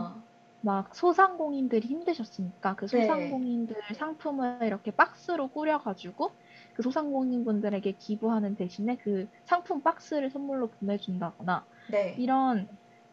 막 0.65 0.95
소상공인들이 0.95 1.87
힘드셨으니까 1.87 2.75
그 2.75 2.87
네. 2.87 3.03
소상공인들 3.03 3.77
상품을 3.95 4.61
이렇게 4.63 4.91
박스로 4.91 5.49
꾸려가지고 5.49 6.31
그 6.73 6.83
소상공인분들에게 6.83 7.93
기부하는 7.93 8.57
대신에 8.57 8.97
그 8.97 9.29
상품 9.45 9.83
박스를 9.83 10.31
선물로 10.31 10.69
보내준다거나 10.69 11.67
네, 11.91 12.15
이런 12.19 12.67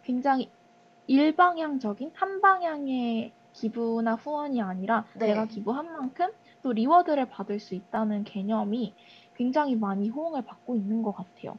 굉장히 0.03 0.49
일방향적인 1.07 2.11
한 2.13 2.39
방향의 2.41 3.33
기부나 3.53 4.15
후원이 4.15 4.61
아니라 4.61 5.05
네. 5.15 5.27
내가 5.27 5.45
기부한 5.45 5.91
만큼 5.91 6.29
또 6.63 6.71
리워드를 6.71 7.27
받을 7.29 7.59
수 7.59 7.75
있다는 7.75 8.23
개념이 8.23 8.95
굉장히 9.35 9.75
많이 9.75 10.07
호응을 10.09 10.43
받고 10.43 10.75
있는 10.77 11.01
것 11.03 11.11
같아요. 11.11 11.57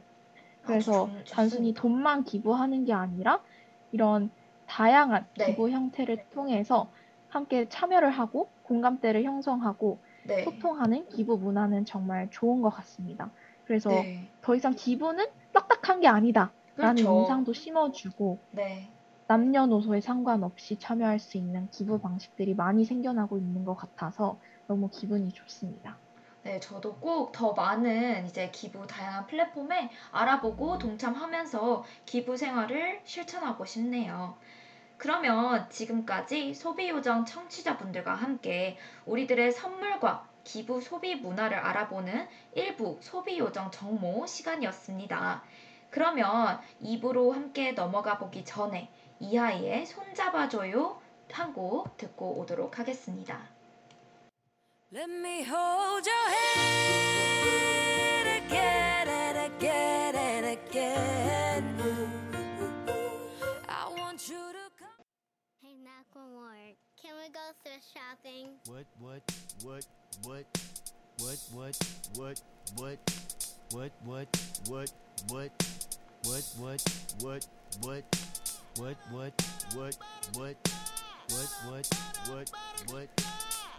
그래서 0.63 1.05
아주 1.05 1.23
좋- 1.25 1.35
단순히. 1.35 1.73
돈만 1.73 2.23
기부하는 2.23 2.85
게 2.85 2.93
아니라 2.93 3.41
이런 3.91 4.31
다양한 4.73 5.29
네. 5.35 5.45
기부 5.45 5.69
형태를 5.69 6.25
통해서 6.31 6.91
함께 7.27 7.69
참여를 7.69 8.09
하고 8.09 8.53
공감대를 8.63 9.23
형성하고 9.23 10.03
네, 10.23 10.45
소통하는 10.45 11.07
기부 11.09 11.37
문화는 11.37 11.85
정말 11.85 12.29
좋은 12.31 12.61
것 12.61 12.69
같습니다. 12.71 13.33
그래서 13.65 14.09
네, 14.09 14.31
더 14.41 14.55
이상 14.55 14.73
기부는 14.75 15.27
딱딱한 15.53 15.99
게 16.01 16.07
아니다. 16.07 16.55
라는 16.81 17.03
그렇죠. 17.03 17.11
인상도 17.11 17.53
심어주고 17.53 18.43
네, 18.51 18.89
남녀노소에 19.27 20.01
상관없이 20.01 20.79
참여할 20.79 21.19
수 21.19 21.37
있는 21.37 21.69
기부 21.71 21.99
방식들이 22.01 22.55
많이 22.55 22.85
생겨나고 22.85 23.37
있는 23.37 23.65
것 23.65 23.75
같아서 23.75 24.39
너무 24.67 24.89
기분이 24.89 25.31
좋습니다. 25.33 26.01
네, 26.43 26.59
저도 26.59 26.99
꼭 26.99 27.31
더 27.33 27.53
많은 27.53 28.25
이제 28.27 28.51
기부 28.51 28.85
다양한 28.85 29.25
플랫폼에 29.27 29.89
알아보고 30.11 30.77
동참하면서 30.77 31.83
기부 32.05 32.37
생활을 32.37 33.01
실천하고 33.05 33.65
싶네요. 33.65 34.37
그러면 35.03 35.69
지금까지 35.69 36.53
소비요정 36.53 37.25
청취자분들과 37.25 38.13
함께 38.13 38.77
우리들의 39.05 39.51
선물과 39.51 40.29
기부 40.45 40.79
소비 40.79 41.15
문화를 41.15 41.57
알아보는 41.57 42.25
일부 42.53 42.97
소비요정 43.01 43.71
정모 43.71 44.25
시간이었습니다. 44.25 45.43
그러면 45.89 46.61
2부로 46.81 47.33
함께 47.33 47.73
넘어가 47.73 48.17
보기 48.17 48.45
전에 48.45 48.89
이하이의 49.19 49.85
손잡아줘요 49.87 51.01
한 51.33 51.53
곡 51.53 51.97
듣고 51.97 52.39
오도록 52.39 52.79
하겠습니다. 52.79 53.41
Let 54.93 55.11
me 55.11 55.43
hold 55.43 56.09
your 56.09 56.29
hand 56.29 58.29
again 58.29 59.09
and 59.09 59.55
again 59.55 59.92
Can 67.13 67.21
we 67.21 67.29
go 67.29 67.45
thrift 67.63 67.85
shopping? 67.93 68.57
What, 68.65 68.85
what, 68.97 69.21
what, 69.61 69.85
what? 70.23 70.45
What, 71.19 71.37
what, 71.53 71.77
what, 72.17 72.41
what? 72.75 72.97
What, 73.71 73.91
what, 74.03 74.27
what, 74.67 74.89
what? 75.29 75.51
What, 76.23 76.43
what, 76.57 76.81
what, 77.21 77.43
what? 77.81 78.03
What, 78.77 78.97
what, 79.11 79.33
what, 79.73 79.95
what? 80.33 80.57
What, 81.29 81.49
what, 81.69 81.85
what, 82.27 82.49
what? 82.87 83.09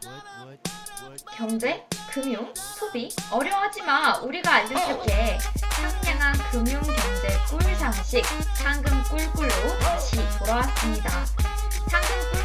What, 0.05 0.25
what, 0.45 0.61
what? 1.03 1.25
경제, 1.35 1.85
금융, 2.13 2.55
소비 2.55 3.09
어려워하지 3.33 3.83
마. 3.83 4.19
우리가 4.19 4.55
알려줄게. 4.55 5.39
상냥한 5.59 6.39
금융 6.53 6.81
경제 6.83 7.37
꿀 7.51 7.75
상식, 7.75 8.25
상금 8.55 9.03
꿀꿀로 9.11 9.79
다시 9.81 10.17
돌아왔습니다. 10.39 11.54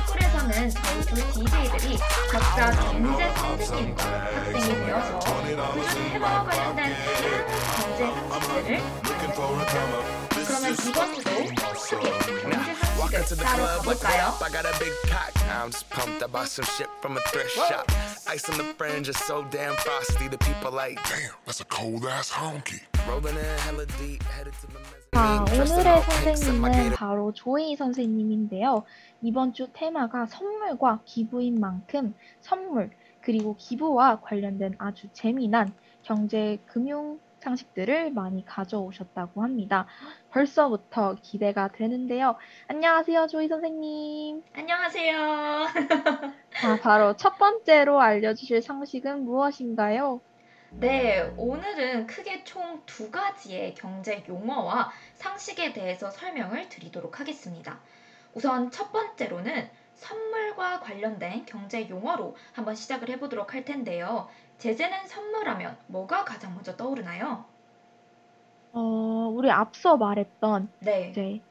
저희 0.09 1.01
두 1.05 1.15
DJ들이 1.33 1.97
각자 2.31 2.71
경제 2.71 3.31
선생님과 3.35 4.03
학생이 4.03 4.85
되어서 4.85 5.19
꾸준히 5.19 6.09
해마와 6.09 6.43
관련된 6.45 6.95
다양한 6.95 7.45
경제 7.75 8.03
알려드립니다. 8.31 10.28
그러면 10.59 10.75
이번에도 10.75 11.23
크게 11.23 11.55
경제 11.55 12.75
상식을 12.75 13.43
따로 13.43 13.63
가볼까요? 13.65 14.33
I 14.43 14.51
got 14.51 14.65
a 14.65 14.73
big 14.79 14.93
cock. 15.07 15.33
I'm 15.49 15.71
just 15.71 15.89
pumped. 15.89 16.21
I 16.21 16.27
bought 16.27 16.49
some 16.49 16.65
shit 16.67 16.89
from 16.99 17.17
a 17.17 17.21
thrift 17.31 17.55
shop. 17.55 17.87
Ice 18.27 18.49
on 18.49 18.57
the 18.57 18.65
fringe 18.75 19.07
is 19.07 19.17
so 19.17 19.45
damn 19.49 19.75
frosty. 19.77 20.27
The 20.27 20.37
people 20.37 20.71
like, 20.71 20.99
Damn, 21.07 21.31
that's 21.45 21.61
a 21.61 21.65
cold 21.65 22.05
ass 22.05 22.29
honky. 22.31 22.81
rolling 23.07 23.37
in 23.37 23.57
hella 23.65 23.85
deep, 23.97 24.21
headed 24.23 24.53
to 24.61 24.67
the 24.67 24.79
자, 25.15 25.45
mezzanine. 25.45 25.45
Dressed 25.47 25.79
in 25.79 25.79
오늘의 25.79 26.03
선생님은 26.03 26.91
바로 26.95 27.31
조이 27.33 27.75
선생님인데요. 27.75 28.83
이번 29.21 29.53
주 29.53 29.69
테마가 29.73 30.27
선물과 30.27 31.01
기부인 31.05 31.59
만큼 31.59 32.13
선물, 32.41 32.91
그리고 33.21 33.55
기부와 33.57 34.21
관련된 34.21 34.75
아주 34.77 35.07
재미난 35.13 35.73
경제, 36.03 36.57
금융 36.67 37.19
상식들을 37.41 38.11
많이 38.11 38.45
가져오셨다고 38.45 39.41
합니다. 39.43 39.85
벌써부터 40.31 41.15
기대가 41.21 41.67
되는데요. 41.69 42.35
안녕하세요, 42.67 43.27
조이 43.27 43.47
선생님. 43.47 44.43
안녕하세요. 44.53 45.65
자, 46.61 46.79
바로 46.81 47.15
첫 47.15 47.37
번째로 47.37 47.99
알려주실 48.01 48.61
상식은 48.61 49.23
무엇인가요? 49.25 50.21
네, 50.71 51.21
오늘은 51.37 52.05
크게 52.07 52.43
총 52.43 52.69
두 52.85 53.09
가지의 53.11 53.73
경제 53.75 54.23
용어와 54.27 54.91
상식에 55.15 55.73
대해서 55.73 56.11
설명을 56.11 56.69
드리도록 56.69 57.19
하겠습니다. 57.19 57.79
우선 58.33 58.69
첫 58.71 58.91
번째로는 58.91 59.69
선물과 59.95 60.79
관련된 60.81 61.45
경제 61.45 61.89
용어로 61.89 62.35
한번 62.53 62.75
시작을 62.75 63.09
해보도록 63.09 63.53
할 63.53 63.65
텐데요. 63.65 64.29
제재는 64.59 65.07
선물하면 65.07 65.79
뭐가 65.87 66.23
가장 66.23 66.53
먼저 66.53 66.75
떠오르나요? 66.77 67.45
어, 68.71 68.79
우리 69.29 69.49
앞서 69.51 69.97
말했던 69.97 70.71
네, 70.81 71.09
이제 71.11 71.43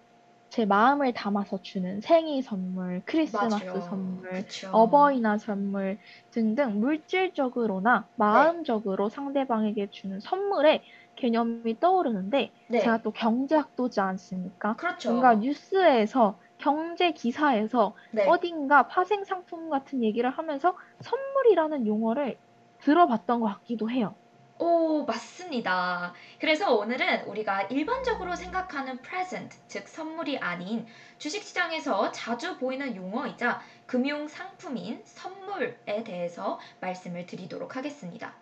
제 0.51 0.67
마음을 0.67 1.15
담아서 1.15 1.61
주는 1.63 2.01
생일 2.01 2.43
선물, 2.43 3.03
크리스마스 3.07 3.67
맞아요. 3.67 3.83
선물, 3.83 4.45
그쵸. 4.45 4.69
어버이날 4.71 5.39
선물 5.41 5.99
등등 6.33 6.81
물질적으로나 6.81 8.11
마음적으로 8.17 9.09
상대방에게 9.11 9.91
주는 9.93 10.21
선물의 10.21 10.85
개념이 11.17 11.81
떠오르는데 11.81 12.55
네, 12.69 12.79
제가 12.79 13.03
또 13.03 13.13
경제학도지 13.13 14.01
않습니까? 14.01 14.79
그렇죠. 14.79 15.11
뭔가 15.11 15.35
뉴스에서 15.37 16.41
경제 16.59 17.13
기사에서 17.13 17.97
네, 18.13 18.25
어딘가 18.25 18.89
파생 18.89 19.25
상품 19.25 19.71
같은 19.71 20.03
얘기를 20.05 20.31
하면서 20.31 20.77
선물이라는 21.03 21.87
용어를 21.87 22.39
들어봤던 22.81 23.41
것 23.41 23.47
같기도 23.47 23.91
해요. 23.91 24.14
오, 24.61 25.05
맞습니다. 25.05 26.12
그래서 26.41 26.74
오늘은 26.74 27.26
우리가 27.26 27.62
일반적으로 27.62 28.35
생각하는 28.35 29.01
present, 29.03 29.57
즉 29.68 29.87
선물이 29.87 30.39
아닌 30.39 30.85
주식시장에서 31.18 32.11
자주 32.11 32.59
보이는 32.59 32.97
용어이자 32.97 33.61
금융 33.87 34.26
상품인 34.26 35.03
선물에 35.05 36.03
대해서 36.05 36.59
말씀을 36.81 37.26
드리도록 37.26 37.76
하겠습니다. 37.76 38.35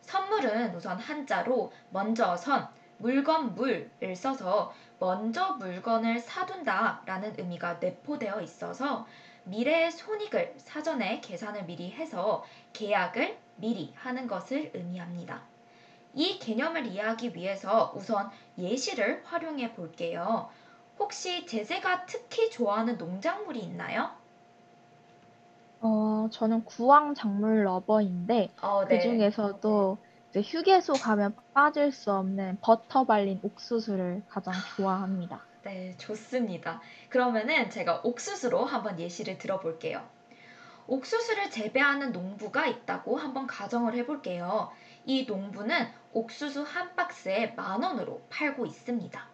선물은 0.00 0.74
우선 0.74 0.98
한자로 0.98 1.72
먼저 1.90 2.36
선, 2.36 2.68
물건 2.96 3.54
물을 3.54 4.16
써서 4.16 4.72
먼저 4.98 5.54
물건을 5.54 6.20
사둔다 6.20 7.02
라는 7.04 7.34
의미가 7.38 7.74
내포되어 7.74 8.40
있어서 8.40 9.06
미래의 9.44 9.90
손익을 9.90 10.54
사전에 10.58 11.20
계산을 11.20 11.64
미리 11.64 11.90
해서 11.90 12.44
계약을 12.72 13.38
미리 13.60 13.92
하는 13.96 14.26
것을 14.26 14.70
의미합니다. 14.74 15.42
이 16.14 16.38
개념을 16.38 16.86
이해하기 16.86 17.34
위해서 17.34 17.92
우선 17.94 18.30
예시를 18.58 19.22
활용해 19.24 19.74
볼게요. 19.74 20.50
혹시 20.98 21.46
제재가 21.46 22.06
특히 22.06 22.50
좋아하는 22.50 22.98
농작물이 22.98 23.60
있나요? 23.60 24.10
어, 25.80 26.28
저는 26.30 26.64
구황 26.64 27.14
작물 27.14 27.64
러버인데 27.64 28.50
어, 28.60 28.84
그 28.86 28.98
중에서도 28.98 29.98
이제 30.30 30.40
휴게소 30.42 30.94
가면 30.94 31.34
빠질 31.54 31.90
수 31.90 32.12
없는 32.12 32.58
버터 32.60 33.04
발린 33.04 33.40
옥수수를 33.42 34.22
가장 34.28 34.52
좋아합니다. 34.76 35.40
네, 35.62 35.96
좋습니다. 35.96 36.80
그러면은 37.08 37.70
제가 37.70 38.00
옥수수로 38.04 38.64
한번 38.64 38.98
예시를 38.98 39.38
들어볼게요. 39.38 40.06
옥수수를 40.90 41.50
재배하는 41.50 42.10
농부가 42.12 42.66
있다고 42.66 43.16
한번 43.16 43.46
가정을 43.46 43.94
해볼게요. 43.94 44.72
이 45.06 45.24
농부는 45.24 45.88
옥수수 46.12 46.62
한 46.62 46.94
박스에 46.96 47.52
만 47.56 47.82
원으로 47.82 48.22
팔고 48.28 48.66
있습니다. 48.66 49.28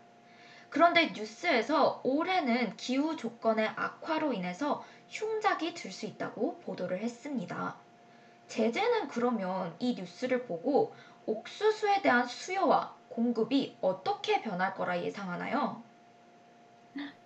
그런데 0.68 1.12
뉴스에서 1.16 2.02
올해는 2.04 2.76
기후 2.76 3.16
조건의 3.16 3.68
악화로 3.74 4.34
인해서 4.34 4.84
흉작이 5.08 5.72
들 5.72 5.90
수 5.90 6.04
있다고 6.04 6.58
보도를 6.58 6.98
했습니다. 6.98 7.76
제재는 8.48 9.08
그러면 9.08 9.74
이 9.78 9.94
뉴스를 9.94 10.44
보고 10.44 10.94
옥수수에 11.24 12.02
대한 12.02 12.26
수요와 12.26 12.94
공급이 13.08 13.78
어떻게 13.80 14.42
변할 14.42 14.74
거라 14.74 15.00
예상하나요? 15.02 15.82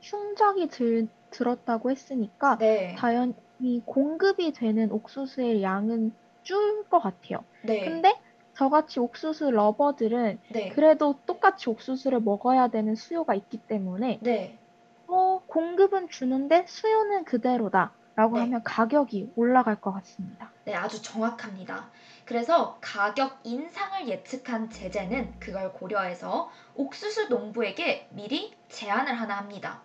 흉작이 0.00 0.68
들, 0.68 1.08
들었다고 1.30 1.90
했으니까 1.90 2.58
네, 2.58 2.94
당연 2.96 3.34
히 3.60 3.82
공급이 3.84 4.52
되는 4.52 4.90
옥수수의 4.90 5.62
양은 5.62 6.12
줄 6.42 6.84
것 6.88 7.00
같아요. 7.00 7.44
네, 7.62 7.80
근데 7.84 8.12
저같이 8.54 8.98
옥수수 8.98 9.50
러버들은 9.50 10.40
네, 10.48 10.68
그래도 10.70 11.20
똑같이 11.26 11.68
옥수수를 11.70 12.20
먹어야 12.20 12.68
되는 12.68 12.94
수요가 12.96 13.34
있기 13.34 13.58
때문에 13.58 14.18
네, 14.22 14.58
어, 15.06 15.42
공급은 15.46 16.08
주는데 16.08 16.64
수요는 16.66 17.24
그대로다 17.24 17.92
라고 18.16 18.36
네. 18.36 18.42
하면 18.42 18.62
가격이 18.64 19.32
올라갈 19.36 19.80
것 19.80 19.92
같습니다. 19.92 20.50
네, 20.64 20.74
아주 20.74 21.00
정확합니다. 21.02 21.90
그래서 22.24 22.78
가격 22.80 23.38
인상을 23.44 24.08
예측한 24.08 24.70
제재는 24.70 25.38
그걸 25.38 25.72
고려해서 25.72 26.50
옥수수 26.74 27.28
농부에게 27.28 28.08
미리 28.10 28.52
제안을 28.68 29.14
하나 29.14 29.38
합니다. 29.38 29.82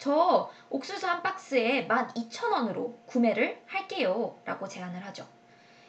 저 0.00 0.50
옥수수 0.70 1.06
한 1.06 1.22
박스에 1.22 1.86
12,000원으로 1.86 3.06
구매를 3.06 3.62
할게요. 3.66 4.40
라고 4.44 4.66
제안을 4.66 5.04
하죠. 5.06 5.28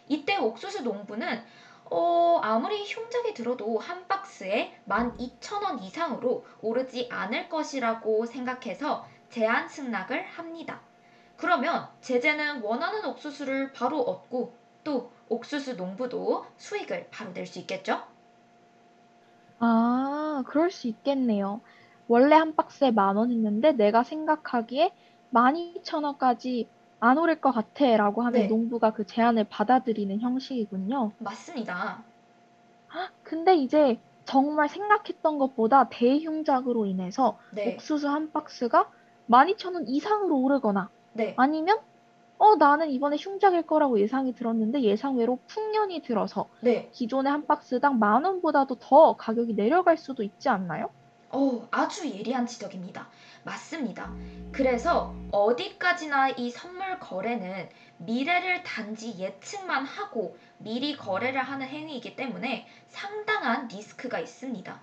이때 0.07 0.38
옥수수 0.38 0.84
농부는 0.84 1.43
어, 1.86 2.39
아무리 2.43 2.84
흉작이 2.86 3.34
들어도 3.34 3.80
한 3.80 4.07
박스에 4.07 4.78
12,000원 4.88 5.82
이상으로 5.82 6.45
오르지 6.62 7.07
않을 7.12 7.49
것이라고 7.49 8.26
생각해서 8.26 9.07
제안 9.30 9.70
승낙을 9.70 10.24
합니다. 10.28 10.82
그러면 11.38 11.89
제재는 12.01 12.62
원하는 12.62 13.05
옥수수를 13.05 13.72
바로 13.74 14.01
얻고 14.01 14.57
또 14.84 15.12
옥수수 15.30 15.76
농부도 15.76 16.45
수익을 16.57 17.07
바로 17.12 17.32
낼 17.34 17.47
수 17.47 17.59
있겠죠? 17.59 18.03
아, 19.59 20.43
그럴 20.47 20.72
수 20.72 20.88
있겠네요. 20.88 21.62
원래 22.12 22.36
한 22.36 22.57
박스에 22.57 22.91
만 22.91 23.16
원이었는데 23.16 23.72
내가 23.72 24.03
생각하기에 24.03 24.91
12,000원까지 25.32 26.68
안 26.99 27.18
오를 27.18 27.39
것 27.39 27.53
같아 27.53 27.95
라고 27.95 28.22
하면 28.24 28.41
네. 28.41 28.47
농부가 28.47 28.91
그 28.91 29.05
제안을 29.05 29.45
받아들이는 29.45 30.20
형식이군요. 30.20 31.14
맞습니다. 31.20 32.03
근데 33.24 33.55
이제 33.55 33.97
정말 34.26 34.68
생각했던 34.68 35.38
것보다 35.38 35.88
대흉작으로 35.88 36.86
인해서 36.86 37.38
네, 37.51 37.76
옥수수 37.76 38.09
한 38.09 38.34
박스가 38.34 38.91
12,000원 39.30 39.86
이상으로 39.88 40.36
오르거나 40.38 40.89
네, 41.14 41.34
아니면 41.38 41.80
어, 42.38 42.57
나는 42.57 42.89
이번에 42.89 43.16
흉작일 43.16 43.62
거라고 43.62 44.01
예상이 44.01 44.36
들었는데 44.36 44.82
예상외로 44.82 45.39
풍년이 45.47 46.01
들어서 46.01 46.49
네. 46.59 46.89
기존의 46.91 47.32
한 47.32 47.47
박스당 47.47 47.99
만 47.99 48.26
원보다도 48.26 48.80
더 48.82 49.16
가격이 49.16 49.55
내려갈 49.55 49.95
수도 49.95 50.24
있지 50.24 50.49
않나요? 50.49 50.89
어, 51.34 51.67
아주 51.71 52.09
예리한 52.09 52.45
지적입니다. 52.45 53.07
맞습니다. 53.43 54.13
그래서 54.51 55.15
어디까지나 55.32 56.29
이 56.32 56.49
선물 56.51 56.99
거래는 56.99 57.69
미래를 57.97 58.63
단지 58.63 59.17
예측만 59.17 59.86
하고 59.86 60.38
미리 60.57 60.97
거래를 60.97 61.41
하는 61.41 61.67
행위이기 61.67 62.15
때문에 62.15 62.67
상당한 62.89 63.67
리스크가 63.67 64.19
있습니다. 64.19 64.82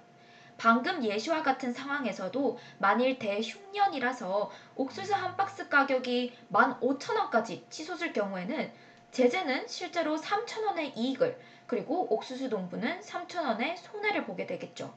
방금 0.57 1.05
예시와 1.05 1.42
같은 1.42 1.72
상황에서도 1.72 2.59
만일 2.78 3.18
대흉년이라서 3.18 4.51
옥수수 4.74 5.14
한 5.14 5.36
박스 5.36 5.68
가격이 5.68 6.32
15,000원까지 6.51 7.70
치솟을 7.70 8.12
경우에는 8.12 8.72
제재는 9.12 9.68
실제로 9.68 10.16
3천원의 10.16 10.96
이익을 10.96 11.38
그리고 11.66 12.12
옥수수 12.12 12.49
농부는 12.49 13.01
3천원의 13.01 13.76
손해를 13.76 14.24
보게 14.24 14.46
되겠죠. 14.46 14.92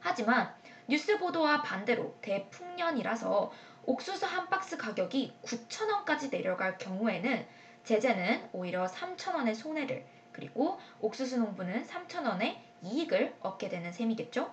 하지만 0.00 0.52
뉴스 0.90 1.18
보도와 1.18 1.62
반대로 1.62 2.16
대풍년이라서 2.20 3.52
옥수수 3.84 4.26
한 4.26 4.48
박스 4.48 4.76
가격이 4.76 5.38
9천원까지 5.40 6.32
내려갈 6.32 6.78
경우에는 6.78 7.46
제재는 7.84 8.48
오히려 8.52 8.86
3천원의 8.86 9.54
손해를 9.54 10.04
그리고 10.32 10.78
옥수수 11.00 11.38
농부는 11.38 11.84
3천원의 11.84 12.56
이익을 12.82 13.36
얻게 13.38 13.68
되는 13.68 13.92
셈이겠죠. 13.92 14.50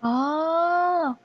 아, 0.00 1.16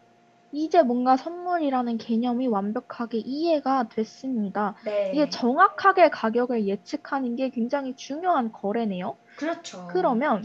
이제 0.52 0.82
뭔가 0.82 1.16
선물이라는 1.16 2.00
개념이 2.00 2.48
완벽하게 2.48 3.20
이해가 3.20 3.90
됐습니다. 3.90 4.78
네. 4.84 5.12
이게 5.14 5.30
정확하게 5.30 6.10
가격을 6.10 6.68
예측하는 6.68 7.36
게 7.36 7.52
굉장히 7.52 7.96
중요한 7.96 8.52
거래네요. 8.52 9.16
그렇죠. 9.38 9.88
그러면 9.92 10.44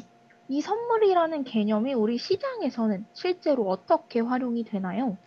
이 0.49 0.61
선물이라는 0.61 1.45
개념이 1.45 1.95
우리 1.95 2.19
시장에서는 2.19 3.07
실제로 3.13 3.69
어떻게 3.69 4.21
활용이 4.21 4.65
되나요? 4.65 5.19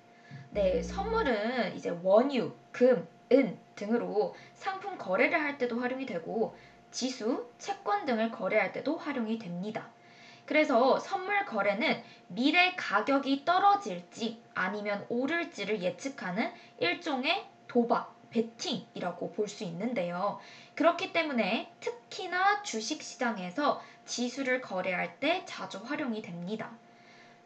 네, 0.49 0.81
선물은 0.81 1.75
이제 1.75 1.89
원유, 2.03 2.53
금, 2.71 3.07
은 3.31 3.59
등으로 3.75 4.35
상품 4.53 4.97
거래를 4.97 5.39
할 5.41 5.57
때도 5.57 5.79
활용이 5.79 6.05
되고 6.05 6.55
지수, 6.91 7.49
채권 7.57 8.05
등을 8.05 8.31
거래할 8.31 8.71
때도 8.71 8.97
활용이 8.97 9.37
됩니다. 9.39 9.91
그래서 10.45 10.97
선물 10.99 11.45
거래는 11.45 12.01
미래 12.27 12.73
가격이 12.75 13.43
떨어질지 13.43 14.41
아니면 14.53 15.05
오를지를 15.09 15.81
예측하는 15.83 16.51
일종의 16.79 17.45
도박, 17.67 18.15
베팅이라고 18.29 19.31
볼 19.33 19.47
수 19.49 19.63
있는데요. 19.65 20.39
그렇기 20.77 21.11
때문에 21.11 21.71
특히나 21.79 22.61
주식 22.61 23.01
시장에서 23.01 23.81
지수를 24.05 24.61
거래할 24.61 25.19
때 25.19 25.43
자주 25.47 25.79
활용이 25.79 26.21
됩니다. 26.21 26.69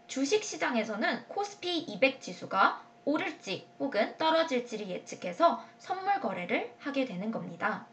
주식 0.07 0.43
시장에서는 0.43 1.29
코스피 1.29 1.77
200 1.77 2.19
지수가 2.19 2.83
오를지 3.05 3.65
혹은 3.79 4.17
떨어질지를 4.17 4.89
예측해서 4.89 5.63
선물 5.77 6.19
거래를 6.19 6.73
하게 6.77 7.05
되는 7.05 7.31
겁니다. 7.31 7.87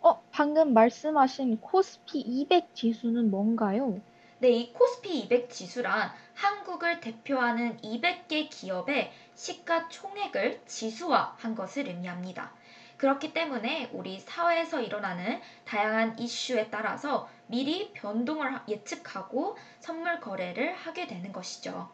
어, 0.00 0.22
방금 0.30 0.72
말씀하신 0.74 1.60
코스피 1.60 2.20
200 2.20 2.76
지수는 2.76 3.32
뭔가요? 3.32 4.00
네, 4.38 4.50
이 4.50 4.72
코스피 4.72 5.18
200 5.22 5.50
지수란 5.50 6.12
한국을 6.34 7.00
대표하는 7.00 7.78
200개 7.78 8.48
기업의 8.48 9.10
시가총액을 9.34 10.60
지수화한 10.66 11.56
것을 11.56 11.88
의미합니다. 11.88 12.61
그렇기 13.02 13.34
때문에 13.34 13.90
우리 13.92 14.20
사회에서 14.20 14.80
일어나는 14.80 15.40
다양한 15.64 16.20
이슈에 16.20 16.68
따라서 16.70 17.28
미리 17.48 17.92
변동을 17.94 18.60
예측하고 18.68 19.56
선물 19.80 20.20
거래를 20.20 20.72
하게 20.74 21.08
되는 21.08 21.32
것이죠. 21.32 21.88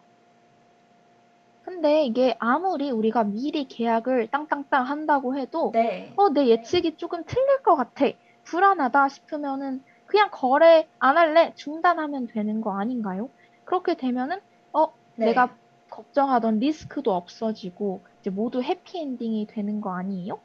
근데 1.62 2.04
이게 2.04 2.36
아무리 2.38 2.90
우리가 2.90 3.24
미리 3.24 3.66
계약을 3.66 4.28
땅땅땅 4.30 4.84
한다고 4.84 5.38
해도 5.38 5.70
네. 5.72 6.12
어, 6.16 6.28
내 6.28 6.46
예측이 6.48 6.98
조금 6.98 7.24
틀릴 7.24 7.62
것 7.62 7.74
같아. 7.74 8.04
불안하다 8.44 9.08
싶으면은 9.08 9.82
그냥 10.04 10.28
거래 10.30 10.86
안 10.98 11.16
할래. 11.16 11.54
중단하면 11.56 12.26
되는 12.26 12.60
거 12.60 12.78
아닌가요? 12.78 13.30
그렇게 13.64 13.94
되면은 13.94 14.42
어, 14.74 14.92
네. 15.14 15.24
내가 15.28 15.56
걱정하던 15.88 16.58
리스크도 16.58 17.14
없어지고 17.14 18.02
이제 18.20 18.28
모두 18.28 18.62
해피엔딩이 18.62 19.46
되는 19.46 19.80
거 19.80 19.96
아니에요? 19.96 20.38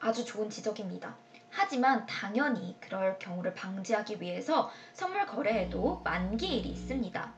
아주 0.00 0.24
좋은 0.24 0.50
지적입니다. 0.50 1.16
하지만 1.50 2.06
당연히 2.06 2.76
그럴 2.80 3.18
경우를 3.18 3.54
방지하기 3.54 4.20
위해서 4.20 4.70
선물 4.92 5.26
거래에도 5.26 6.00
만기일이 6.04 6.68
있습니다. 6.68 7.32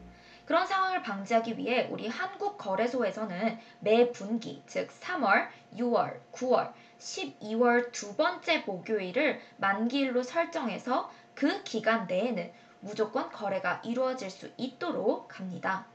그런 0.46 0.66
상황을 0.66 1.02
방지하기 1.02 1.58
위해 1.58 1.88
우리 1.92 2.08
한국 2.08 2.58
거래소에서는 2.58 3.58
매 3.80 4.10
분기, 4.10 4.62
즉 4.66 4.88
3월, 4.88 5.46
6월, 5.76 6.18
9월, 6.32 6.72
12월 6.98 7.92
두 7.92 8.16
번째 8.16 8.64
목요일을 8.66 9.40
만기일로 9.58 10.24
설정해서 10.24 11.10
그 11.34 11.62
기간 11.62 12.06
내에는 12.06 12.50
무조건 12.80 13.30
거래가 13.30 13.80
이루어질 13.84 14.28
수 14.28 14.50
있도록 14.56 15.38
합니다. 15.38 15.86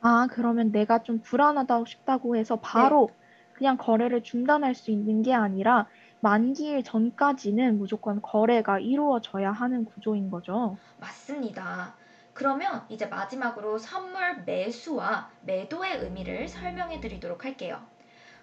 아, 0.00 0.26
그러면 0.30 0.72
내가 0.72 1.02
좀 1.02 1.20
불안하다고 1.20 1.84
싶다고 1.86 2.36
해서 2.36 2.56
바로 2.56 3.10
네. 3.12 3.23
그냥 3.54 3.76
거래를 3.76 4.22
중단할 4.22 4.74
수 4.74 4.90
있는 4.90 5.22
게 5.22 5.32
아니라 5.32 5.86
만기일 6.20 6.82
전까지는 6.84 7.78
무조건 7.78 8.20
거래가 8.22 8.78
이루어져야 8.78 9.52
하는 9.52 9.84
구조인 9.84 10.30
거죠. 10.30 10.76
맞습니다. 10.98 11.94
그러면 12.32 12.84
이제 12.88 13.06
마지막으로 13.06 13.78
선물 13.78 14.42
매수와 14.44 15.30
매도의 15.42 15.98
의미를 15.98 16.48
설명해 16.48 17.00
드리도록 17.00 17.44
할게요. 17.44 17.80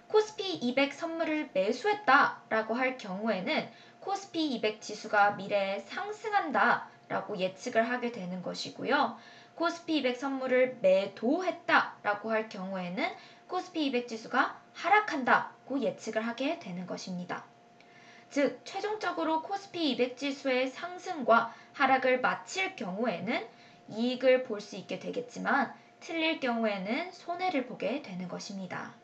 코스피 0.08 0.54
200 0.54 0.92
선물을 0.92 1.50
매수했다 1.52 2.42
라고 2.48 2.74
할 2.74 2.96
경우에는 2.96 3.68
코스피 4.00 4.46
200 4.54 4.80
지수가 4.80 5.32
미래에 5.32 5.80
상승한다 5.80 6.88
라고 7.08 7.36
예측을 7.36 7.88
하게 7.88 8.12
되는 8.12 8.42
것이고요. 8.42 9.16
코스피 9.54 9.98
200 9.98 10.16
선물을 10.16 10.78
매도했다 10.80 11.96
라고 12.02 12.30
할 12.30 12.48
경우에는 12.48 13.04
코스피 13.48 13.86
200 13.86 14.08
지수가 14.08 14.61
하락한다고 14.74 15.80
예측을 15.80 16.22
하게 16.26 16.58
되는 16.58 16.86
것입니다. 16.86 17.44
즉, 18.30 18.60
최종적으로 18.64 19.42
코스피 19.42 19.90
200 19.90 20.16
지수의 20.16 20.68
상승과 20.68 21.54
하락을 21.74 22.20
마칠 22.20 22.76
경우에는 22.76 23.46
이익을 23.88 24.42
볼 24.44 24.60
수 24.60 24.76
있게 24.76 24.98
되겠지만 24.98 25.72
틀릴 26.00 26.40
경우에는 26.40 27.12
손해를 27.12 27.66
보게 27.66 28.02
되는 28.02 28.28
것입니다. 28.28 28.98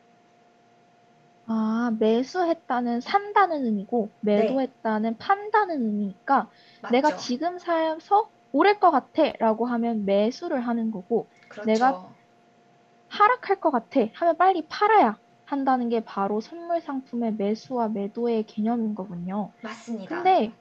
아, 1.45 1.91
매수했다는 1.99 3.01
산다는 3.01 3.65
의미고 3.65 4.13
매도했다는 4.21 5.17
판다는 5.17 5.81
의미니까 5.83 6.49
맞죠? 6.81 6.91
내가 6.91 7.15
지금 7.15 7.57
사서 7.59 8.29
오를 8.51 8.79
것 8.79 8.91
같아 8.91 9.31
라고 9.39 9.65
하면 9.65 10.05
매수를 10.05 10.61
하는 10.61 10.91
거고 10.91 11.27
그렇죠. 11.49 11.65
내가 11.65 12.01
하락할 13.09 13.59
것 13.59 13.71
같아 13.71 14.01
하면 14.13 14.37
빨리 14.37 14.67
팔아야 14.67 15.19
한다는 15.49 15.89
게 15.89 16.01
바로 16.01 16.41
선물 16.41 16.79
상품의 16.79 17.33
매수와 17.33 17.89
매도의 17.89 18.45
개념인 18.45 18.93
거군요. 18.93 19.51
맞습니다. 19.61 20.15
근데 20.15 20.53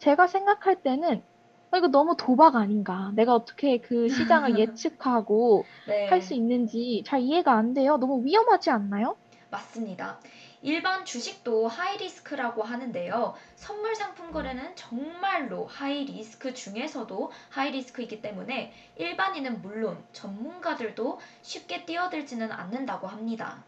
제가 0.00 0.26
생각할 0.26 0.82
때는 0.82 1.22
어, 1.70 1.76
이거 1.78 1.88
너무 1.88 2.14
도박 2.14 2.54
아닌가? 2.56 3.10
내가 3.14 3.34
어떻게 3.34 3.78
그 3.80 4.08
시장을 4.10 4.56
예측하고 4.60 5.64
네. 5.86 6.06
할수 6.08 6.34
있는지 6.34 7.02
잘 7.06 7.20
이해가 7.22 7.52
안 7.54 7.72
돼요. 7.72 7.96
너무 7.96 8.22
위험하지 8.22 8.68
않나요? 8.68 9.16
맞습니다. 9.48 10.20
일반 10.60 11.06
주식도 11.06 11.66
하이리스크라고 11.66 12.62
하는데요. 12.62 13.34
선물 13.56 13.94
상품 13.96 14.30
거래는 14.30 14.76
정말로 14.76 15.64
하이리스크 15.64 16.52
중에서도 16.52 17.32
하이리스크이기 17.48 18.20
때문에 18.20 18.74
일반인은 18.96 19.62
물론 19.62 20.04
전문가들도 20.12 21.18
쉽게 21.40 21.86
뛰어들지는 21.86 22.52
않는다고 22.52 23.06
합니다. 23.06 23.64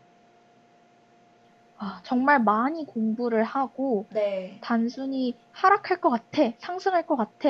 아, 1.83 2.03
정말 2.05 2.43
많이 2.43 2.85
공부를 2.85 3.43
하고 3.43 4.07
네. 4.11 4.59
단순히 4.61 5.39
하락할 5.53 6.01
것 6.03 6.11
같아, 6.11 6.53
상승할 6.59 7.07
것 7.07 7.17
같아 7.17 7.49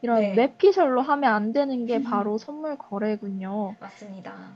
이런 0.00 0.20
네. 0.20 0.34
뇌피셜로 0.36 1.02
하면 1.02 1.34
안 1.34 1.52
되는 1.52 1.84
게 1.86 2.00
바로 2.08 2.38
선물 2.38 2.78
거래군요. 2.78 3.74
맞습니다. 3.80 4.54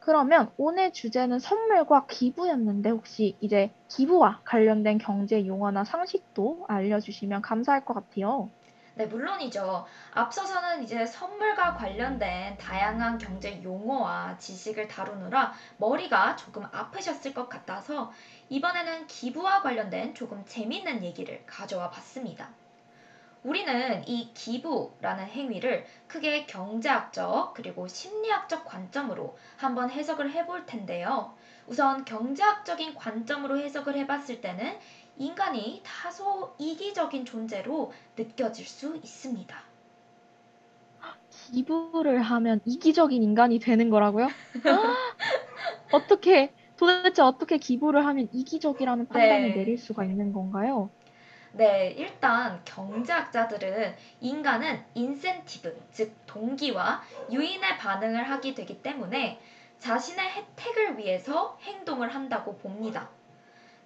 그러면 0.00 0.50
오늘 0.58 0.92
주제는 0.92 1.38
선물과 1.38 2.06
기부였는데 2.06 2.90
혹시 2.90 3.38
이제 3.40 3.72
기부와 3.88 4.42
관련된 4.44 4.98
경제 4.98 5.46
용어나 5.46 5.84
상식도 5.84 6.66
알려주시면 6.68 7.40
감사할 7.40 7.84
것 7.86 7.94
같아요. 7.94 8.50
네, 8.94 9.06
물론이죠. 9.06 9.86
앞서서는 10.12 10.82
이제 10.82 11.06
선물과 11.06 11.74
관련된 11.74 12.58
다양한 12.58 13.16
경제 13.16 13.62
용어와 13.62 14.36
지식을 14.36 14.86
다루느라 14.86 15.54
머리가 15.78 16.36
조금 16.36 16.66
아프셨을 16.70 17.32
것 17.32 17.48
같아서 17.48 18.12
이번에는 18.50 19.06
기부와 19.06 19.62
관련된 19.62 20.14
조금 20.14 20.44
재밌는 20.44 21.02
얘기를 21.04 21.42
가져와 21.46 21.88
봤습니다. 21.88 22.50
우리는 23.42 24.06
이 24.06 24.30
기부라는 24.34 25.26
행위를 25.26 25.86
크게 26.06 26.44
경제학적 26.44 27.54
그리고 27.54 27.88
심리학적 27.88 28.66
관점으로 28.66 29.36
한번 29.56 29.90
해석을 29.90 30.30
해볼 30.32 30.66
텐데요. 30.66 31.34
우선 31.66 32.04
경제학적인 32.04 32.94
관점으로 32.94 33.58
해석을 33.58 33.96
해봤을 33.96 34.40
때는 34.40 34.78
인간이 35.16 35.82
다소 35.84 36.54
이기적인 36.58 37.24
존재로 37.24 37.92
느껴질 38.16 38.66
수 38.66 38.96
있습니다. 38.96 39.72
기부를 41.30 42.22
하면 42.22 42.60
이기적인 42.64 43.22
인간이 43.22 43.58
되는 43.58 43.90
거라고요? 43.90 44.28
어떻게 45.92 46.52
도대체 46.76 47.22
어떻게 47.22 47.58
기부를 47.58 48.06
하면 48.06 48.28
이기적이라는 48.32 49.06
판단을 49.06 49.48
네. 49.50 49.54
내릴 49.54 49.78
수가 49.78 50.04
있는 50.04 50.32
건가요? 50.32 50.90
네, 51.52 51.94
일단 51.98 52.60
경제학자들은 52.64 53.94
인간은 54.20 54.82
인센티브, 54.94 55.78
즉 55.92 56.14
동기와 56.26 57.02
유인의 57.30 57.76
반응을 57.76 58.30
하게 58.30 58.54
되기 58.54 58.82
때문에 58.82 59.38
자신의 59.78 60.24
혜택을 60.30 60.96
위해서 60.98 61.58
행동을 61.62 62.14
한다고 62.14 62.56
봅니다. 62.56 63.10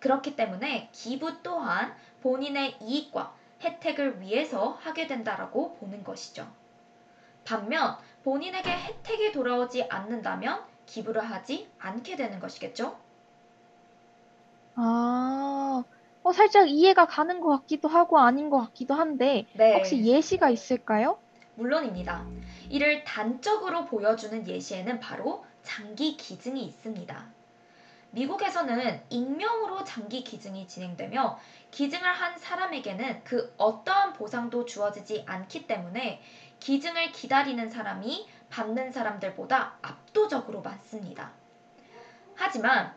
그렇기 0.00 0.36
때문에 0.36 0.88
기부 0.92 1.42
또한 1.42 1.94
본인의 2.22 2.76
이익과 2.80 3.34
혜택을 3.62 4.20
위해서 4.20 4.78
하게 4.80 5.06
된다라고 5.06 5.74
보는 5.76 6.04
것이죠. 6.04 6.46
반면 7.44 7.96
본인에게 8.24 8.70
혜택이 8.70 9.32
돌아오지 9.32 9.84
않는다면 9.84 10.64
기부를 10.86 11.22
하지 11.22 11.68
않게 11.78 12.16
되는 12.16 12.40
것이겠죠? 12.40 12.98
아, 14.74 15.84
어, 16.22 16.32
살짝 16.32 16.68
이해가 16.68 17.06
가는 17.06 17.40
것 17.40 17.48
같기도 17.60 17.88
하고 17.88 18.18
아닌 18.18 18.50
것 18.50 18.58
같기도 18.60 18.94
한데, 18.94 19.46
네. 19.54 19.74
혹시 19.74 20.04
예시가 20.04 20.50
있을까요? 20.50 21.18
물론입니다. 21.54 22.26
이를 22.68 23.04
단적으로 23.04 23.86
보여주는 23.86 24.46
예시에는 24.46 25.00
바로 25.00 25.44
장기 25.62 26.16
기증이 26.16 26.62
있습니다. 26.64 27.35
미국에서는 28.16 29.02
익명으로 29.10 29.84
장기 29.84 30.24
기증이 30.24 30.66
진행되며 30.66 31.38
기증을 31.70 32.10
한 32.10 32.38
사람에게는 32.38 33.22
그 33.24 33.52
어떠한 33.58 34.14
보상도 34.14 34.64
주어지지 34.64 35.24
않기 35.26 35.66
때문에 35.66 36.22
기증을 36.58 37.12
기다리는 37.12 37.68
사람이 37.68 38.26
받는 38.48 38.90
사람들보다 38.90 39.76
압도적으로 39.82 40.62
많습니다. 40.62 41.30
하지만 42.34 42.94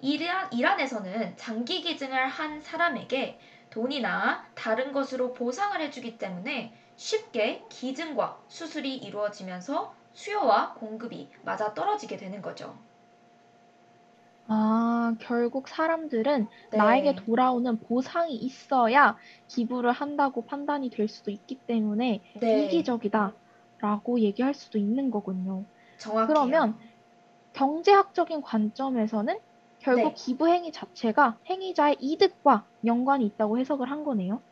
이란, 0.00 0.52
이란에서는 0.52 1.36
장기 1.36 1.80
기증을 1.82 2.28
한 2.28 2.60
사람에게 2.60 3.40
돈이나 3.70 4.46
다른 4.54 4.92
것으로 4.92 5.32
보상을 5.32 5.80
해주기 5.80 6.16
때문에 6.16 6.72
쉽게 6.94 7.64
기증과 7.68 8.38
수술이 8.46 8.98
이루어지면서 8.98 9.92
수요와 10.12 10.74
공급이 10.74 11.28
맞아 11.42 11.74
떨어지게 11.74 12.16
되는 12.16 12.40
거죠. 12.40 12.78
아, 14.52 15.14
결국 15.20 15.68
사람들은 15.68 16.48
네. 16.72 16.78
나에게 16.78 17.14
돌아오는 17.14 17.78
보상이 17.80 18.34
있어야 18.34 19.16
기부를 19.46 19.92
한다고 19.92 20.44
판단이 20.44 20.90
될 20.90 21.06
수도 21.06 21.30
있기 21.30 21.60
때문에 21.66 22.20
네, 22.40 22.64
이기적이다라고 22.66 24.18
얘기할 24.18 24.54
수도 24.54 24.78
있는 24.78 25.12
거군요. 25.12 25.64
정확해요. 25.98 26.26
그러면 26.26 26.78
경제학적인 27.52 28.42
관점에서는 28.42 29.38
결국 29.78 30.08
네. 30.08 30.14
기부 30.14 30.48
행위 30.48 30.72
자체가 30.72 31.38
행위자의 31.48 31.98
이득과 32.00 32.66
연관이 32.84 33.26
있다고 33.26 33.58
해석을 33.58 33.88
한 33.88 34.02
거네요. 34.02 34.42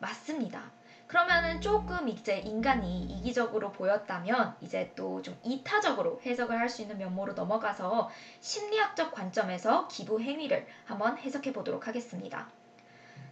맞습니다. 0.00 0.75
그러면은 1.08 1.60
조금 1.60 2.08
이제 2.08 2.38
인간이 2.38 3.02
이기적으로 3.02 3.72
보였다면 3.72 4.54
이제 4.60 4.92
또 4.96 5.20
좀 5.22 5.36
이타적으로 5.42 6.20
해석을 6.24 6.56
할 6.56 6.68
수 6.68 6.82
있는 6.82 6.98
면모로 6.98 7.32
넘어가서 7.32 8.08
심리학적 8.40 9.10
관점에서 9.12 9.88
기부 9.88 10.20
행위를 10.20 10.66
한번 10.84 11.16
해석해 11.18 11.52
보도록 11.52 11.86
하겠습니다. 11.88 12.46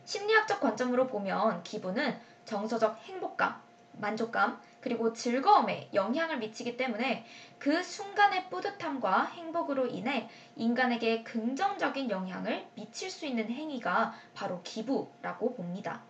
심리학적 0.05 0.61
관점으로 0.61 1.07
보면 1.07 1.63
기부는 1.65 2.17
정서적 2.47 2.97
행복감, 2.99 3.55
만족감, 3.93 4.59
그리고 4.81 5.13
즐거움에 5.13 5.89
영향을 5.95 6.39
미치기 6.39 6.77
때문에 6.77 7.25
그 7.59 7.83
순간의 7.83 8.51
뿌듯함과 8.51 9.25
행복으로 9.25 9.87
인해 9.87 10.29
인간에게 10.57 11.23
긍정적인 11.25 12.11
영향을 12.11 12.67
미칠 12.75 13.11
수 13.11 13.27
있는 13.27 13.51
행위가 13.51 14.13
바로 14.35 14.61
기부라고 14.65 15.55
봅니다. 15.55 16.01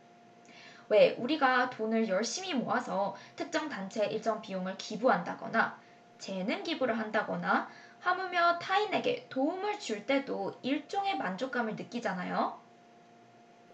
왜 0.88 1.14
우리가 1.18 1.70
돈을 1.70 2.08
열심히 2.08 2.54
모아서 2.54 3.14
특정 3.36 3.68
단체에 3.68 4.06
일정 4.08 4.40
비용을 4.40 4.76
기부한다거나 4.76 5.78
재능 6.18 6.62
기부를 6.62 6.98
한다거나 6.98 7.68
하물며 7.98 8.58
타인에게 8.58 9.28
도움을 9.28 9.78
줄 9.78 10.06
때도 10.06 10.58
일종의 10.62 11.16
만족감을 11.18 11.76
느끼잖아요. 11.76 12.60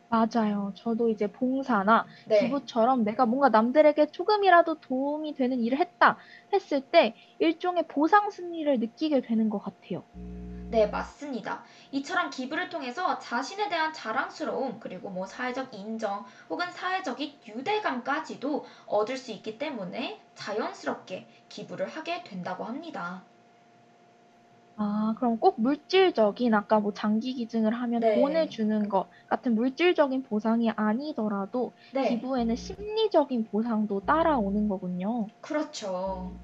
맞아요. 0.08 0.72
저도 0.76 1.08
이제 1.08 1.30
봉사나 1.30 2.06
네. 2.26 2.38
기부처럼 2.40 3.04
내가 3.04 3.26
뭔가 3.26 3.48
남들에게 3.48 4.10
조금이라도 4.10 4.80
도움이 4.80 5.34
되는 5.34 5.60
일을 5.60 5.78
했다 5.78 6.18
했을 6.52 6.90
때 6.90 7.14
일종의 7.38 7.86
보상 7.88 8.30
승리를 8.30 8.78
느끼게 8.80 9.20
되는 9.22 9.48
것 9.48 9.58
같아요. 9.60 10.08
네, 10.70 10.86
맞습니다. 10.86 11.64
이처럼 11.90 12.30
기부를 12.30 12.70
통해서 12.70 13.18
자신에 13.18 13.68
대한 13.68 13.92
자랑스러움, 13.92 14.78
그리고 14.80 15.10
뭐 15.10 15.26
사회적 15.26 15.74
인정 15.74 16.24
혹은 16.48 16.70
사회적인 16.70 17.40
유대감까지도 17.46 18.64
얻을 18.86 19.16
수 19.18 19.32
있기 19.32 19.58
때문에 19.58 20.22
자연스럽게 20.34 21.28
기부를 21.50 21.88
하게 21.88 22.22
된다고 22.24 22.64
합니다. 22.64 23.28
아, 24.76 25.14
그럼 25.18 25.38
꼭 25.38 25.60
물질적인 25.60 26.54
아까 26.54 26.80
뭐 26.80 26.92
장기 26.92 27.34
기증을 27.34 27.72
하면 27.74 28.02
네. 28.02 28.08
돈을 28.12 28.48
주는 28.48 28.88
것 28.88 29.08
같은 29.28 29.54
물질적인 29.54 30.22
보상이 30.24 30.70
아니더라도 30.70 31.74
네, 31.90 32.00
기부에는 32.00 32.56
심리적인 32.56 33.44
보상도 33.44 34.00
따라오는 34.00 34.66
거군요. 34.68 35.30
그렇죠. 35.42 36.38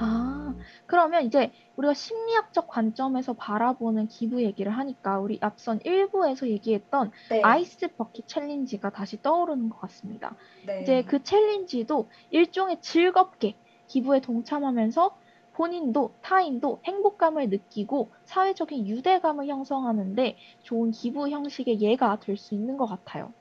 아, 0.00 0.54
그러면 0.86 1.24
이제 1.24 1.52
우리가 1.76 1.92
심리학적 1.94 2.68
관점에서 2.68 3.32
바라보는 3.34 4.06
기부 4.08 4.42
얘기를 4.42 4.70
하니까 4.76 5.18
우리 5.18 5.38
앞선 5.40 5.80
1부에서 5.80 6.48
얘기했던 6.48 7.10
네, 7.30 7.40
아이스 7.42 7.88
버킷 7.96 8.28
챌린지가 8.28 8.90
다시 8.90 9.20
떠오르는 9.22 9.70
것 9.70 9.80
같습니다. 9.80 10.36
네. 10.66 10.82
이제 10.82 11.02
그 11.02 11.22
챌린지도 11.22 12.08
일종의 12.30 12.80
즐겁게 12.80 13.56
기부에 13.88 14.20
동참하면서 14.20 15.16
본인도 15.52 16.14
타인도 16.22 16.80
행복감을 16.84 17.48
느끼고 17.48 18.12
사회적인 18.24 18.86
유대감을 18.86 19.48
형성하는데 19.48 20.36
좋은 20.62 20.92
기부 20.92 21.28
형식의 21.28 21.80
예가 21.80 22.20
될 22.20 22.36
수 22.36 22.54
있는 22.54 22.76
것 22.76 22.86
같아요. 22.86 23.32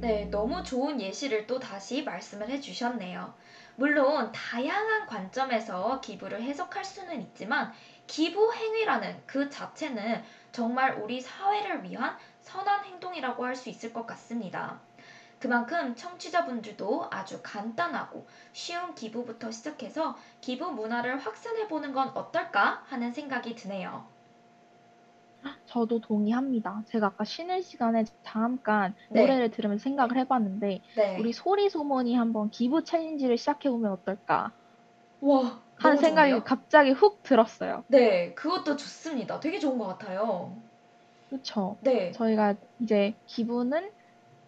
네, 0.00 0.26
너무 0.26 0.62
좋은 0.62 1.00
예시를 1.00 1.46
또 1.46 1.58
다시 1.58 2.02
말씀을 2.04 2.48
해주셨네요. 2.50 3.34
물론 3.76 4.32
다양한 4.32 5.06
관점에서 5.06 6.00
기부를 6.00 6.42
해석할 6.42 6.84
수는 6.84 7.20
있지만 7.22 7.72
기부 8.06 8.52
행위라는 8.52 9.22
그 9.26 9.48
자체는 9.48 10.22
정말 10.52 10.94
우리 10.98 11.20
사회를 11.20 11.82
위한 11.84 12.16
선한 12.40 12.84
행동이라고 12.84 13.44
할 13.44 13.54
수 13.56 13.68
있을 13.70 13.92
것 13.92 14.06
같습니다. 14.06 14.80
그만큼 15.38 15.94
청취자분들도 15.94 17.08
아주 17.10 17.40
간단하고 17.42 18.26
쉬운 18.52 18.94
기부부터 18.94 19.50
시작해서 19.50 20.16
기부 20.40 20.70
문화를 20.72 21.18
확산해 21.18 21.68
보는 21.68 21.92
건 21.92 22.10
어떨까 22.14 22.82
하는 22.86 23.12
생각이 23.12 23.54
드네요. 23.54 24.15
저도 25.66 26.00
동의합니다. 26.00 26.82
제가 26.86 27.08
아까 27.08 27.24
쉬는 27.24 27.62
시간에 27.62 28.04
잠깐 28.22 28.94
네. 29.10 29.20
노래를 29.20 29.50
들으면서 29.50 29.82
생각을 29.84 30.16
해봤는데 30.16 30.80
네. 30.96 31.16
우리 31.18 31.32
소리 31.32 31.68
소문이 31.68 32.14
한번 32.14 32.50
기부 32.50 32.84
챌린지를 32.84 33.36
시작해 33.36 33.70
보면 33.70 33.92
어떨까 33.92 34.52
와, 35.20 35.60
하는 35.76 35.96
너무 35.96 35.96
생각이 35.96 36.30
좋은데요? 36.30 36.44
갑자기 36.44 36.90
훅 36.92 37.22
들었어요. 37.22 37.84
네, 37.88 38.34
그것도 38.34 38.76
좋습니다. 38.76 39.40
되게 39.40 39.58
좋은 39.58 39.78
것 39.78 39.86
같아요. 39.86 40.56
그렇죠? 41.28 41.76
네, 41.80 42.12
저희가 42.12 42.54
이제 42.80 43.14
기부는 43.26 43.90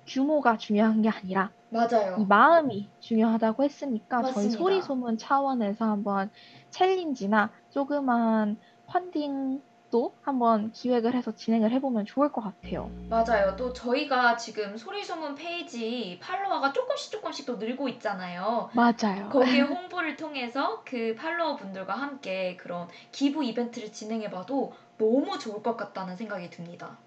규모가 0.06 0.56
중요한 0.56 1.02
게 1.02 1.08
아니라 1.08 1.50
맞아요. 1.70 2.16
이 2.18 2.24
마음이 2.24 2.88
중요하다고 3.00 3.62
했으니까 3.64 4.22
저희 4.22 4.32
맞습니다. 4.32 4.58
소리 4.58 4.82
소문 4.82 5.18
차원에서 5.18 5.84
한번 5.84 6.30
챌린지나 6.70 7.50
조그만 7.70 8.56
펀딩 8.86 9.60
도 9.90 10.16
한번 10.22 10.70
기획을 10.72 11.14
해서 11.14 11.32
진행을 11.34 11.72
해보면 11.72 12.04
좋을 12.06 12.30
것 12.32 12.40
같아요. 12.42 12.90
맞아요. 13.08 13.56
또 13.56 13.72
저희가 13.72 14.36
지금 14.36 14.76
소리소문 14.76 15.34
페이지 15.34 16.18
팔로워가 16.22 16.72
조금씩 16.72 17.10
조금씩 17.12 17.46
또 17.46 17.56
늘고 17.56 17.88
있잖아요. 17.90 18.70
맞아요. 18.72 19.30
거기에 19.30 19.60
홍보를 19.62 20.16
통해서 20.16 20.82
그 20.84 21.14
팔로워 21.16 21.56
분들과 21.56 21.94
함께 21.94 22.56
그런 22.56 22.88
기부 23.12 23.44
이벤트를 23.44 23.92
진행해봐도 23.92 24.72
너무 24.98 25.38
좋을 25.38 25.62
것 25.62 25.76
같다는 25.76 26.16
생각이 26.16 26.50
듭니다. 26.50 26.98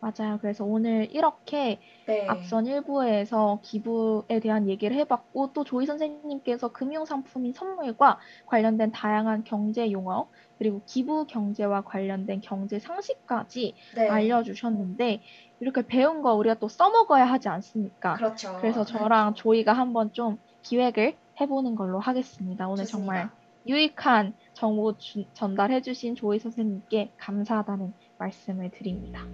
맞아요. 0.00 0.38
그래서 0.40 0.64
오늘 0.64 1.08
이렇게 1.12 1.80
네. 2.06 2.26
앞선 2.26 2.64
1부에서 2.66 3.60
기부에 3.62 4.40
대한 4.40 4.68
얘기를 4.68 4.96
해봤고 4.96 5.52
또 5.52 5.64
조희 5.64 5.84
선생님께서 5.86 6.72
금융상품인 6.72 7.52
선물과 7.52 8.18
관련된 8.46 8.92
다양한 8.92 9.44
경제 9.44 9.90
용어 9.92 10.30
그리고 10.60 10.82
기부 10.84 11.26
경제와 11.26 11.80
관련된 11.80 12.42
경제 12.42 12.78
상식까지 12.78 13.74
네. 13.96 14.08
알려주셨는데 14.10 15.22
이렇게 15.60 15.86
배운 15.86 16.20
거 16.20 16.34
우리가 16.34 16.56
또 16.56 16.68
써먹어야 16.68 17.24
하지 17.24 17.48
않습니까? 17.48 18.12
그렇죠. 18.16 18.58
그래서 18.60 18.84
저랑 18.84 19.32
조이가 19.32 19.72
한번 19.72 20.12
좀 20.12 20.36
기획을 20.60 21.16
해보는 21.40 21.76
걸로 21.76 21.98
하겠습니다. 21.98 22.68
오늘 22.68 22.84
좋습니다. 22.84 22.98
정말 22.98 23.30
유익한 23.66 24.34
정보 24.52 24.98
주- 24.98 25.24
전달해주신 25.32 26.14
조이 26.14 26.38
선생님께 26.38 27.12
감사하다는 27.16 27.94
말씀을 28.18 28.70
드립니다. 28.70 29.24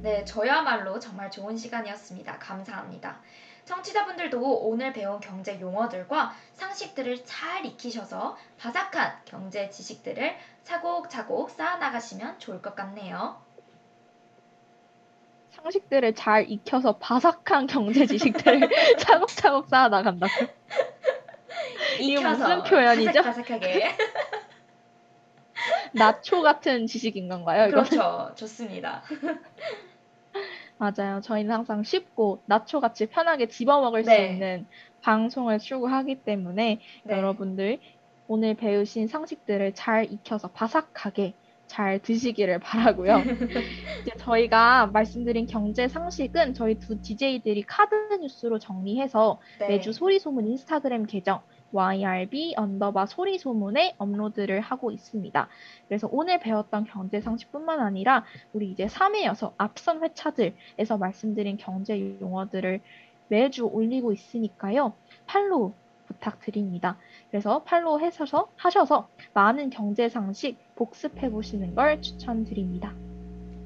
네, 0.00 0.24
저야말로 0.24 0.98
정말 0.98 1.30
좋은 1.30 1.58
시간이었습니다. 1.58 2.38
감사합니다. 2.38 3.20
청취자분들도 3.70 4.66
오늘 4.66 4.92
배운 4.92 5.20
경제 5.20 5.60
용어들과 5.60 6.34
상식들을 6.54 7.24
잘 7.24 7.64
익히셔서 7.64 8.36
바삭한 8.58 9.20
경제 9.24 9.70
지식들을 9.70 10.36
차곡차곡 10.64 11.50
쌓아나가시면 11.50 12.40
좋을 12.40 12.60
것 12.60 12.74
같네요. 12.74 13.40
상식들을 15.50 16.16
잘 16.16 16.50
익혀서 16.50 16.98
바삭한 16.98 17.68
경제 17.68 18.06
지식들을 18.06 18.68
차곡차곡 18.98 19.68
쌓아 19.68 19.88
나간다고. 19.88 20.32
이게 22.00 22.18
무슨 22.18 22.64
표현이죠? 22.64 23.22
바삭바삭하게. 23.22 23.96
나초 25.92 26.42
같은 26.42 26.88
지식인 26.88 27.28
건가요? 27.28 27.68
이거 27.68 27.82
그렇죠. 27.84 28.32
좋습니다. 28.34 29.04
맞아요. 30.80 31.20
저희는 31.20 31.52
항상 31.52 31.82
쉽고 31.82 32.40
나초같이 32.46 33.06
편하게 33.06 33.48
집어먹을 33.48 34.02
수 34.02 34.08
네. 34.08 34.32
있는 34.32 34.66
방송을 35.02 35.58
추구하기 35.58 36.22
때문에 36.24 36.80
네. 37.04 37.16
여러분들 37.16 37.78
오늘 38.26 38.54
배우신 38.54 39.06
상식들을 39.06 39.74
잘 39.74 40.10
익혀서 40.10 40.48
바삭하게 40.52 41.34
잘 41.66 41.98
드시기를 42.00 42.60
바라고요. 42.60 43.18
이제 44.00 44.12
저희가 44.16 44.86
말씀드린 44.86 45.46
경제 45.46 45.86
상식은 45.86 46.54
저희 46.54 46.76
두 46.76 47.00
DJ들이 47.00 47.62
카드 47.62 47.94
뉴스로 48.18 48.58
정리해서 48.58 49.38
네. 49.58 49.68
매주 49.68 49.92
소리 49.92 50.18
소문 50.18 50.46
인스타그램 50.48 51.04
계정 51.04 51.42
YRB 51.72 52.54
언더바 52.56 53.06
소리소문에 53.06 53.94
업로드를 53.98 54.60
하고 54.60 54.90
있습니다. 54.90 55.48
그래서 55.88 56.08
오늘 56.10 56.40
배웠던 56.40 56.84
경제 56.84 57.20
상식뿐만 57.20 57.80
아니라 57.80 58.24
우리 58.52 58.70
이제 58.70 58.86
3회여서 58.86 59.52
앞선 59.56 60.02
회차들에서 60.02 60.98
말씀드린 60.98 61.56
경제 61.56 62.18
용어들을 62.20 62.80
매주 63.28 63.64
올리고 63.66 64.12
있으니까요. 64.12 64.92
팔로우 65.26 65.72
부탁드립니다. 66.08 66.96
그래서 67.30 67.62
팔로우 67.62 68.00
하셔서, 68.00 68.48
하셔서 68.56 69.08
많은 69.32 69.70
경제 69.70 70.08
상식 70.08 70.58
복습해 70.74 71.30
보시는 71.30 71.74
걸 71.74 72.02
추천드립니다. 72.02 72.92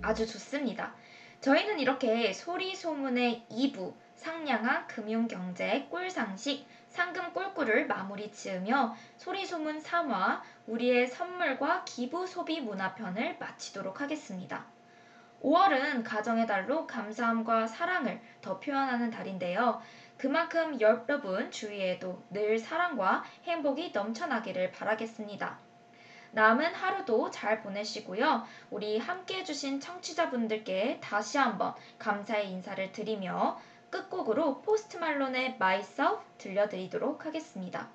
아주 0.02 0.26
좋습니다. 0.26 0.94
저희는 1.40 1.80
이렇게 1.80 2.32
소리 2.32 2.74
소문의 2.74 3.44
2부 3.50 3.94
상냥한 4.16 4.86
금융 4.86 5.28
경제 5.28 5.86
꿀 5.90 6.10
상식 6.10 6.66
상금 6.94 7.32
꿀꿀을 7.32 7.88
마무리 7.88 8.30
지으며 8.30 8.94
소리 9.16 9.44
소문 9.44 9.82
3화 9.82 10.40
우리의 10.68 11.08
선물과 11.08 11.82
기부 11.84 12.24
소비 12.24 12.60
문화편을 12.60 13.38
마치도록 13.40 14.00
하겠습니다. 14.00 14.64
5월은 15.42 16.04
가정의 16.04 16.46
달로 16.46 16.86
감사함과 16.86 17.66
사랑을 17.66 18.20
더 18.40 18.60
표현하는 18.60 19.10
달인데요. 19.10 19.82
그만큼 20.16 20.80
여러분 20.80 21.50
주위에도 21.50 22.22
늘 22.30 22.60
사랑과 22.60 23.24
행복이 23.42 23.90
넘쳐나기를 23.92 24.70
바라겠습니다. 24.70 25.58
남은 26.30 26.74
하루도 26.74 27.30
잘 27.30 27.60
보내시고요. 27.60 28.44
우리 28.70 28.98
함께 28.98 29.38
해주신 29.38 29.80
청취자분들께 29.80 31.00
다시 31.00 31.38
한번 31.38 31.74
감사의 31.98 32.50
인사를 32.50 32.92
드리며 32.92 33.58
끝곡으로 33.94 34.60
포스트 34.62 34.96
말론의 34.96 35.54
Myself 35.54 36.24
들려드리도록 36.38 37.26
하겠습니다. 37.26 37.88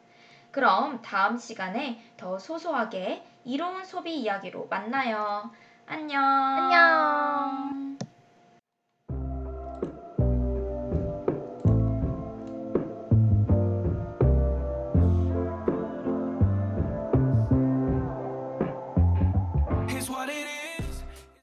그럼 0.52 1.02
다음 1.02 1.38
시간에 1.38 2.02
더 2.16 2.40
소소하게 2.40 3.24
이로운 3.44 3.84
소비 3.84 4.16
이야기로 4.22 4.68
만나요. 4.70 5.52
안녕. 5.86 6.24
안녕. 6.24 8.19